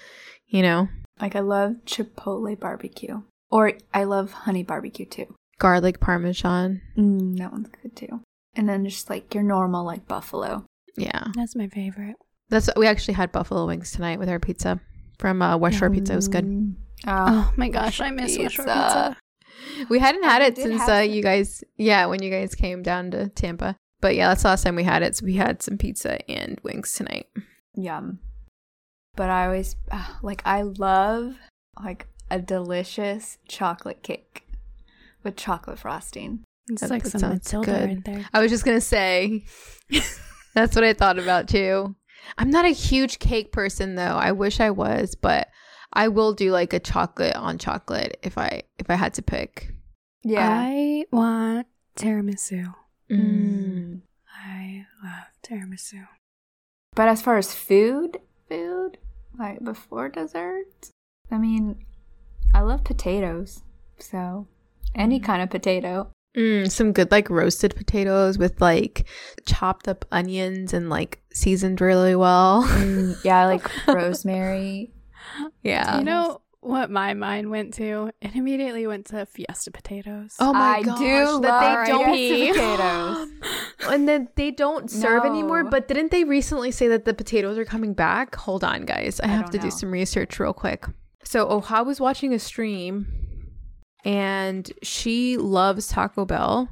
You 0.47 0.61
know, 0.63 0.87
Like 1.21 1.35
I 1.35 1.41
love 1.41 1.75
chipotle 1.85 2.59
barbecue. 2.59 3.21
Or 3.51 3.73
I 3.93 4.03
love 4.03 4.31
honey 4.31 4.63
barbecue 4.63 5.05
too. 5.05 5.33
garlic 5.59 5.99
parmesan. 5.99 6.81
Mm, 6.97 7.37
that 7.37 7.51
one's 7.51 7.69
good 7.81 7.95
too. 7.95 8.21
And 8.55 8.67
then 8.67 8.83
just 8.85 9.09
like 9.09 9.33
your 9.33 9.43
normal 9.43 9.85
like 9.85 10.07
buffalo. 10.07 10.65
Yeah, 10.97 11.27
That's 11.35 11.55
my 11.55 11.67
favorite. 11.67 12.15
that's 12.49 12.69
we 12.75 12.87
actually 12.87 13.13
had 13.13 13.31
buffalo 13.31 13.65
wings 13.67 13.91
tonight 13.91 14.19
with 14.19 14.27
our 14.29 14.39
pizza 14.39 14.81
from 15.19 15.41
uh, 15.41 15.55
West 15.57 15.77
Shore 15.77 15.89
Pizza. 15.89 16.13
It 16.13 16.15
was 16.17 16.27
good. 16.27 16.45
Mm. 16.45 16.75
Oh, 17.07 17.49
Oh 17.49 17.53
my 17.55 17.69
gosh, 17.69 18.01
I 18.01 18.09
miss 18.11 18.37
West 18.37 18.55
Shore 18.55 18.65
Pizza. 18.65 19.17
Pizza. 19.75 19.85
We 19.89 19.99
hadn't 19.99 20.23
had 20.23 20.41
we 20.41 20.47
it 20.47 20.55
since 20.57 20.87
uh, 20.89 20.95
you 21.07 21.21
guys. 21.21 21.63
Yeah, 21.77 22.05
when 22.07 22.21
you 22.23 22.29
guys 22.31 22.55
came 22.55 22.81
down 22.83 23.11
to 23.11 23.29
Tampa. 23.29 23.75
But 24.01 24.15
yeah, 24.15 24.29
that's 24.29 24.43
the 24.43 24.49
last 24.49 24.63
time 24.63 24.75
we 24.75 24.83
had 24.83 25.03
it. 25.03 25.15
So 25.17 25.25
we 25.25 25.35
had 25.35 25.61
some 25.61 25.77
pizza 25.77 26.19
and 26.31 26.59
wings 26.63 26.93
tonight. 26.93 27.27
yum. 27.75 28.19
But 29.15 29.29
I 29.29 29.45
always 29.45 29.75
uh, 29.91 30.05
like 30.21 30.41
I 30.45 30.61
love 30.61 31.35
like 31.83 32.07
a 32.31 32.39
delicious 32.39 33.37
chocolate 33.47 34.03
cake 34.03 34.47
with 35.23 35.35
chocolate 35.35 35.79
frosting. 35.79 36.43
It's 36.69 36.81
That- 36.81 36.89
like 36.91 37.03
that 37.03 37.09
some 37.09 37.19
sounds 37.21 37.53
Matilda 37.53 37.71
good. 37.71 37.87
right 37.89 38.05
there. 38.05 38.29
I 38.33 38.39
was 38.41 38.51
just 38.51 38.63
gonna 38.63 38.79
say 38.79 39.43
that's 40.53 40.75
what 40.75 40.83
I 40.83 40.93
thought 40.93 41.19
about 41.19 41.47
too. 41.49 41.95
I'm 42.37 42.49
not 42.51 42.65
a 42.65 42.69
huge 42.69 43.19
cake 43.19 43.51
person 43.51 43.95
though. 43.95 44.03
I 44.15 44.31
wish 44.31 44.59
I 44.59 44.69
was, 44.69 45.15
but 45.15 45.47
I 45.93 46.07
will 46.07 46.33
do 46.33 46.51
like 46.51 46.73
a 46.73 46.79
chocolate 46.79 47.35
on 47.35 47.57
chocolate 47.57 48.19
if 48.23 48.37
I 48.37 48.63
if 48.77 48.89
I 48.89 48.95
had 48.95 49.13
to 49.15 49.21
pick. 49.21 49.73
Yeah. 50.23 50.47
I 50.49 51.05
want 51.11 51.67
tiramisu. 51.95 52.73
Mm. 53.09 54.01
I 54.45 54.85
love 55.03 55.27
tiramisu. 55.43 56.07
But 56.95 57.07
as 57.07 57.21
far 57.21 57.37
as 57.37 57.53
food, 57.53 58.19
food, 58.47 58.97
like 59.37 59.63
before 59.63 60.09
dessert, 60.09 60.89
I 61.31 61.37
mean, 61.37 61.85
I 62.53 62.61
love 62.61 62.83
potatoes. 62.83 63.63
So 63.99 64.47
any 64.95 65.19
kind 65.19 65.41
of 65.41 65.49
potato. 65.49 66.11
Mm, 66.37 66.69
some 66.69 66.93
good 66.93 67.09
like 67.11 67.29
roasted 67.29 67.75
potatoes 67.75 68.37
with 68.37 68.61
like 68.61 69.07
chopped 69.47 69.87
up 69.87 70.05
onions 70.11 70.73
and 70.73 70.89
like 70.89 71.21
seasoned 71.33 71.81
really 71.81 72.15
well. 72.15 72.63
Mm, 72.63 73.23
yeah, 73.23 73.45
like 73.47 73.67
rosemary. 73.87 74.91
Yeah. 75.63 75.97
you 75.97 76.03
know 76.03 76.41
what 76.61 76.91
my 76.91 77.13
mind 77.13 77.49
went 77.49 77.73
to? 77.75 78.11
It 78.21 78.35
immediately 78.35 78.85
went 78.85 79.05
to 79.07 79.25
Fiesta 79.25 79.71
potatoes. 79.71 80.35
Oh 80.39 80.53
my 80.53 80.77
I 80.77 80.81
gosh, 80.81 80.99
do 80.99 81.39
that 81.41 81.61
love 81.61 81.85
they 81.85 81.91
don't 81.91 82.13
Fiesta 82.13 82.53
potatoes. 82.53 83.27
and 83.89 84.07
then 84.07 84.29
they 84.35 84.51
don't 84.51 84.89
serve 84.89 85.25
anymore. 85.25 85.63
But 85.63 85.87
didn't 85.87 86.11
they 86.11 86.23
recently 86.23 86.71
say 86.71 86.87
that 86.89 87.05
the 87.05 87.13
potatoes 87.13 87.57
are 87.57 87.65
coming 87.65 87.93
back? 87.93 88.35
Hold 88.35 88.63
on, 88.63 88.85
guys. 88.85 89.19
I, 89.19 89.25
I 89.25 89.27
have 89.29 89.45
don't 89.45 89.51
to 89.53 89.57
do 89.59 89.71
some 89.71 89.91
research 89.91 90.39
real 90.39 90.53
quick. 90.53 90.85
So 91.23 91.47
Oha 91.47 91.85
was 91.85 91.99
watching 91.99 92.33
a 92.33 92.39
stream, 92.39 93.07
and 94.03 94.71
she 94.83 95.37
loves 95.37 95.87
Taco 95.87 96.25
Bell, 96.25 96.69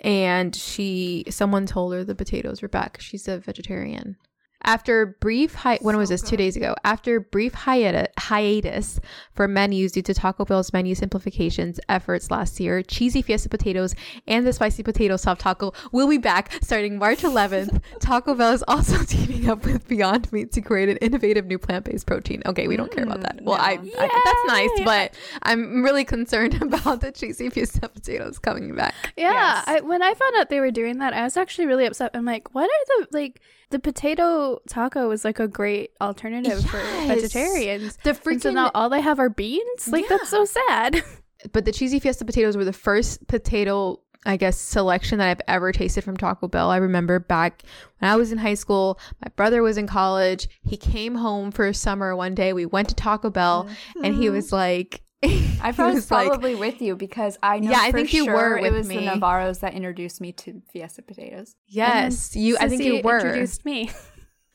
and 0.00 0.54
she 0.54 1.24
someone 1.28 1.66
told 1.66 1.92
her 1.92 2.04
the 2.04 2.14
potatoes 2.14 2.62
were 2.62 2.68
back. 2.68 2.98
She's 3.00 3.28
a 3.28 3.38
vegetarian. 3.38 4.16
After 4.64 5.06
brief 5.06 5.54
hi- 5.54 5.78
when 5.82 5.96
was 5.96 6.08
So 6.08 6.14
this? 6.14 6.22
Two 6.22 6.36
days 6.36 6.56
ago. 6.56 6.74
After 6.84 7.20
brief 7.20 7.54
hiatus, 7.54 8.08
hiatus 8.18 9.00
for 9.32 9.46
menus 9.46 9.92
due 9.92 10.02
to 10.02 10.12
Taco 10.14 10.44
Bell's 10.44 10.72
menu 10.72 10.94
simplifications 10.94 11.78
efforts 11.88 12.30
last 12.30 12.58
year, 12.58 12.82
cheesy 12.82 13.22
fiesta 13.22 13.48
potatoes 13.48 13.94
and 14.26 14.46
the 14.46 14.52
spicy 14.52 14.82
potato 14.82 15.16
soft 15.16 15.40
taco 15.42 15.72
will 15.92 16.08
be 16.08 16.18
back 16.18 16.52
starting 16.60 16.98
March 16.98 17.20
11th. 17.20 17.80
Taco 18.00 18.34
Bell 18.34 18.52
is 18.52 18.64
also 18.66 19.02
teaming 19.06 19.48
up 19.48 19.64
with 19.64 19.86
Beyond 19.86 20.32
Meat 20.32 20.52
to 20.52 20.60
create 20.60 20.88
an 20.88 20.96
innovative 20.98 21.46
new 21.46 21.58
plant-based 21.58 22.06
protein. 22.06 22.42
Okay, 22.44 22.66
we 22.68 22.76
don't 22.76 22.90
care 22.90 23.04
about 23.04 23.20
that. 23.20 23.38
Mm, 23.38 23.44
Well, 23.44 23.58
I, 23.60 23.76
no. 23.76 23.92
I 23.96 24.08
that's 24.24 24.46
nice, 24.46 24.84
but 24.84 25.14
I'm 25.44 25.82
really 25.84 26.04
concerned 26.04 26.54
about 26.62 27.00
the 27.00 27.12
cheesy 27.12 27.48
fiesta 27.48 27.88
potatoes 27.88 28.38
coming 28.38 28.74
back. 28.74 28.94
Yeah, 29.16 29.32
Yes. 29.32 29.64
I, 29.66 29.80
when 29.82 30.02
I 30.02 30.14
found 30.14 30.34
out 30.36 30.48
they 30.50 30.60
were 30.60 30.70
doing 30.72 30.98
that, 30.98 31.12
I 31.14 31.22
was 31.22 31.36
actually 31.36 31.66
really 31.66 31.86
upset. 31.86 32.10
I'm 32.14 32.24
like, 32.24 32.54
what 32.54 32.64
are 32.64 32.84
the 33.00 33.06
like 33.12 33.40
the 33.70 33.78
potato 33.78 34.60
taco 34.68 35.10
is 35.10 35.24
like 35.24 35.38
a 35.38 35.48
great 35.48 35.90
alternative 36.00 36.64
for 36.64 36.78
vegetarians. 37.06 37.98
The 38.02 38.18
And 38.26 38.42
so 38.42 38.50
now 38.50 38.70
all 38.74 38.88
they 38.88 39.00
have 39.00 39.18
are 39.18 39.28
beans. 39.28 39.88
Like 39.88 40.08
that's 40.08 40.28
so 40.28 40.44
sad. 40.44 41.02
but 41.52 41.64
the 41.64 41.72
cheesy 41.72 41.98
fiesta 41.98 42.24
potatoes 42.24 42.56
were 42.56 42.64
the 42.64 42.72
first 42.72 43.26
potato 43.28 44.00
i 44.26 44.36
guess 44.36 44.58
selection 44.58 45.18
that 45.18 45.28
i've 45.28 45.40
ever 45.46 45.70
tasted 45.70 46.02
from 46.02 46.16
taco 46.16 46.48
bell 46.48 46.70
i 46.70 46.76
remember 46.76 47.20
back 47.20 47.62
when 47.98 48.10
i 48.10 48.16
was 48.16 48.32
in 48.32 48.38
high 48.38 48.54
school 48.54 48.98
my 49.22 49.30
brother 49.36 49.62
was 49.62 49.78
in 49.78 49.86
college 49.86 50.48
he 50.64 50.76
came 50.76 51.14
home 51.14 51.52
for 51.52 51.72
summer 51.72 52.16
one 52.16 52.34
day 52.34 52.52
we 52.52 52.66
went 52.66 52.88
to 52.88 52.94
taco 52.96 53.30
bell 53.30 53.68
and 54.02 54.16
he 54.16 54.24
mm-hmm. 54.24 54.34
was 54.34 54.52
like 54.52 55.02
I 55.60 55.74
was, 55.76 55.76
was 55.76 56.10
like- 56.10 56.28
probably 56.28 56.54
with 56.54 56.80
you 56.80 56.94
because 56.96 57.38
I 57.42 57.58
know 57.58 57.70
Yeah, 57.70 57.80
I 57.80 57.92
think 57.92 58.12
you 58.12 58.24
sure 58.24 58.34
were 58.34 58.58
it 58.58 58.72
was 58.72 58.86
me. 58.88 58.96
the 58.96 59.02
Navarros 59.02 59.60
that 59.60 59.74
introduced 59.74 60.20
me 60.20 60.32
to 60.32 60.62
Fiesta 60.72 61.02
potatoes. 61.02 61.56
yes, 61.66 62.36
you. 62.36 62.56
I 62.60 62.68
think 62.68 62.82
you 62.82 63.00
were. 63.02 63.16
introduced 63.18 63.64
me. 63.64 63.90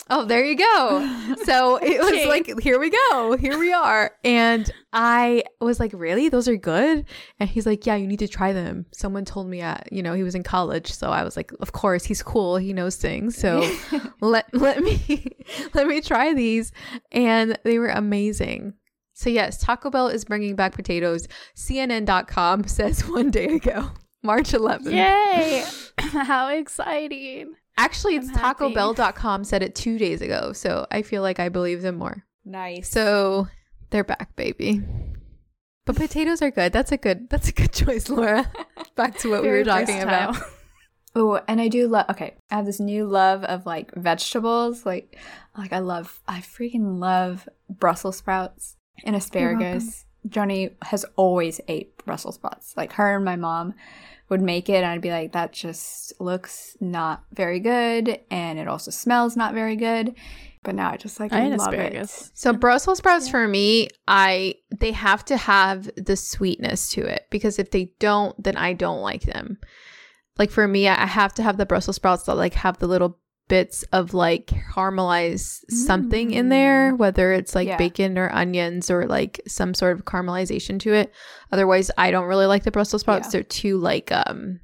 Oh, 0.10 0.26
there 0.26 0.44
you 0.44 0.58
go. 0.58 1.36
So 1.46 1.78
it 1.78 2.00
was 2.00 2.10
Shame. 2.10 2.28
like, 2.30 2.60
here 2.62 2.78
we 2.80 2.90
go. 2.90 3.38
Here 3.38 3.58
we 3.58 3.72
are. 3.74 4.12
And 4.24 4.70
I 4.94 5.44
was 5.62 5.80
like, 5.80 5.92
really? 5.94 6.28
Those 6.30 6.48
are 6.48 6.56
good? 6.58 7.06
And 7.40 7.50
he's 7.50 7.66
like, 7.66 7.86
yeah, 7.86 7.96
you 7.96 8.06
need 8.08 8.20
to 8.20 8.28
try 8.28 8.52
them. 8.54 8.86
Someone 8.94 9.24
told 9.26 9.48
me, 9.48 9.62
at, 9.62 9.88
you 9.92 10.04
know, 10.04 10.14
he 10.14 10.24
was 10.24 10.36
in 10.36 10.44
college. 10.44 10.92
So 10.94 11.10
I 11.10 11.24
was 11.24 11.36
like, 11.38 11.52
of 11.62 11.72
course, 11.72 12.04
he's 12.06 12.22
cool. 12.24 12.58
He 12.58 12.72
knows 12.74 12.96
things. 12.98 13.38
So 13.38 13.66
let, 14.22 14.46
let 14.54 14.82
me, 14.84 15.28
let 15.74 15.88
me 15.88 16.02
try 16.02 16.34
these. 16.34 16.72
And 17.12 17.58
they 17.64 17.80
were 17.80 17.90
amazing. 17.90 18.74
So 19.14 19.30
yes, 19.30 19.60
Taco 19.60 19.90
Bell 19.90 20.08
is 20.08 20.26
bringing 20.26 20.56
back 20.56 20.74
potatoes. 20.74 21.28
CNN.com 21.56 22.64
says 22.68 23.08
one 23.08 23.32
day 23.32 23.46
ago, 23.46 23.92
March 24.24 24.52
11th. 24.52 24.92
Yay! 24.92 25.66
How 26.00 26.50
exciting. 26.50 27.54
Actually, 27.78 28.18
it's. 28.18 28.32
TacoBell.com 28.32 29.44
said 29.44 29.64
it 29.64 29.76
two 29.76 29.98
days 29.98 30.22
ago, 30.22 30.54
so 30.54 30.86
I 30.92 31.02
feel 31.02 31.22
like 31.22 31.40
I 31.40 31.50
believe 31.50 31.82
them 31.82 31.96
more. 31.96 32.24
nice. 32.46 32.90
So 32.90 33.48
they're 33.90 34.04
back, 34.04 34.36
baby. 34.36 34.82
But 35.86 35.96
potatoes 35.96 36.42
are 36.42 36.52
good. 36.52 36.72
That's 36.72 36.92
a 36.92 36.98
good. 36.98 37.30
That's 37.30 37.50
a 37.50 37.52
good 37.52 37.74
choice, 37.74 38.10
Laura. 38.10 38.52
Back 38.96 39.18
to 39.20 39.30
what 39.32 39.42
we 39.42 39.50
were 39.50 39.64
talking 39.64 39.96
versatile. 39.96 40.30
about. 40.30 40.44
Oh, 41.16 41.42
and 41.48 41.60
I 41.60 41.68
do 41.68 41.88
love. 41.88 42.06
Okay, 42.12 42.36
I 42.50 42.56
have 42.56 42.66
this 42.66 42.80
new 42.80 43.06
love 43.06 43.44
of 43.44 43.66
like 43.66 43.94
vegetables. 43.96 44.86
Like, 44.86 45.18
like 45.58 45.74
I 45.74 45.80
love. 45.80 46.22
I 46.28 46.40
freaking 46.40 47.00
love 47.00 47.50
Brussels 47.70 48.18
sprouts 48.18 48.78
and 49.04 49.16
asparagus. 49.16 50.06
Joni 50.28 50.74
has 50.84 51.06
always 51.16 51.60
ate 51.68 51.98
Brussels 52.06 52.36
sprouts. 52.36 52.76
Like 52.78 52.94
her 52.94 53.16
and 53.16 53.26
my 53.26 53.36
mom 53.36 53.74
would 54.30 54.42
make 54.42 54.70
it, 54.70 54.78
and 54.78 54.86
I'd 54.86 55.02
be 55.02 55.12
like, 55.12 55.34
"That 55.34 55.52
just 55.52 56.14
looks 56.20 56.78
not 56.80 57.24
very 57.34 57.60
good, 57.60 58.20
and 58.32 58.58
it 58.58 58.68
also 58.68 58.92
smells 58.92 59.36
not 59.36 59.54
very 59.54 59.76
good." 59.76 60.16
But 60.64 60.76
now 60.76 60.92
I 60.92 60.98
just 60.98 61.20
like 61.20 61.34
I 61.34 61.48
eat 61.48 61.50
love 61.50 61.74
asparagus. 61.74 62.32
So 62.34 62.54
Brussels 62.54 63.00
sprouts 63.00 63.28
for 63.28 63.48
me, 63.48 63.90
I 64.08 64.56
they 64.80 64.94
have 64.94 65.26
to 65.26 65.38
have 65.38 65.90
the 65.98 66.16
sweetness 66.16 66.90
to 66.92 67.06
it 67.06 67.28
because 67.30 67.60
if 67.60 67.72
they 67.72 67.92
don't, 68.00 68.42
then 68.42 68.56
I 68.56 68.74
don't 68.74 69.02
like 69.02 69.24
them. 69.24 69.58
Like 70.38 70.52
for 70.52 70.68
me, 70.68 70.88
I 70.88 71.04
I 71.04 71.06
have 71.06 71.34
to 71.36 71.44
have 71.44 71.58
the 71.58 71.66
Brussels 71.66 71.98
sprouts 71.98 72.24
that 72.24 72.36
like 72.36 72.54
have 72.54 72.80
the 72.80 72.88
little 72.88 73.20
bits 73.50 73.84
of 73.92 74.14
like 74.14 74.48
caramelized 74.48 75.70
something 75.70 76.32
in 76.32 76.50
there, 76.50 76.96
whether 76.96 77.34
it's 77.34 77.54
like 77.56 77.68
Yeah. 77.68 77.78
bacon 77.78 78.18
or 78.18 78.32
onions 78.34 78.90
or 78.90 79.06
like 79.06 79.42
some 79.48 79.74
sort 79.74 79.98
of 79.98 80.06
caramelization 80.06 80.80
to 80.82 80.94
it. 80.94 81.12
Otherwise, 81.52 81.92
I 81.98 82.12
don't 82.12 82.26
really 82.28 82.46
like 82.46 82.64
the 82.64 82.72
Brussels 82.72 83.02
sprouts. 83.02 83.28
Yeah. 83.28 83.32
They're 83.32 83.44
too 83.44 83.78
like 83.78 84.12
um 84.12 84.60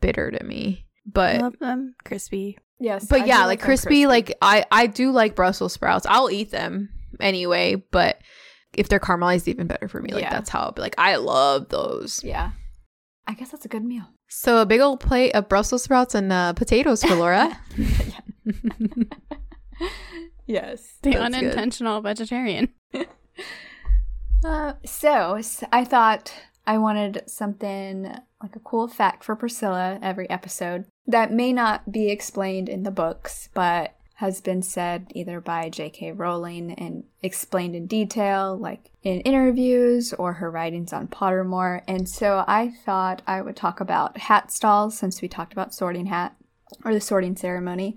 bitter 0.00 0.30
to 0.30 0.44
me. 0.44 0.84
I 1.06 1.10
But 1.12 1.40
love 1.40 1.58
them 1.58 1.94
crispy. 2.04 2.58
Yes, 2.80 3.06
but 3.06 3.22
do 3.22 3.26
yeah, 3.26 3.44
like 3.46 3.58
them 3.60 3.66
crispy, 3.66 4.06
like 4.06 4.36
I 4.42 4.64
I 4.70 4.86
do 4.86 5.10
like 5.10 5.34
Brussels 5.34 5.72
sprouts. 5.72 6.06
I'll 6.08 6.30
eat 6.30 6.50
them 6.50 6.90
anyway, 7.20 7.76
but 7.90 8.20
if 8.74 8.88
they're 8.88 9.00
caramelized, 9.00 9.48
even 9.48 9.66
better 9.66 9.88
for 9.88 10.00
me. 10.02 10.12
Like 10.12 10.22
Yeah. 10.24 10.30
that's 10.30 10.50
how 10.50 10.60
I'll 10.60 10.72
be 10.72 10.82
like, 10.82 10.94
I 10.98 11.16
love 11.16 11.70
those. 11.70 12.22
yeah. 12.22 12.50
I 13.26 13.34
guess 13.34 13.50
that's 13.50 13.64
a 13.64 13.68
good 13.68 13.84
meal. 13.84 14.04
So 14.28 14.58
a 14.58 14.66
big 14.66 14.80
old 14.80 15.00
plate 15.00 15.32
of 15.32 15.48
Brussels 15.48 15.82
sprouts 15.82 16.14
and 16.14 16.32
uh, 16.32 16.52
potatoes 16.52 17.02
for 17.02 17.14
Laura. 17.14 17.58
Yes. 20.46 20.96
The 21.02 21.10
That's 21.10 21.28
good. 21.28 21.34
unintentional 21.36 22.00
vegetarian. 22.00 22.70
Uh, 24.44 24.74
so 24.84 25.40
I 25.72 25.84
thought 25.84 26.32
I 26.64 26.78
wanted 26.78 27.24
something 27.26 28.04
like 28.40 28.54
a 28.54 28.60
cool 28.60 28.86
fact 28.86 29.24
for 29.24 29.34
Priscilla 29.34 29.98
every 30.00 30.30
episode 30.30 30.84
that 31.08 31.32
may 31.32 31.52
not 31.52 31.90
be 31.90 32.08
explained 32.08 32.68
in 32.68 32.84
the 32.84 32.92
books, 32.92 33.48
but 33.52 33.96
has 34.14 34.40
been 34.40 34.62
said 34.62 35.10
either 35.12 35.40
by 35.40 35.68
J.K. 35.68 36.12
Rowling 36.12 36.72
and 36.74 37.02
explained 37.20 37.74
in 37.74 37.88
detail, 37.88 38.56
like 38.56 38.90
in 39.08 39.22
interviews 39.22 40.12
or 40.12 40.34
her 40.34 40.50
writings 40.50 40.92
on 40.92 41.08
Pottermore. 41.08 41.80
And 41.88 42.06
so 42.06 42.44
I 42.46 42.74
thought 42.84 43.22
I 43.26 43.40
would 43.40 43.56
talk 43.56 43.80
about 43.80 44.18
hat 44.18 44.52
stalls 44.52 44.98
since 44.98 45.22
we 45.22 45.28
talked 45.28 45.54
about 45.54 45.72
sorting 45.72 46.06
hat 46.06 46.36
or 46.84 46.92
the 46.92 47.00
sorting 47.00 47.34
ceremony. 47.34 47.96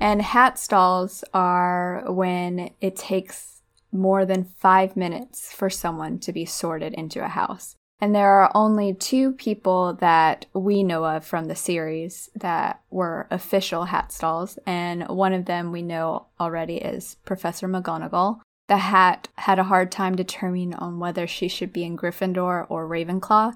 And 0.00 0.20
hat 0.20 0.58
stalls 0.58 1.22
are 1.32 2.02
when 2.08 2.70
it 2.80 2.96
takes 2.96 3.62
more 3.92 4.26
than 4.26 4.42
five 4.42 4.96
minutes 4.96 5.52
for 5.52 5.70
someone 5.70 6.18
to 6.18 6.32
be 6.32 6.44
sorted 6.44 6.94
into 6.94 7.24
a 7.24 7.28
house. 7.28 7.76
And 8.00 8.12
there 8.12 8.40
are 8.40 8.50
only 8.52 8.92
two 8.92 9.32
people 9.32 9.94
that 10.00 10.46
we 10.52 10.82
know 10.82 11.04
of 11.04 11.24
from 11.24 11.46
the 11.46 11.54
series 11.54 12.28
that 12.34 12.80
were 12.90 13.28
official 13.30 13.84
hat 13.84 14.10
stalls, 14.10 14.58
and 14.66 15.06
one 15.06 15.34
of 15.34 15.44
them 15.44 15.70
we 15.70 15.82
know 15.82 16.26
already 16.40 16.76
is 16.76 17.18
Professor 17.26 17.68
McGonagall. 17.68 18.40
The 18.70 18.76
hat 18.76 19.26
had 19.34 19.58
a 19.58 19.64
hard 19.64 19.90
time 19.90 20.14
determining 20.14 20.74
on 20.74 21.00
whether 21.00 21.26
she 21.26 21.48
should 21.48 21.72
be 21.72 21.82
in 21.82 21.96
Gryffindor 21.96 22.66
or 22.68 22.88
Ravenclaw, 22.88 23.54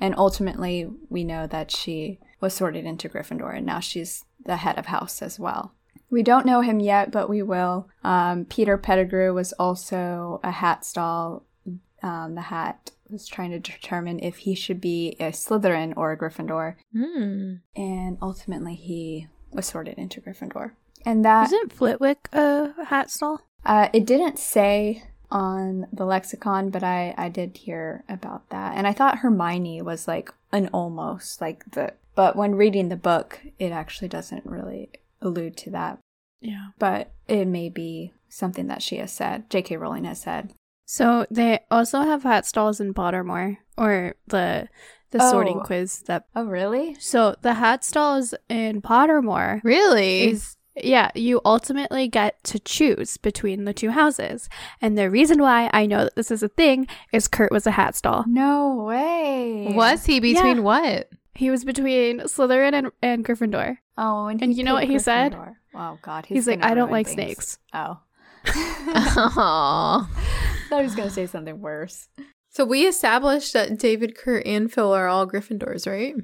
and 0.00 0.12
ultimately 0.18 0.90
we 1.08 1.22
know 1.22 1.46
that 1.46 1.70
she 1.70 2.18
was 2.40 2.52
sorted 2.52 2.84
into 2.84 3.08
Gryffindor, 3.08 3.56
and 3.56 3.64
now 3.64 3.78
she's 3.78 4.24
the 4.44 4.56
head 4.56 4.76
of 4.76 4.86
house 4.86 5.22
as 5.22 5.38
well. 5.38 5.72
We 6.10 6.24
don't 6.24 6.46
know 6.46 6.62
him 6.62 6.80
yet, 6.80 7.12
but 7.12 7.28
we 7.30 7.42
will. 7.42 7.88
Um, 8.02 8.44
Peter 8.44 8.76
Pettigrew 8.76 9.32
was 9.32 9.52
also 9.52 10.40
a 10.42 10.50
hat 10.50 10.84
stall. 10.84 11.44
Um, 12.02 12.34
the 12.34 12.40
hat 12.40 12.90
was 13.08 13.28
trying 13.28 13.52
to 13.52 13.60
determine 13.60 14.18
if 14.18 14.38
he 14.38 14.56
should 14.56 14.80
be 14.80 15.14
a 15.20 15.30
Slytherin 15.30 15.94
or 15.96 16.10
a 16.10 16.18
Gryffindor, 16.18 16.74
Hmm. 16.92 17.54
and 17.76 18.18
ultimately 18.20 18.74
he 18.74 19.28
was 19.52 19.66
sorted 19.66 19.96
into 19.96 20.20
Gryffindor. 20.20 20.72
And 21.04 21.24
that 21.24 21.52
Isn't 21.52 21.72
Flitwick 21.72 22.28
a 22.32 22.72
hat 22.86 23.12
stall? 23.12 23.42
Uh, 23.66 23.88
it 23.92 24.06
didn't 24.06 24.38
say 24.38 25.04
on 25.30 25.86
the 25.92 26.04
lexicon, 26.06 26.70
but 26.70 26.82
I 26.82 27.14
I 27.18 27.28
did 27.28 27.56
hear 27.58 28.04
about 28.08 28.48
that, 28.50 28.76
and 28.76 28.86
I 28.86 28.92
thought 28.92 29.18
Hermione 29.18 29.82
was 29.82 30.06
like 30.08 30.32
an 30.52 30.68
almost 30.72 31.40
like 31.40 31.64
the. 31.72 31.92
But 32.14 32.34
when 32.36 32.54
reading 32.54 32.88
the 32.88 32.96
book, 32.96 33.40
it 33.58 33.72
actually 33.72 34.08
doesn't 34.08 34.46
really 34.46 34.88
allude 35.20 35.56
to 35.58 35.70
that. 35.72 35.98
Yeah. 36.40 36.68
But 36.78 37.10
it 37.28 37.46
may 37.46 37.68
be 37.68 38.14
something 38.30 38.68
that 38.68 38.80
she 38.82 38.96
has 38.96 39.12
said. 39.12 39.50
J.K. 39.50 39.76
Rowling 39.76 40.04
has 40.04 40.20
said. 40.22 40.52
So 40.86 41.26
they 41.30 41.60
also 41.70 42.00
have 42.02 42.22
hat 42.22 42.46
stalls 42.46 42.80
in 42.80 42.94
Pottermore, 42.94 43.58
or 43.76 44.14
the 44.28 44.68
the 45.10 45.18
sorting 45.30 45.58
Oh. 45.60 45.64
quiz 45.64 46.00
that. 46.06 46.24
Oh, 46.34 46.44
really? 46.46 46.94
So 47.00 47.34
the 47.42 47.54
hat 47.54 47.84
stalls 47.84 48.34
in 48.48 48.80
Pottermore 48.82 49.60
Really? 49.64 50.30
is 50.30 50.55
yeah, 50.76 51.10
you 51.14 51.40
ultimately 51.44 52.08
get 52.08 52.42
to 52.44 52.58
choose 52.58 53.16
between 53.16 53.64
the 53.64 53.72
two 53.74 53.90
houses. 53.90 54.48
And 54.80 54.96
the 54.96 55.10
reason 55.10 55.40
why 55.40 55.70
I 55.72 55.86
know 55.86 56.04
that 56.04 56.16
this 56.16 56.30
is 56.30 56.42
a 56.42 56.48
thing 56.48 56.86
is 57.12 57.28
Kurt 57.28 57.50
was 57.52 57.66
a 57.66 57.70
hat 57.72 57.94
stall. 57.96 58.24
No 58.26 58.74
way. 58.84 59.72
Was 59.74 60.06
he 60.06 60.20
between 60.20 60.56
Yeah. 60.58 60.62
what? 60.62 61.08
He 61.34 61.50
was 61.50 61.64
between 61.64 62.20
Slytherin 62.20 62.72
and, 62.72 62.90
and 63.02 63.24
Gryffindor. 63.24 63.78
Oh, 63.98 64.26
and, 64.26 64.42
And 64.42 64.56
you 64.56 64.64
know 64.64 64.74
what 64.74 64.80
picked 64.82 64.92
he 64.92 64.98
said? 64.98 65.32
Gryffindor. 65.32 65.54
Oh 65.74 65.98
God, 66.02 66.24
He's, 66.26 66.46
like, 66.46 66.64
I 66.64 66.74
don't 66.74 66.90
like 66.90 67.06
things." 67.06 67.14
snakes. 67.14 67.58
Oh. 67.74 68.00
Aww. 68.46 70.08
thought 70.68 70.78
he 70.78 70.82
was 70.84 70.94
gonna 70.94 71.10
say 71.10 71.26
something 71.26 71.60
worse. 71.60 72.08
So 72.50 72.64
we 72.64 72.86
established 72.86 73.52
that 73.52 73.78
David, 73.78 74.16
Kurt, 74.16 74.46
and 74.46 74.72
Phil 74.72 74.92
are 74.94 75.08
all 75.08 75.26
Gryffindors, 75.26 75.86
right? 75.86 76.14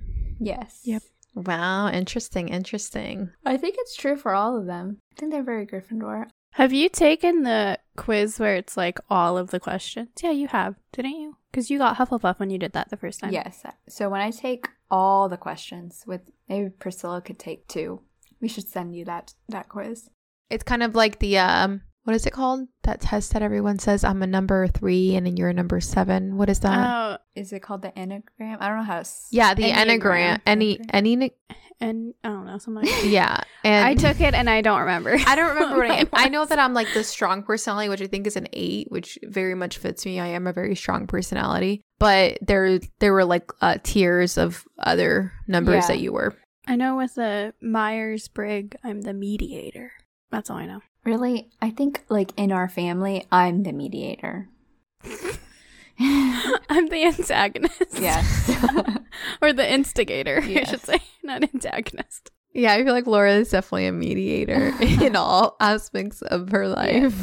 Yes. 0.40 0.80
Yep. 0.84 1.02
Wow, 1.34 1.88
interesting, 1.88 2.48
interesting. 2.48 3.30
I 3.44 3.56
think 3.56 3.76
it's 3.78 3.96
true 3.96 4.16
for 4.16 4.34
all 4.34 4.56
of 4.56 4.66
them. 4.66 4.98
I 5.12 5.20
think 5.20 5.32
they're 5.32 5.42
very 5.42 5.66
Gryffindor. 5.66 6.28
Have 6.52 6.72
you 6.72 6.90
taken 6.90 7.44
the 7.44 7.78
quiz 7.96 8.38
where 8.38 8.56
it's 8.56 8.76
like 8.76 8.98
all 9.08 9.38
of 9.38 9.50
the 9.50 9.60
questions? 9.60 10.10
Yeah, 10.22 10.32
you 10.32 10.48
have, 10.48 10.74
didn't 10.92 11.12
you? 11.12 11.36
Because 11.50 11.70
you 11.70 11.78
got 11.78 11.96
Hufflepuff 11.96 12.38
when 12.38 12.50
you 12.50 12.58
did 12.58 12.72
that 12.72 12.90
the 12.90 12.98
first 12.98 13.20
time. 13.20 13.32
Yes. 13.32 13.62
So 13.88 14.10
when 14.10 14.20
I 14.20 14.30
take 14.30 14.68
all 14.90 15.30
the 15.30 15.38
questions, 15.38 16.04
with 16.06 16.20
maybe 16.48 16.68
Priscilla 16.68 17.22
could 17.22 17.38
take 17.38 17.66
two. 17.66 18.02
We 18.40 18.48
should 18.48 18.68
send 18.68 18.94
you 18.94 19.04
that 19.06 19.34
that 19.48 19.68
quiz. 19.68 20.10
It's 20.50 20.64
kind 20.64 20.82
of 20.82 20.94
like 20.94 21.18
the 21.18 21.38
um, 21.38 21.80
what 22.04 22.16
is 22.16 22.26
it 22.26 22.32
called? 22.32 22.66
That 22.82 23.00
test 23.00 23.32
that 23.32 23.42
everyone 23.42 23.78
says 23.78 24.02
I'm 24.04 24.22
a 24.22 24.26
number 24.26 24.66
three 24.66 25.14
and 25.14 25.26
then 25.26 25.36
you're 25.36 25.48
a 25.50 25.54
number 25.54 25.80
seven. 25.80 26.36
What 26.36 26.48
is 26.50 26.60
that? 26.60 26.78
Oh, 26.78 27.18
Is 27.34 27.52
it 27.52 27.60
called 27.60 27.82
the 27.82 27.90
enneagram? 27.92 28.56
I 28.60 28.68
don't 28.68 28.78
know 28.78 28.82
how 28.84 28.94
to. 28.94 29.00
S- 29.00 29.28
yeah, 29.30 29.54
the 29.54 29.62
Enneagram. 29.70 30.00
enneagram. 30.00 30.40
Any 30.46 30.80
any 30.92 31.32
and 31.80 32.14
I 32.22 32.28
don't 32.28 32.46
know 32.46 32.58
something. 32.58 32.84
Like 32.84 33.04
yeah, 33.04 33.40
and 33.64 33.84
I 33.86 33.94
took 33.94 34.20
it 34.20 34.34
and 34.34 34.48
I 34.50 34.60
don't 34.62 34.80
remember. 34.80 35.16
I 35.26 35.34
don't 35.34 35.54
remember 35.54 35.76
what 35.78 35.90
I 35.90 35.94
am. 35.96 36.08
I 36.12 36.28
know 36.28 36.44
that 36.44 36.58
I'm 36.58 36.74
like 36.74 36.88
the 36.94 37.02
strong 37.04 37.42
personality, 37.42 37.88
which 37.88 38.00
I 38.02 38.06
think 38.06 38.26
is 38.26 38.36
an 38.36 38.48
eight, 38.52 38.86
which 38.90 39.18
very 39.24 39.54
much 39.54 39.78
fits 39.78 40.04
me. 40.04 40.20
I 40.20 40.28
am 40.28 40.46
a 40.46 40.52
very 40.52 40.74
strong 40.76 41.06
personality, 41.06 41.82
but 41.98 42.38
there 42.40 42.78
there 43.00 43.12
were 43.12 43.24
like 43.24 43.50
uh, 43.60 43.78
tiers 43.82 44.38
of 44.38 44.64
other 44.78 45.32
numbers 45.48 45.82
Yeah. 45.84 45.86
that 45.88 45.98
you 46.00 46.12
were. 46.12 46.34
I 46.68 46.76
know 46.76 46.96
with 46.96 47.14
the 47.16 47.54
Myers 47.60 48.28
Briggs, 48.28 48.76
I'm 48.84 49.00
the 49.02 49.12
mediator. 49.14 49.90
That's 50.30 50.48
all 50.50 50.58
I 50.58 50.66
know. 50.66 50.80
Really, 51.04 51.50
I 51.60 51.70
think 51.70 52.04
like 52.08 52.32
in 52.36 52.52
our 52.52 52.68
family, 52.68 53.26
I'm 53.32 53.64
the 53.64 53.72
mediator. 53.72 54.48
I'm 55.98 56.88
the 56.88 57.04
antagonist. 57.04 57.98
yes. 57.98 58.50
or 59.42 59.52
the 59.52 59.70
instigator, 59.70 60.40
I 60.42 60.64
should 60.64 60.80
say, 60.80 61.00
not 61.22 61.42
antagonist. 61.42 62.30
Yeah, 62.54 62.74
I 62.74 62.84
feel 62.84 62.92
like 62.92 63.06
Laura 63.06 63.34
is 63.34 63.50
definitely 63.50 63.86
a 63.86 63.92
mediator 63.92 64.72
in 64.80 65.16
all 65.16 65.56
aspects 65.60 66.22
of 66.22 66.50
her 66.50 66.68
life. 66.68 67.18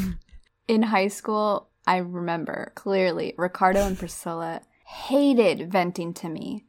In 0.68 0.84
high 0.84 1.08
school, 1.08 1.70
I 1.86 1.98
remember 1.98 2.72
clearly 2.76 3.34
Ricardo 3.38 3.86
and 3.86 3.98
Priscilla 3.98 4.62
hated 4.86 5.72
venting 5.72 6.14
to 6.16 6.30
me 6.30 6.66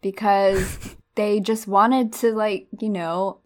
because 0.00 0.96
they 1.16 1.40
just 1.40 1.66
wanted 1.66 2.12
to, 2.14 2.32
like, 2.32 2.68
you 2.80 2.88
know, 2.88 3.40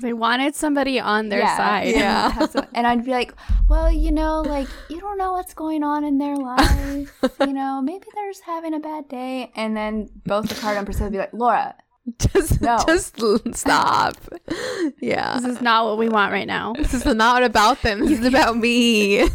They 0.00 0.12
wanted 0.12 0.54
somebody 0.54 0.98
on 1.00 1.28
their 1.28 1.40
yeah, 1.40 1.56
side. 1.56 1.88
Yeah. 1.88 2.46
some- 2.46 2.66
and 2.74 2.86
I'd 2.86 3.04
be 3.04 3.10
like, 3.10 3.34
well, 3.68 3.90
you 3.92 4.10
know, 4.10 4.40
like, 4.42 4.68
you 4.88 5.00
don't 5.00 5.18
know 5.18 5.32
what's 5.32 5.54
going 5.54 5.82
on 5.82 6.04
in 6.04 6.18
their 6.18 6.36
life. 6.36 7.10
you 7.40 7.52
know, 7.52 7.80
maybe 7.82 8.04
they're 8.14 8.30
just 8.30 8.44
having 8.44 8.74
a 8.74 8.80
bad 8.80 9.08
day. 9.08 9.50
And 9.54 9.76
then 9.76 10.08
both 10.26 10.50
Ricardo 10.50 10.78
and 10.78 10.86
Priscilla 10.86 11.06
would 11.06 11.12
be 11.12 11.18
like, 11.18 11.32
Laura, 11.32 11.74
Just, 12.18 12.60
No. 12.60 12.78
just 12.86 13.20
stop. 13.54 14.16
Yeah. 15.00 15.38
This 15.38 15.56
is 15.56 15.60
not 15.60 15.84
what 15.86 15.98
we 15.98 16.08
want 16.08 16.32
right 16.32 16.46
now. 16.46 16.72
This 16.74 16.94
is 16.94 17.04
not 17.06 17.42
about 17.42 17.82
them. 17.82 18.00
This 18.00 18.20
is 18.20 18.26
about 18.26 18.56
me. 18.56 19.28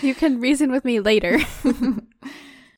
You 0.00 0.14
can 0.14 0.40
reason 0.40 0.70
with 0.70 0.84
me 0.84 1.00
later. 1.00 1.38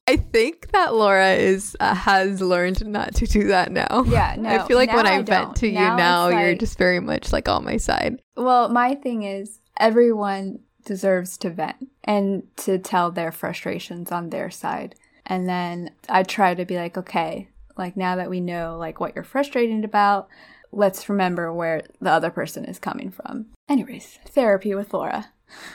I 0.06 0.16
think 0.16 0.70
that 0.72 0.94
Laura 0.94 1.32
is 1.32 1.76
uh, 1.80 1.94
has 1.94 2.40
learned 2.42 2.84
not 2.86 3.14
to 3.16 3.26
do 3.26 3.48
that 3.48 3.72
now. 3.72 4.04
Yeah, 4.06 4.36
no, 4.38 4.50
I 4.50 4.66
feel 4.66 4.76
like 4.76 4.92
when 4.92 5.06
I, 5.06 5.16
I 5.16 5.22
vent 5.22 5.56
to 5.56 5.66
you 5.66 5.74
Now 5.74 5.96
now, 5.96 6.28
you're 6.28 6.50
like- 6.50 6.60
just 6.60 6.76
very 6.76 7.00
much 7.00 7.32
like 7.32 7.48
on 7.48 7.64
my 7.64 7.78
side. 7.78 8.20
Well, 8.36 8.68
my 8.68 8.94
thing 8.94 9.22
is 9.22 9.60
everyone 9.78 10.60
deserves 10.84 11.38
to 11.38 11.50
vent 11.50 11.88
and 12.04 12.42
to 12.56 12.78
tell 12.78 13.10
their 13.10 13.32
frustrations 13.32 14.12
on 14.12 14.28
their 14.28 14.50
side. 14.50 14.94
And 15.24 15.48
then 15.48 15.90
I 16.10 16.22
try 16.22 16.54
to 16.54 16.66
be 16.66 16.76
like, 16.76 16.98
okay, 16.98 17.48
like 17.78 17.96
now 17.96 18.16
that 18.16 18.28
we 18.28 18.40
know 18.40 18.76
like 18.78 19.00
what 19.00 19.14
you're 19.14 19.24
frustrated 19.24 19.84
about, 19.84 20.28
let's 20.70 21.08
remember 21.08 21.50
where 21.50 21.82
the 22.02 22.10
other 22.10 22.30
person 22.30 22.66
is 22.66 22.78
coming 22.78 23.10
from. 23.10 23.46
Anyways, 23.70 24.18
therapy 24.26 24.74
with 24.74 24.92
Laura. 24.92 25.30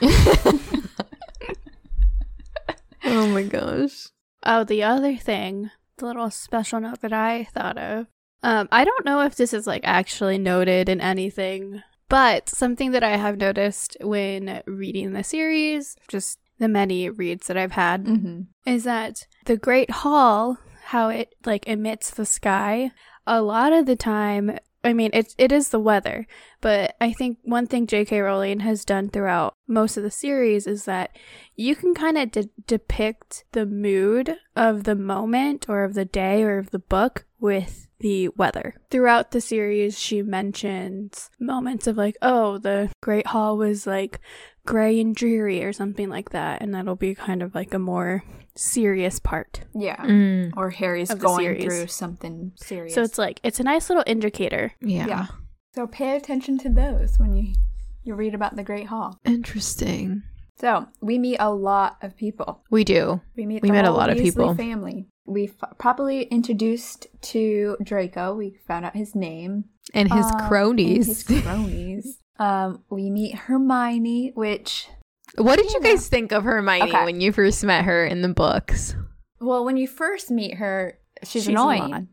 Oh 3.02 3.26
my 3.28 3.42
gosh. 3.42 4.08
Oh, 4.42 4.64
the 4.64 4.82
other 4.82 5.16
thing, 5.16 5.70
the 5.98 6.06
little 6.06 6.30
special 6.30 6.80
note 6.80 7.00
that 7.02 7.12
I 7.12 7.44
thought 7.52 7.76
of. 7.78 8.06
Um, 8.42 8.68
I 8.72 8.84
don't 8.84 9.04
know 9.04 9.20
if 9.20 9.34
this 9.36 9.52
is 9.52 9.66
like 9.66 9.82
actually 9.84 10.38
noted 10.38 10.88
in 10.88 11.00
anything, 11.00 11.82
but 12.08 12.48
something 12.48 12.92
that 12.92 13.04
I 13.04 13.16
have 13.18 13.36
noticed 13.36 13.96
when 14.00 14.62
reading 14.66 15.12
the 15.12 15.22
series, 15.22 15.96
just 16.08 16.38
the 16.58 16.68
many 16.68 17.10
reads 17.10 17.46
that 17.48 17.56
I've 17.58 17.72
had, 17.72 18.04
Mm-hmm. 18.06 18.40
is 18.66 18.84
that 18.84 19.26
the 19.44 19.56
Great 19.58 19.90
Hall, 19.90 20.58
how 20.84 21.08
it 21.10 21.34
like 21.44 21.66
emits 21.68 22.10
the 22.10 22.24
sky, 22.26 22.92
a 23.26 23.42
lot 23.42 23.72
of 23.74 23.84
the 23.86 23.96
time, 23.96 24.58
I 24.82 24.92
mean, 24.94 25.10
it, 25.12 25.34
it 25.36 25.52
is 25.52 25.68
the 25.68 25.78
weather, 25.78 26.26
but 26.60 26.96
I 27.00 27.12
think 27.12 27.38
one 27.42 27.66
thing 27.66 27.86
J.K. 27.86 28.18
Rowling 28.20 28.60
has 28.60 28.84
done 28.84 29.10
throughout 29.10 29.54
most 29.66 29.96
of 29.96 30.02
the 30.02 30.10
series 30.10 30.66
is 30.66 30.86
that 30.86 31.16
you 31.54 31.76
can 31.76 31.94
kind 31.94 32.16
of 32.16 32.30
de- 32.32 32.48
depict 32.66 33.44
the 33.52 33.66
mood 33.66 34.36
of 34.56 34.84
the 34.84 34.94
moment 34.94 35.66
or 35.68 35.84
of 35.84 35.94
the 35.94 36.06
day 36.06 36.42
or 36.42 36.58
of 36.58 36.70
the 36.70 36.78
book 36.78 37.26
with 37.38 37.88
the 38.00 38.28
weather. 38.28 38.76
Throughout 38.90 39.30
the 39.30 39.40
series, 39.40 39.98
she 39.98 40.22
mentions 40.22 41.30
moments 41.38 41.86
of 41.86 41.96
like, 41.96 42.16
oh, 42.22 42.56
the 42.56 42.90
Great 43.02 43.28
Hall 43.28 43.58
was 43.58 43.86
like 43.86 44.20
gray 44.64 45.00
and 45.00 45.14
dreary 45.14 45.62
or 45.62 45.72
something 45.72 46.08
like 46.08 46.30
that, 46.30 46.62
and 46.62 46.74
that'll 46.74 46.96
be 46.96 47.14
kind 47.14 47.42
of 47.42 47.54
like 47.54 47.74
a 47.74 47.78
more 47.78 48.24
serious 48.60 49.18
part. 49.18 49.62
Yeah. 49.74 49.96
Mm, 49.96 50.52
Or 50.56 50.70
Harry's 50.70 51.12
going 51.14 51.44
series. 51.44 51.64
through 51.64 51.86
something 51.86 52.52
serious. 52.56 52.94
So 52.94 53.02
it's 53.02 53.18
like 53.18 53.40
it's 53.42 53.58
a 53.60 53.64
nice 53.64 53.88
little 53.88 54.04
indicator. 54.06 54.72
yeah. 54.80 55.06
Yeah. 55.06 55.26
so 55.74 55.86
pay 55.86 56.16
attention 56.16 56.58
to 56.58 56.68
those 56.68 57.18
when 57.18 57.34
you 57.34 57.54
you 58.02 58.14
read 58.14 58.34
about 58.34 58.56
the 58.56 58.62
Great 58.64 58.86
Hall. 58.86 59.18
Interesting. 59.24 60.22
So 60.58 60.86
we 61.00 61.18
meet 61.18 61.38
a 61.40 61.50
lot 61.50 61.96
of 62.02 62.16
people. 62.16 62.62
We 62.70 62.84
do. 62.84 63.20
We 63.36 63.46
meet. 63.46 63.62
We 63.62 63.68
the 63.68 63.72
met 63.72 63.84
a 63.84 63.88
whole 63.88 63.96
lot 63.96 64.10
of 64.10 64.18
people. 64.18 64.54
Family. 64.54 65.06
We 65.26 65.44
f- 65.62 65.78
properly 65.78 66.22
introduced 66.24 67.06
to 67.32 67.76
Draco. 67.82 68.34
We 68.34 68.58
found 68.66 68.84
out 68.84 68.94
his 68.96 69.14
name. 69.14 69.64
And 69.94 70.12
his 70.12 70.26
Um, 70.26 70.32
and 70.38 70.48
cronies. 70.48 71.06
his 71.06 71.22
cronies. 71.42 72.18
um, 72.38 72.82
we 72.90 73.10
meet 73.10 73.34
Hermione, 73.34 74.32
which 74.34 74.88
what 75.36 75.56
did 75.56 75.70
you 75.72 75.80
Yeah. 75.82 75.90
guys 75.90 76.08
think 76.08 76.32
of 76.32 76.44
Hermione 76.44 76.90
Okay. 76.90 77.04
when 77.04 77.20
you 77.20 77.32
first 77.32 77.64
met 77.64 77.84
her 77.84 78.04
in 78.04 78.22
the 78.22 78.28
books? 78.28 78.94
well, 79.40 79.64
when 79.64 79.76
you 79.76 79.86
first 79.88 80.30
meet 80.30 80.54
her, 80.56 80.98
she's, 81.22 81.44
She's 81.44 81.48
a 81.48 81.52
annoying. 81.52 82.08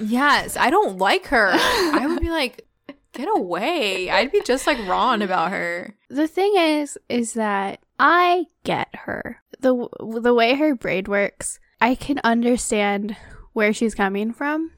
Yes, 0.00 0.56
I 0.56 0.70
don't 0.70 0.96
like 0.98 1.26
her. 1.26 1.50
I 1.54 2.06
would 2.06 2.20
be 2.20 2.30
like, 2.30 2.66
get 3.12 3.28
away. 3.28 4.08
I'd 4.08 4.32
be 4.32 4.40
just 4.40 4.66
like 4.66 4.78
Ron 4.88 5.20
about 5.20 5.50
her. 5.50 5.94
The 6.08 6.26
thing 6.26 6.54
is, 6.56 6.96
is 7.10 7.34
that 7.34 7.80
I 7.98 8.46
get 8.64 8.88
her. 9.04 9.42
the 9.60 9.86
The 10.00 10.32
way 10.32 10.54
her 10.54 10.74
braid 10.74 11.08
works, 11.08 11.60
I 11.80 11.94
can 11.94 12.20
understand 12.24 13.16
where 13.52 13.74
she's 13.74 13.94
coming 13.94 14.32
from, 14.32 14.70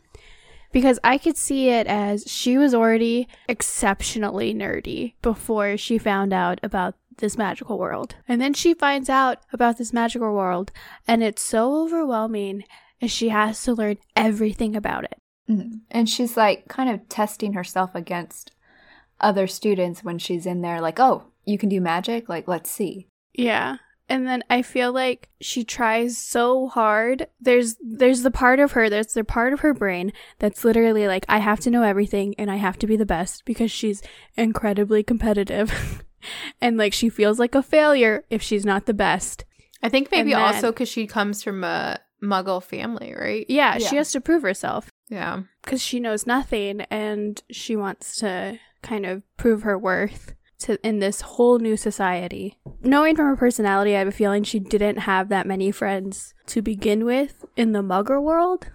because 0.72 0.99
I 1.05 1.16
could 1.16 1.37
see 1.37 1.68
it 1.68 1.87
as 1.87 2.24
she 2.26 2.59
was 2.59 2.74
already 2.74 3.28
exceptionally 3.49 4.53
nerdy 4.53 5.14
before 5.22 5.76
she 5.76 5.97
found 5.97 6.32
out 6.32 6.59
about 6.64 6.97
this 7.19 7.37
magical 7.39 7.79
world, 7.79 8.17
and 8.29 8.41
then 8.41 8.55
she 8.55 8.75
finds 8.75 9.09
out 9.09 9.39
about 9.53 9.79
this 9.79 9.93
magical 9.93 10.33
world, 10.35 10.73
and 11.07 11.23
it's 11.23 11.43
so 11.43 11.83
overwhelming, 11.83 12.65
and 13.01 13.11
she 13.11 13.29
has 13.29 13.62
to 13.65 13.75
learn 13.75 13.97
everything 14.17 14.75
about 14.77 15.05
it. 15.05 15.19
Mhm. 15.49 15.81
And 15.91 16.09
she's 16.09 16.37
like 16.37 16.69
kind 16.69 16.89
of 16.89 17.09
testing 17.09 17.53
herself 17.53 17.95
against 17.95 18.53
other 19.21 19.47
students 19.47 20.03
when 20.03 20.19
she's 20.19 20.47
in 20.47 20.61
there, 20.62 20.81
like, 20.81 20.99
oh, 20.99 21.25
you 21.45 21.59
can 21.59 21.69
do 21.69 21.81
magic? 21.81 22.29
Like, 22.29 22.49
let's 22.49 22.71
see. 22.71 23.09
Yeah. 23.33 23.77
And 24.09 24.27
then 24.27 24.45
I 24.51 24.61
feel 24.61 24.93
like 24.93 25.31
she 25.41 25.65
tries 25.65 26.19
so 26.19 26.69
hard. 26.69 27.27
There's 27.41 27.77
there's 27.83 28.23
the 28.23 28.31
part 28.31 28.61
of 28.61 28.73
her, 28.73 28.91
there's 28.91 29.15
the 29.15 29.25
part 29.25 29.55
of 29.55 29.61
her 29.61 29.73
brain 29.73 30.12
that's 30.39 30.65
literally 30.65 31.07
like 31.07 31.25
I 31.29 31.39
have 31.39 31.61
to 31.61 31.71
know 31.71 31.83
everything 31.83 32.35
and 32.39 32.51
I 32.51 32.57
have 32.57 32.79
to 32.81 32.87
be 32.87 32.97
the 32.97 33.07
best 33.07 33.45
because 33.47 33.71
she's 33.71 34.03
incredibly 34.37 35.03
competitive. 35.03 36.03
and 36.61 36.77
like 36.77 36.93
she 36.93 37.09
feels 37.09 37.39
like 37.39 37.55
a 37.55 37.62
failure 37.62 38.25
if 38.31 38.43
she's 38.43 38.64
not 38.64 38.87
the 38.87 38.95
best. 38.95 39.45
I 39.83 39.89
think 39.89 40.11
maybe 40.11 40.33
then- 40.33 40.41
also 40.41 40.72
because 40.72 40.89
she 40.89 41.07
comes 41.07 41.43
from 41.43 41.62
a 41.64 41.99
muggle 42.22 42.62
family, 42.62 43.14
right? 43.18 43.45
Yeah, 43.49 43.77
Yeah. 43.79 43.89
she 43.89 43.97
has 43.97 44.11
to 44.12 44.20
prove 44.20 44.43
herself 44.43 44.91
Yeah. 45.11 45.43
cuz 45.62 45.83
she 45.83 46.01
knows 46.01 46.27
nothing 46.27 46.83
and 46.91 47.43
she 47.51 47.77
wants 47.77 48.16
to 48.20 48.59
kind 48.83 49.05
of 49.05 49.22
prove 49.37 49.62
her 49.62 49.77
worth 49.79 50.35
to 50.61 50.79
in 50.87 51.01
this 51.01 51.20
whole 51.20 51.59
new 51.59 51.77
society. 51.77 52.59
Knowing 52.83 53.16
from 53.16 53.27
her 53.27 53.37
personality, 53.37 53.95
I 53.95 53.99
have 53.99 54.09
a 54.09 54.12
feeling 54.12 54.43
she 54.45 54.59
didn't 54.59 54.99
have 55.01 55.29
that 55.29 55.47
many 55.47 55.70
friends 55.70 56.33
to 56.47 56.62
begin 56.62 57.05
with 57.05 57.45
in 57.57 57.72
the 57.72 57.83
muggle 57.83 58.22
world. 58.22 58.68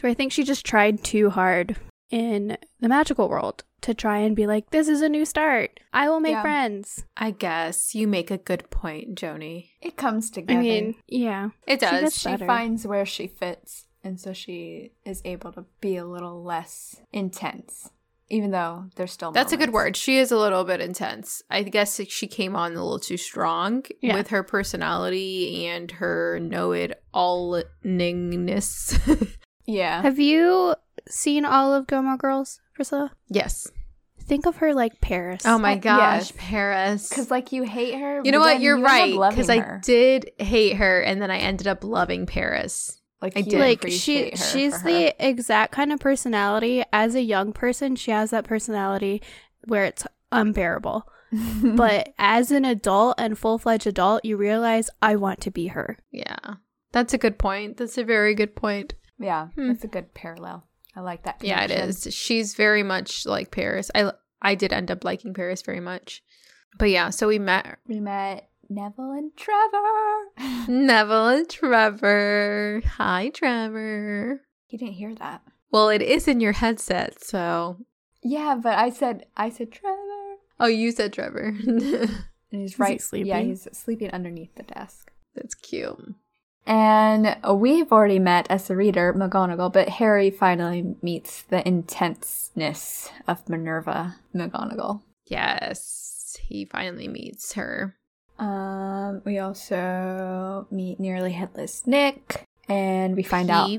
So 0.00 0.08
I 0.08 0.14
think 0.14 0.32
she 0.32 0.42
just 0.42 0.64
tried 0.66 1.04
too 1.04 1.30
hard 1.30 1.76
in 2.10 2.56
the 2.80 2.88
magical 2.88 3.28
world 3.28 3.62
to 3.82 3.94
try 3.94 4.18
and 4.18 4.34
be 4.36 4.46
like, 4.46 4.70
this 4.70 4.88
is 4.88 5.02
a 5.02 5.08
new 5.08 5.24
start. 5.24 5.78
I 5.92 6.08
will 6.08 6.20
make 6.20 6.32
Yeah. 6.32 6.42
friends. 6.42 7.04
I 7.16 7.30
guess 7.30 7.94
you 7.94 8.06
make 8.08 8.30
a 8.30 8.38
good 8.38 8.68
point, 8.70 9.14
Joni. 9.14 9.70
It 9.80 9.96
comes 9.96 10.30
together. 10.30 10.58
I 10.58 10.62
mean, 10.62 10.94
yeah. 11.06 11.50
It 11.66 11.80
She 11.80 11.86
does. 11.86 12.00
gets 12.02 12.18
she 12.20 12.36
finds 12.36 12.86
where 12.86 13.06
she 13.06 13.26
fits, 13.26 13.86
and 14.02 14.20
so 14.20 14.32
she 14.32 14.92
is 15.04 15.22
able 15.24 15.52
to 15.52 15.64
be 15.80 15.96
a 15.96 16.04
little 16.04 16.42
less 16.42 17.00
intense, 17.12 17.90
even 18.28 18.50
though 18.50 18.86
there's 18.96 19.12
still. 19.12 19.30
That's 19.32 19.52
a 19.52 19.56
good 19.56 19.72
word. 19.72 19.96
She 19.96 20.18
is 20.18 20.32
a 20.32 20.38
little 20.38 20.64
bit 20.64 20.80
intense. 20.80 21.42
I 21.50 21.62
guess 21.62 22.00
she 22.08 22.26
came 22.26 22.56
on 22.56 22.72
a 22.72 22.82
little 22.82 22.98
too 22.98 23.16
strong 23.16 23.84
Yeah. 24.00 24.14
with 24.14 24.28
her 24.28 24.42
personality 24.42 25.66
and 25.66 25.90
her 25.92 26.38
know 26.40 26.72
it 26.72 27.00
allingness. 27.14 28.98
Yeah. 29.70 30.00
Have 30.00 30.18
you 30.18 30.74
seen 31.10 31.44
all 31.44 31.74
of 31.74 31.86
Gilmore 31.86 32.16
Girls, 32.16 32.58
Priscilla? 32.78 33.12
yes. 33.28 33.66
Think 34.20 34.44
of 34.46 34.56
her 34.56 34.74
like 34.74 35.00
Paris. 35.00 35.42
Oh 35.46 35.58
my 35.58 35.76
gosh, 35.76 35.98
yes. 35.98 36.32
Paris. 36.36 37.08
Because 37.08 37.30
like 37.30 37.50
you 37.50 37.62
hate 37.62 37.94
her. 37.98 38.20
you 38.22 38.30
know 38.30 38.40
what? 38.40 38.60
You're 38.60 38.76
you 38.76 38.84
right. 38.84 39.30
Because 39.30 39.48
I 39.48 39.78
did 39.82 40.30
hate 40.38 40.76
her, 40.76 41.00
and 41.00 41.22
then 41.22 41.30
I 41.30 41.38
ended 41.38 41.66
up 41.66 41.82
loving 41.82 42.26
Paris. 42.26 43.00
Like 43.22 43.38
I 43.38 43.40
did. 43.40 43.58
like 43.58 43.88
she 43.90 44.32
she's 44.36 44.82
the 44.82 45.14
exact 45.18 45.72
kind 45.72 45.92
of 45.94 45.98
personality 45.98 46.84
as 46.92 47.14
a 47.14 47.22
young 47.22 47.52
person 47.52 47.96
she 47.96 48.10
has 48.12 48.30
that 48.30 48.44
personality 48.44 49.22
where 49.66 49.84
it's 49.86 50.06
unbearable 50.30 51.02
but 51.74 52.12
as 52.18 52.52
an 52.52 52.64
adult 52.64 53.16
and 53.18 53.36
full-fledged 53.36 53.88
adult 53.88 54.24
you 54.24 54.36
realize 54.36 54.88
i 55.02 55.16
want 55.16 55.40
to 55.40 55.50
be 55.50 55.66
her 55.68 55.98
Yeah, 56.12 56.54
that's 56.92 57.12
a 57.12 57.18
good 57.18 57.38
point. 57.38 57.78
That's 57.78 57.98
a 57.98 58.04
very 58.04 58.34
good 58.36 58.54
point. 58.54 58.94
yeah, 59.18 59.48
Hmm. 59.56 59.66
that's 59.68 59.82
a 59.84 59.88
good 59.88 60.14
parallel. 60.14 60.67
I 60.98 61.00
like 61.00 61.22
that. 61.22 61.36
Yeah, 61.42 61.62
it 61.62 61.70
is. 61.70 62.08
She's 62.10 62.56
very 62.56 62.82
much 62.82 63.24
like 63.24 63.52
Paris. 63.52 63.88
I 63.94 64.10
I 64.42 64.56
did 64.56 64.72
end 64.72 64.90
up 64.90 65.04
liking 65.04 65.32
Paris 65.32 65.62
very 65.62 65.78
much. 65.78 66.24
But 66.76 66.90
yeah, 66.90 67.10
so 67.10 67.28
we 67.28 67.38
met. 67.38 67.78
We 67.86 68.00
met 68.00 68.48
Neville 68.68 69.12
and 69.12 69.30
Trevor. 69.36 70.66
Neville 70.68 71.28
and 71.28 71.48
Trevor. 71.48 72.82
Hi, 72.96 73.30
Trevor. 73.32 74.40
You 74.70 74.78
didn't 74.78 74.94
hear 74.94 75.14
that. 75.14 75.42
Well, 75.70 75.88
it 75.88 76.02
is 76.02 76.26
in 76.26 76.40
your 76.40 76.52
headset, 76.52 77.22
so. 77.22 77.76
Yeah, 78.24 78.58
but 78.60 78.76
I 78.76 78.90
said 78.90 79.26
I 79.36 79.50
said 79.50 79.70
Trevor. 79.70 80.38
Oh, 80.58 80.66
you 80.66 80.90
said 80.90 81.12
Trevor. 81.12 81.54
And 82.50 82.62
he's 82.62 82.76
he 82.76 82.98
sleeping? 82.98 83.26
Yeah, 83.26 83.40
he's 83.40 83.68
sleeping 83.72 84.10
underneath 84.10 84.54
the 84.54 84.62
desk. 84.62 85.12
That's 85.34 85.54
cute. 85.54 86.14
And 86.68 87.36
we've 87.60 87.90
already 87.90 88.18
met 88.18 88.46
as 88.50 88.68
the 88.68 88.76
reader 88.76 89.14
McGonagall, 89.14 89.72
but 89.72 89.88
Harry 89.88 90.30
finally 90.30 90.94
meets 91.02 91.42
the 91.42 91.66
intenseness 91.66 93.10
of 93.26 93.48
Minerva 93.48 94.16
McGonagall. 94.34 95.00
Yes, 95.26 96.36
he 96.40 96.66
finally 96.66 97.08
meets 97.08 97.54
her. 97.54 97.96
Um, 98.38 99.22
we 99.24 99.38
also 99.38 100.68
meet 100.70 101.00
nearly 101.00 101.32
headless 101.32 101.86
Nick, 101.86 102.44
and 102.68 103.16
we 103.16 103.24
find 103.24 103.50
out 103.50 103.70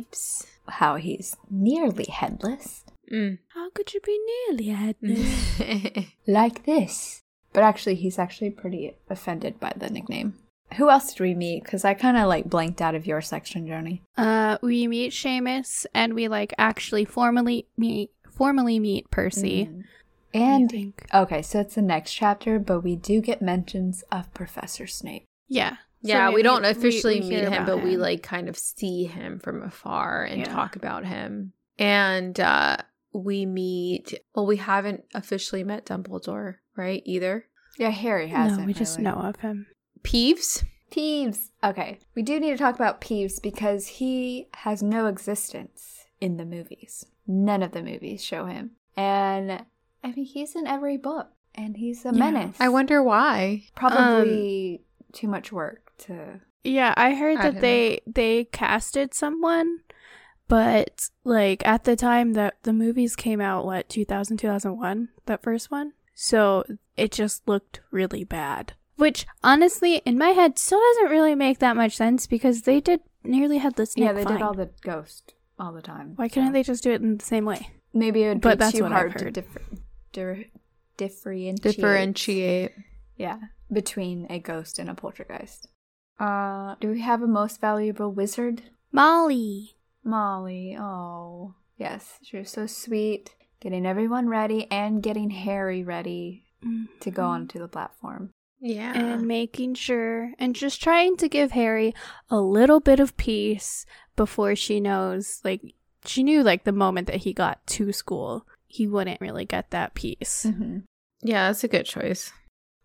how 0.68 0.98
he's 0.98 1.38
nearly 1.50 2.06
headless, 2.06 2.84
Mm. 3.12 3.40
How 3.50 3.70
could 3.72 3.94
you 3.94 4.00
be 4.02 4.20
nearly 4.48 4.68
headless? 4.68 6.06
like 6.28 6.66
this. 6.66 7.22
But 7.54 7.64
actually, 7.64 7.96
he's 7.96 8.20
actually 8.20 8.52
pretty 8.52 8.96
offended 9.10 9.60
by 9.60 9.74
the 9.76 9.90
nickname. 9.90 10.36
Who 10.78 10.90
else 10.90 11.14
did 11.14 11.22
we 11.22 11.34
meet? 11.34 11.64
Because 11.64 11.84
I 11.84 11.94
kind 11.94 12.16
of 12.18 12.28
like 12.28 12.46
blanked 12.46 12.82
out 12.82 12.96
of 12.96 13.08
your 13.08 13.22
section, 13.22 13.66
Joni. 13.68 14.02
uh, 14.18 14.58
we 14.62 14.88
meet 14.88 15.12
Seamus, 15.14 15.86
and 15.94 16.14
we 16.14 16.28
like 16.28 16.54
actually 16.58 17.06
formally 17.06 17.68
meet 17.78 18.12
formally 18.30 18.80
meet 18.80 19.10
Percy. 19.12 19.66
Mm. 19.66 19.84
I 20.34 20.38
And 20.38 20.70
think, 20.70 21.08
okay, 21.14 21.42
so 21.42 21.60
it's 21.60 21.74
the 21.76 21.82
next 21.82 22.14
chapter, 22.14 22.60
but 22.60 22.82
we 22.82 22.96
do 22.96 23.20
get 23.20 23.42
mentions 23.42 24.04
of 24.12 24.32
Professor 24.36 24.86
Snape. 24.86 25.26
yeah, 25.48 25.78
yeah, 26.02 26.30
So 26.30 26.36
we 26.36 26.44
don't 26.44 26.62
we- 26.62 26.70
officially 26.70 27.20
we 27.22 27.30
meet 27.30 27.40
him, 27.40 27.54
about 27.54 27.66
but 27.66 27.84
we 27.84 27.98
like 27.98 28.22
kind 28.22 28.48
of 28.48 28.56
see 28.58 29.06
him 29.06 29.40
from 29.40 29.64
afar 29.64 30.24
and 30.24 30.42
Yeah. 30.42 30.54
talk 30.54 30.76
about 30.76 31.04
him. 31.06 31.54
And 31.80 32.40
uh 32.40 32.78
we 33.12 33.44
meet 33.48 34.14
well, 34.36 34.46
we 34.46 34.58
haven't 34.58 35.04
officially 35.16 35.64
met 35.64 35.86
Dumbledore, 35.88 36.58
right? 36.78 37.02
Either. 37.06 37.48
Yeah, 37.80 37.90
Harry 37.90 38.28
hasn't. 38.28 38.62
no, 38.62 38.68
we 38.68 38.74
just 38.74 39.00
really. 39.00 39.10
know 39.10 39.18
of 39.18 39.38
him. 39.38 39.66
Peeves. 40.04 40.64
Peeves. 40.92 41.50
Okay, 41.64 42.00
we 42.16 42.22
do 42.22 42.40
need 42.40 42.52
to 42.52 42.58
talk 42.58 42.76
about 42.76 43.02
Peeves 43.02 43.42
because 43.42 43.88
he 43.88 44.48
has 44.56 44.82
no 44.82 45.06
existence 45.08 46.06
in 46.20 46.38
the 46.38 46.46
movies. 46.46 47.06
None 47.28 47.62
of 47.64 47.72
the 47.72 47.84
movies 47.84 48.24
show 48.24 48.46
him. 48.46 48.72
And 48.98 49.66
I 50.04 50.12
mean, 50.12 50.26
he's 50.26 50.56
in 50.56 50.66
every 50.68 50.98
book 50.98 51.30
and 51.56 51.78
he's 51.78 52.06
a 52.06 52.10
Yeah. 52.10 52.20
menace. 52.32 52.58
I 52.60 52.70
wonder 52.70 53.04
why. 53.04 53.66
Probably 53.76 54.78
um, 54.78 55.12
too 55.14 55.28
much 55.28 55.52
work 55.52 55.92
to. 56.00 56.42
Yeah, 56.64 56.94
I 56.98 57.14
heard 57.14 57.38
that 57.38 57.54
don't 57.54 57.62
they 57.62 58.02
they 58.06 58.46
casted 58.46 59.14
someone, 59.14 59.80
but 60.48 61.10
like 61.24 61.66
at 61.68 61.84
the 61.84 61.96
time 61.96 62.34
that 62.34 62.56
the 62.64 62.74
movies 62.74 63.16
came 63.16 63.40
out, 63.40 63.66
what 63.66 63.90
2000 63.90 64.38
2001, 64.38 65.10
that 65.26 65.44
first 65.44 65.72
one. 65.72 65.94
So 66.16 66.66
it 66.98 67.12
just 67.12 67.48
looked 67.48 67.80
really 67.92 68.24
bad. 68.26 68.74
Which 69.00 69.26
honestly, 69.44 69.98
in 70.06 70.18
my 70.18 70.30
head, 70.30 70.60
still 70.60 70.80
doesn't 70.80 71.10
really 71.12 71.34
make 71.36 71.60
that 71.60 71.76
much 71.76 71.96
sense 71.96 72.28
because 72.28 72.64
they 72.64 72.80
did 72.82 73.00
nearly 73.24 73.58
headless 73.58 73.96
Nick 73.96 74.06
yeah, 74.06 74.14
they 74.14 74.24
fine. 74.26 74.34
did 74.34 74.42
all 74.42 74.54
the 74.54 74.70
ghost 74.82 75.34
all 75.58 75.72
the 75.72 75.82
time. 75.82 76.14
Why 76.18 76.28
so. 76.28 76.34
couldn't 76.36 76.52
they 76.54 76.64
just 76.64 76.84
do 76.84 76.92
it 76.92 77.02
in 77.02 77.18
the 77.18 77.26
same 77.26 77.46
way? 77.46 77.70
Maybe 77.94 78.24
it 78.24 78.28
would 78.30 78.42
But 78.42 78.58
be 78.58 78.66
that's 78.66 78.78
too 78.78 78.84
what 78.84 78.92
hard 78.92 79.18
to 79.18 79.32
differ- 79.32 79.62
dir- 80.12 80.46
differentiate. 80.98 81.62
Differentiate. 81.62 82.72
Yeah, 83.18 83.38
between 83.72 84.28
a 84.30 84.40
ghost 84.40 84.80
and 84.80 84.90
a 84.90 84.94
poltergeist. 84.96 85.68
Uh, 86.20 86.76
do 86.82 86.90
we 86.90 87.00
have 87.02 87.22
a 87.22 87.28
most 87.28 87.60
valuable 87.62 88.12
wizard? 88.12 88.64
Molly. 88.92 89.76
Molly. 90.04 90.76
Oh, 90.80 91.56
yes, 91.78 92.20
she 92.22 92.38
was 92.38 92.50
so 92.50 92.66
sweet, 92.68 93.34
getting 93.62 93.86
everyone 93.86 94.28
ready 94.28 94.68
and 94.72 95.02
getting 95.02 95.30
Harry 95.30 95.84
ready 95.84 96.46
to 97.00 97.12
go 97.12 97.24
onto 97.24 97.60
the 97.60 97.68
platform. 97.70 98.32
Yeah. 98.62 98.94
and 98.94 99.28
making 99.28 99.76
sure 99.76 100.34
and 100.38 100.56
just 100.56 100.82
trying 100.84 101.16
to 101.18 101.30
give 101.30 101.52
Harry 101.52 101.94
a 102.30 102.42
little 102.42 102.80
bit 102.80 103.00
of 103.00 103.16
peace 103.18 103.86
before 104.16 104.56
she 104.56 104.80
knows 104.80 105.40
like 105.44 105.76
she 106.06 106.24
knew 106.24 106.44
like 106.44 106.64
the 106.66 106.72
moment 106.72 107.08
that 107.08 107.18
he 107.24 107.34
got 107.34 107.66
to 107.68 107.92
school 107.94 108.46
he 108.68 108.88
wouldn't 108.88 109.22
really 109.22 109.46
get 109.46 109.72
that 109.72 109.94
peace. 109.96 110.46
Mm-hmm. 110.48 110.80
yeah, 111.22 111.48
that's 111.48 111.64
a 111.64 111.68
good 111.68 111.86
choice. 111.86 112.32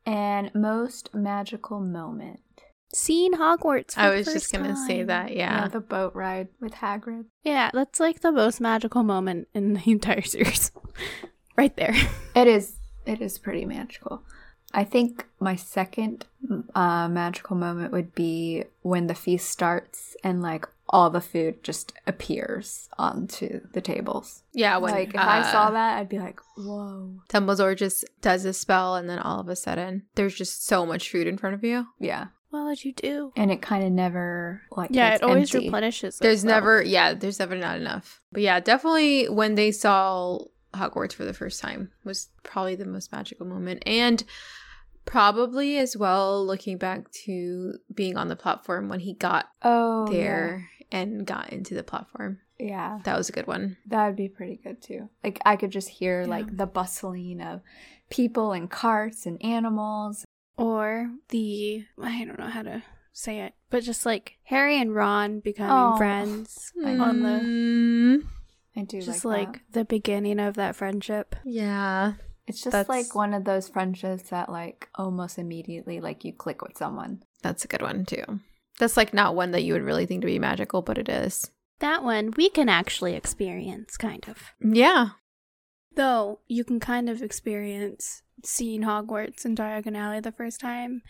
And 0.06 0.50
most 0.54 1.14
magical 1.14 1.80
moment. 1.80 2.40
Seeing 2.92 3.32
Hogwarts. 3.32 3.94
For 3.94 4.00
I 4.00 4.10
the 4.10 4.16
was 4.18 4.26
just 4.26 4.52
gonna 4.52 4.76
say 4.86 4.98
time. 4.98 5.06
that, 5.08 5.36
yeah. 5.36 5.68
the 5.68 5.80
boat 5.80 6.14
ride 6.14 6.48
with 6.60 6.74
Hagrid. 6.74 7.24
Yeah, 7.42 7.70
that's 7.72 8.00
like 8.00 8.20
the 8.20 8.32
most 8.32 8.60
magical 8.60 9.02
moment 9.02 9.48
in 9.54 9.74
the 9.74 9.82
entire 9.90 10.22
series. 10.22 10.70
right 11.56 11.74
there. 11.76 11.94
It 12.34 12.46
is. 12.46 12.76
It 13.04 13.20
is 13.20 13.38
pretty 13.38 13.64
magical. 13.66 14.22
I 14.76 14.84
think 14.84 15.26
my 15.40 15.54
second 15.56 16.26
uh, 16.74 17.08
magical 17.08 17.56
moment 17.56 17.92
would 17.92 18.14
be 18.14 18.64
when 18.82 19.06
the 19.06 19.14
feast 19.14 19.48
starts 19.48 20.16
and 20.24 20.42
like 20.42 20.66
all 20.88 21.08
the 21.10 21.20
food 21.20 21.62
just 21.62 21.92
appears 22.06 22.88
onto 22.98 23.60
the 23.72 23.80
tables. 23.80 24.42
Yeah, 24.52 24.76
when 24.78 24.92
like 24.92 25.10
if 25.14 25.16
uh, 25.20 25.24
I 25.26 25.42
saw 25.50 25.70
that, 25.70 25.98
I'd 25.98 26.08
be 26.08 26.18
like, 26.18 26.40
"Whoa!" 26.56 27.20
Dumbledore 27.28 27.76
just 27.76 28.04
does 28.20 28.44
a 28.44 28.52
spell 28.52 28.96
and 28.96 29.08
then 29.08 29.18
all 29.20 29.40
of 29.40 29.48
a 29.48 29.56
sudden 29.56 30.02
there's 30.16 30.34
just 30.34 30.66
so 30.66 30.84
much 30.84 31.08
food 31.10 31.26
in 31.26 31.38
front 31.38 31.54
of 31.54 31.62
you. 31.64 31.86
Yeah, 32.00 32.26
What 32.50 32.64
would 32.66 32.84
you 32.84 32.92
do? 32.92 33.32
and 33.36 33.50
it 33.52 33.62
kind 33.62 33.84
of 33.84 33.92
never 33.92 34.62
like 34.72 34.90
Yeah, 34.92 35.14
it 35.14 35.22
always 35.22 35.54
empty. 35.54 35.68
replenishes. 35.68 36.18
There's 36.18 36.42
itself. 36.44 36.50
never 36.62 36.82
yeah, 36.82 37.14
there's 37.14 37.38
never 37.38 37.56
not 37.56 37.78
enough. 37.78 38.20
But 38.32 38.42
yeah, 38.42 38.58
definitely 38.60 39.28
when 39.28 39.54
they 39.54 39.70
saw 39.72 40.38
Hogwarts 40.74 41.12
for 41.14 41.24
the 41.24 41.32
first 41.32 41.60
time 41.60 41.92
was 42.04 42.28
probably 42.42 42.74
the 42.74 42.84
most 42.84 43.12
magical 43.12 43.46
moment. 43.46 43.82
And 43.86 44.22
probably 45.04 45.78
as 45.78 45.96
well 45.96 46.44
looking 46.44 46.78
back 46.78 47.10
to 47.26 47.74
being 47.94 48.16
on 48.16 48.28
the 48.28 48.36
platform 48.36 48.88
when 48.88 49.00
he 49.00 49.14
got 49.14 49.46
Oh, 49.62 50.06
there 50.10 50.68
and 50.92 51.26
got 51.26 51.50
into 51.52 51.74
the 51.74 51.82
platform. 51.82 52.38
yeah. 52.58 52.66
yeah. 52.66 52.98
That 53.04 53.16
was 53.18 53.28
a 53.28 53.32
good 53.32 53.46
one. 53.46 53.76
That 53.86 54.06
would 54.06 54.16
be 54.16 54.28
pretty 54.28 54.60
good 54.62 54.80
too. 54.82 55.08
Like 55.22 55.40
I 55.44 55.56
could 55.56 55.70
just 55.70 55.88
hear 55.88 56.22
Yeah. 56.22 56.28
like 56.28 56.56
the 56.56 56.66
bustling 56.66 57.40
of 57.40 57.60
people 58.10 58.52
and 58.52 58.70
carts 58.70 59.26
and 59.26 59.42
animals. 59.44 60.24
or 60.56 61.10
the 61.30 61.84
I 62.00 62.24
don't 62.24 62.38
know 62.38 62.46
how 62.48 62.62
to 62.62 62.82
say 63.12 63.40
it, 63.40 63.54
but 63.70 63.82
just 63.82 64.06
like 64.06 64.38
Harry 64.44 64.80
and 64.80 64.94
Ron 64.94 65.40
becoming 65.40 65.94
Oh. 65.94 65.96
friends 65.96 66.72
I- 66.84 66.96
on 67.08 67.22
the 67.22 67.40
Mm, 67.40 68.26
I 68.76 68.82
do 68.82 69.00
just 69.00 69.24
like, 69.24 69.48
like, 69.48 69.52
that. 69.52 69.72
the 69.72 69.84
beginning 69.84 70.38
of 70.40 70.54
that 70.54 70.76
friendship. 70.76 71.34
yeah. 71.44 72.14
It's 72.46 72.58
just 72.60 72.72
That's- 72.72 72.88
like 72.88 73.14
one 73.14 73.32
of 73.34 73.44
those 73.44 73.68
friendships 73.68 74.30
that 74.30 74.50
like 74.50 74.88
almost 74.94 75.38
immediately 75.38 76.00
like 76.00 76.24
you 76.24 76.32
click 76.32 76.62
with 76.62 76.76
someone. 76.76 77.22
That's 77.42 77.64
a 77.64 77.68
good 77.68 77.82
one 77.82 78.04
too. 78.04 78.40
That's 78.78 78.96
like 78.96 79.14
not 79.14 79.34
one 79.34 79.52
that 79.52 79.62
you 79.62 79.72
would 79.72 79.82
really 79.82 80.04
think 80.06 80.20
to 80.22 80.26
be 80.26 80.38
magical, 80.38 80.82
but 80.82 80.98
it 80.98 81.08
is. 81.08 81.50
That 81.80 82.02
one 82.02 82.32
we 82.36 82.48
can 82.50 82.68
actually 82.68 83.14
experience, 83.14 83.96
kind 83.96 84.24
of. 84.28 84.38
Yeah. 84.60 85.08
Though 85.94 86.40
you 86.48 86.64
can 86.64 86.80
kind 86.80 87.08
of 87.08 87.22
experience 87.22 88.22
seeing 88.42 88.82
Hogwarts 88.82 89.44
and 89.44 89.56
Diagon 89.56 89.96
Alley 89.96 90.20
the 90.20 90.32
first 90.32 90.60
time 90.60 91.02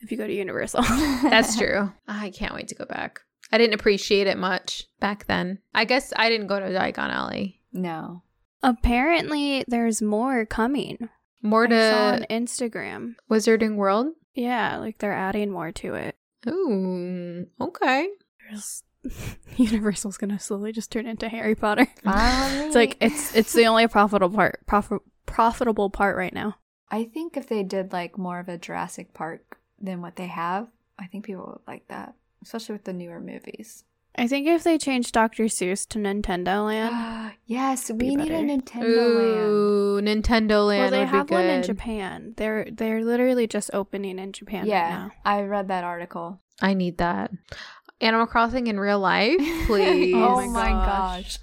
if 0.00 0.10
you 0.12 0.16
go 0.16 0.26
to 0.26 0.32
Universal. 0.32 0.82
That's 1.22 1.56
true. 1.56 1.92
I 2.06 2.30
can't 2.30 2.54
wait 2.54 2.68
to 2.68 2.74
go 2.76 2.84
back. 2.84 3.20
I 3.50 3.58
didn't 3.58 3.74
appreciate 3.74 4.26
it 4.26 4.38
much 4.38 4.84
back 5.00 5.26
then. 5.26 5.58
I 5.74 5.84
guess 5.84 6.12
I 6.16 6.28
didn't 6.28 6.46
go 6.46 6.60
to 6.60 6.66
Diagon 6.66 7.10
Alley. 7.10 7.60
no. 7.72 8.22
Apparently, 8.62 9.64
there's 9.68 10.02
more 10.02 10.44
coming. 10.46 11.08
More 11.42 11.66
to 11.66 11.94
on 11.96 12.26
Instagram. 12.30 13.14
Wizarding 13.30 13.76
World. 13.76 14.08
Yeah, 14.34 14.78
like 14.78 14.98
they're 14.98 15.12
adding 15.12 15.50
more 15.50 15.72
to 15.72 15.94
it. 15.94 16.16
Ooh, 16.48 17.46
okay. 17.60 18.08
There's 18.48 18.82
Universal's 19.56 20.16
gonna 20.16 20.38
slowly 20.38 20.72
just 20.72 20.90
turn 20.90 21.06
into 21.06 21.28
Harry 21.28 21.54
Potter. 21.54 21.86
It's 22.04 22.74
like 22.74 22.96
it's 23.00 23.34
it's 23.34 23.52
the 23.52 23.66
only 23.66 23.86
profitable 23.86 24.36
part 24.36 24.66
prof- 24.66 25.02
profitable 25.26 25.90
part 25.90 26.16
right 26.16 26.34
now. 26.34 26.56
I 26.90 27.04
think 27.04 27.36
if 27.36 27.48
they 27.48 27.62
did 27.62 27.92
like 27.92 28.18
more 28.18 28.40
of 28.40 28.48
a 28.48 28.58
Jurassic 28.58 29.14
Park 29.14 29.58
than 29.80 30.02
what 30.02 30.16
they 30.16 30.26
have, 30.26 30.68
I 30.98 31.06
think 31.06 31.24
people 31.24 31.46
would 31.46 31.72
like 31.72 31.88
that, 31.88 32.14
especially 32.42 32.74
with 32.74 32.84
the 32.84 32.92
newer 32.92 33.20
movies. 33.20 33.84
I 34.18 34.26
think 34.26 34.46
if 34.48 34.64
they 34.64 34.76
change 34.78 35.12
Dr. 35.12 35.44
Seuss 35.44 35.86
to 35.88 35.98
Nintendo 35.98 36.66
Land, 36.66 37.34
yes, 37.46 37.90
Be 37.90 38.10
we 38.10 38.16
need 38.16 38.28
a 38.28 38.42
better. 38.42 38.46
Nintendo 38.46 39.14
Land. 39.16 39.46
Ooh, 39.50 40.00
Nintendo 40.02 40.66
well, 40.66 40.90
they 40.90 40.98
would 41.00 41.08
have 41.08 41.26
be 41.28 41.34
one 41.34 41.44
in 41.44 41.62
Japan. 41.62 42.34
They're 42.36 42.66
they're 42.70 43.04
literally 43.04 43.46
just 43.46 43.70
opening 43.72 44.18
in 44.18 44.32
Japan 44.32 44.60
right 44.62 44.68
Yeah, 44.68 44.88
now. 44.90 45.10
I 45.24 45.42
read 45.42 45.68
that 45.68 45.84
article. 45.84 46.40
I 46.60 46.74
need 46.74 46.98
that. 46.98 47.30
Animal 48.00 48.26
Crossing 48.26 48.66
in 48.66 48.78
real 48.80 48.98
life, 49.00 49.38
please. 49.66 50.14
oh 50.14 50.40
Oh 50.40 50.46
my 50.46 50.46
my 50.46 50.70
gosh. 50.86 51.38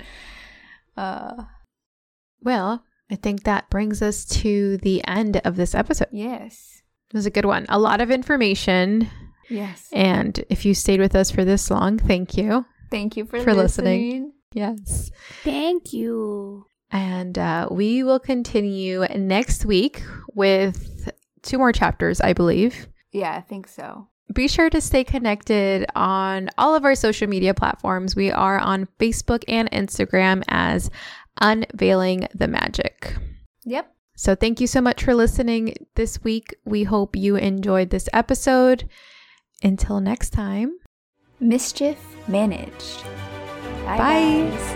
Uh, 0.97 1.43
Well, 2.41 2.83
I 3.11 3.15
think 3.15 3.43
that 3.43 3.69
brings 3.69 4.01
us 4.01 4.25
to 4.41 4.77
the 4.77 5.05
end 5.07 5.41
of 5.45 5.55
this 5.55 5.75
episode. 5.75 6.07
yes. 6.11 6.81
It 7.11 7.13
was 7.17 7.25
a 7.27 7.31
good 7.31 7.45
one. 7.45 7.65
A 7.69 7.77
lot 7.79 8.01
of 8.01 8.09
information. 8.11 9.09
Yes. 9.49 9.87
And 9.91 10.43
if 10.49 10.65
you 10.65 10.73
stayed 10.73 10.99
with 10.99 11.15
us 11.15 11.31
for 11.31 11.45
this 11.45 11.69
long, 11.69 11.97
thank 11.99 12.37
you. 12.37 12.65
Thank 12.91 13.17
you 13.17 13.25
for, 13.25 13.41
For 13.41 13.53
listening. 13.53 14.01
listening. 14.01 14.31
Yes. 14.53 15.11
Thank 15.43 15.93
you. 15.93 16.65
And 16.91 17.37
uh, 17.37 17.67
we 17.71 18.03
will 18.03 18.19
continue 18.19 19.01
next 19.15 19.65
week 19.65 20.01
with 20.33 21.09
two 21.41 21.57
more 21.57 21.71
chapters, 21.71 22.21
I 22.21 22.33
believe. 22.33 22.87
Yeah, 23.11 23.35
I 23.35 23.41
think 23.41 23.67
so. 23.67 24.07
Be 24.33 24.47
sure 24.47 24.69
to 24.69 24.81
stay 24.81 25.03
connected 25.03 25.85
on 25.95 26.49
all 26.57 26.73
of 26.73 26.83
our 26.85 26.95
social 26.95 27.27
media 27.27 27.53
platforms. 27.53 28.15
We 28.15 28.31
are 28.31 28.57
on 28.59 28.87
Facebook 28.99 29.43
and 29.47 29.69
Instagram 29.71 30.43
as 30.47 30.89
Unveiling 31.41 32.27
the 32.33 32.47
Magic. 32.47 33.15
Yep. 33.65 33.91
So, 34.15 34.33
thank 34.33 34.61
you 34.61 34.67
so 34.67 34.79
much 34.79 35.03
for 35.03 35.13
listening 35.13 35.75
this 35.95 36.23
week. 36.23 36.55
We 36.63 36.83
hope 36.83 37.15
you 37.15 37.35
enjoyed 37.35 37.89
this 37.89 38.07
episode. 38.13 38.89
Until 39.65 39.99
next 39.99 40.29
time, 40.29 40.77
Mischief 41.39 41.97
managed. 42.27 43.03
Bye. 43.83 43.97
Bye. 43.97 44.51
guys. 44.53 44.75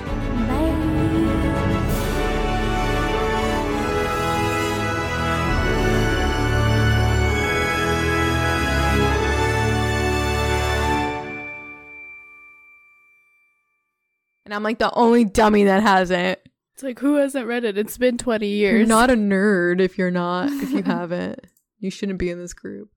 and 14.43 14.55
I'm 14.55 14.63
like 14.63 14.79
the 14.79 14.91
only 14.95 15.23
dummy 15.23 15.65
that 15.65 15.83
hasn't. 15.83 16.39
It's 16.73 16.81
like, 16.81 16.97
who 16.97 17.17
hasn't 17.17 17.45
read 17.45 17.63
it? 17.63 17.77
It's 17.77 17.99
been 17.99 18.17
20 18.17 18.47
years. 18.47 18.79
You're 18.79 18.87
not 18.87 19.11
a 19.11 19.13
nerd 19.13 19.81
if 19.81 19.99
you're 19.99 20.09
not, 20.09 20.51
if 20.51 20.71
you 20.71 20.81
haven't. 20.81 21.41
You 21.77 21.91
shouldn't 21.91 22.17
be 22.17 22.31
in 22.31 22.39
this 22.39 22.55
group. 22.55 22.89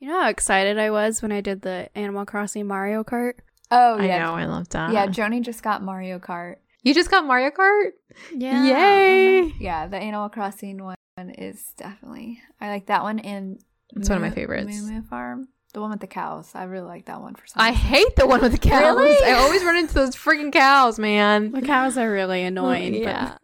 You 0.00 0.08
know 0.08 0.20
how 0.22 0.28
excited 0.28 0.78
I 0.78 0.90
was 0.90 1.22
when 1.22 1.32
I 1.32 1.40
did 1.40 1.62
the 1.62 1.88
Animal 1.96 2.24
Crossing 2.24 2.66
Mario 2.66 3.02
Kart? 3.04 3.34
Oh 3.70 3.98
I 3.98 4.06
know, 4.06 4.34
I 4.34 4.44
love 4.46 4.68
that. 4.70 4.92
Yeah, 4.92 5.06
Joni 5.06 5.42
just 5.42 5.62
got 5.62 5.82
Mario 5.82 6.18
Kart. 6.18 6.56
you 6.82 6.94
just 6.94 7.10
got 7.10 7.26
Mario 7.26 7.50
Kart? 7.50 7.90
Yeah. 8.34 8.64
Yay! 8.64 9.52
Yeah, 9.58 9.86
the 9.88 9.96
Animal 9.98 10.28
Crossing 10.28 10.82
one 10.82 10.96
is 11.36 11.72
definitely 11.76 12.40
I 12.60 12.68
like 12.68 12.86
that 12.86 13.02
one 13.02 13.18
and 13.18 13.60
It's 13.96 14.08
one 14.08 14.16
of 14.16 14.22
my 14.22 14.30
favorites. 14.30 14.68
Moo 14.82 14.92
Moo 14.92 15.02
Farm. 15.02 15.48
The 15.74 15.80
one 15.82 15.90
with 15.90 16.00
the 16.00 16.06
cows. 16.06 16.52
I 16.54 16.64
really 16.64 16.86
like 16.86 17.04
that 17.06 17.20
one 17.20 17.34
for 17.34 17.46
some 17.46 17.60
I 17.60 17.70
reason. 17.70 17.84
hate 17.84 18.16
the 18.16 18.26
one 18.26 18.40
with 18.40 18.52
the 18.52 18.58
cows. 18.58 18.96
Really? 18.96 19.22
I 19.30 19.34
always 19.34 19.62
run 19.62 19.76
into 19.76 19.92
those 19.94 20.16
freaking 20.16 20.50
cows, 20.52 20.98
man. 20.98 21.50
The 21.52 21.60
cows 21.60 21.98
are 21.98 22.10
really 22.10 22.42
annoying. 22.42 22.94
Yeah. 22.94 23.32
But 23.32 23.42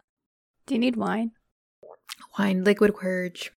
do 0.65 0.73
you 0.73 0.79
need 0.79 0.95
wine? 0.95 1.31
Wine, 2.39 2.63
liquid 2.63 2.95
courage. 2.95 3.51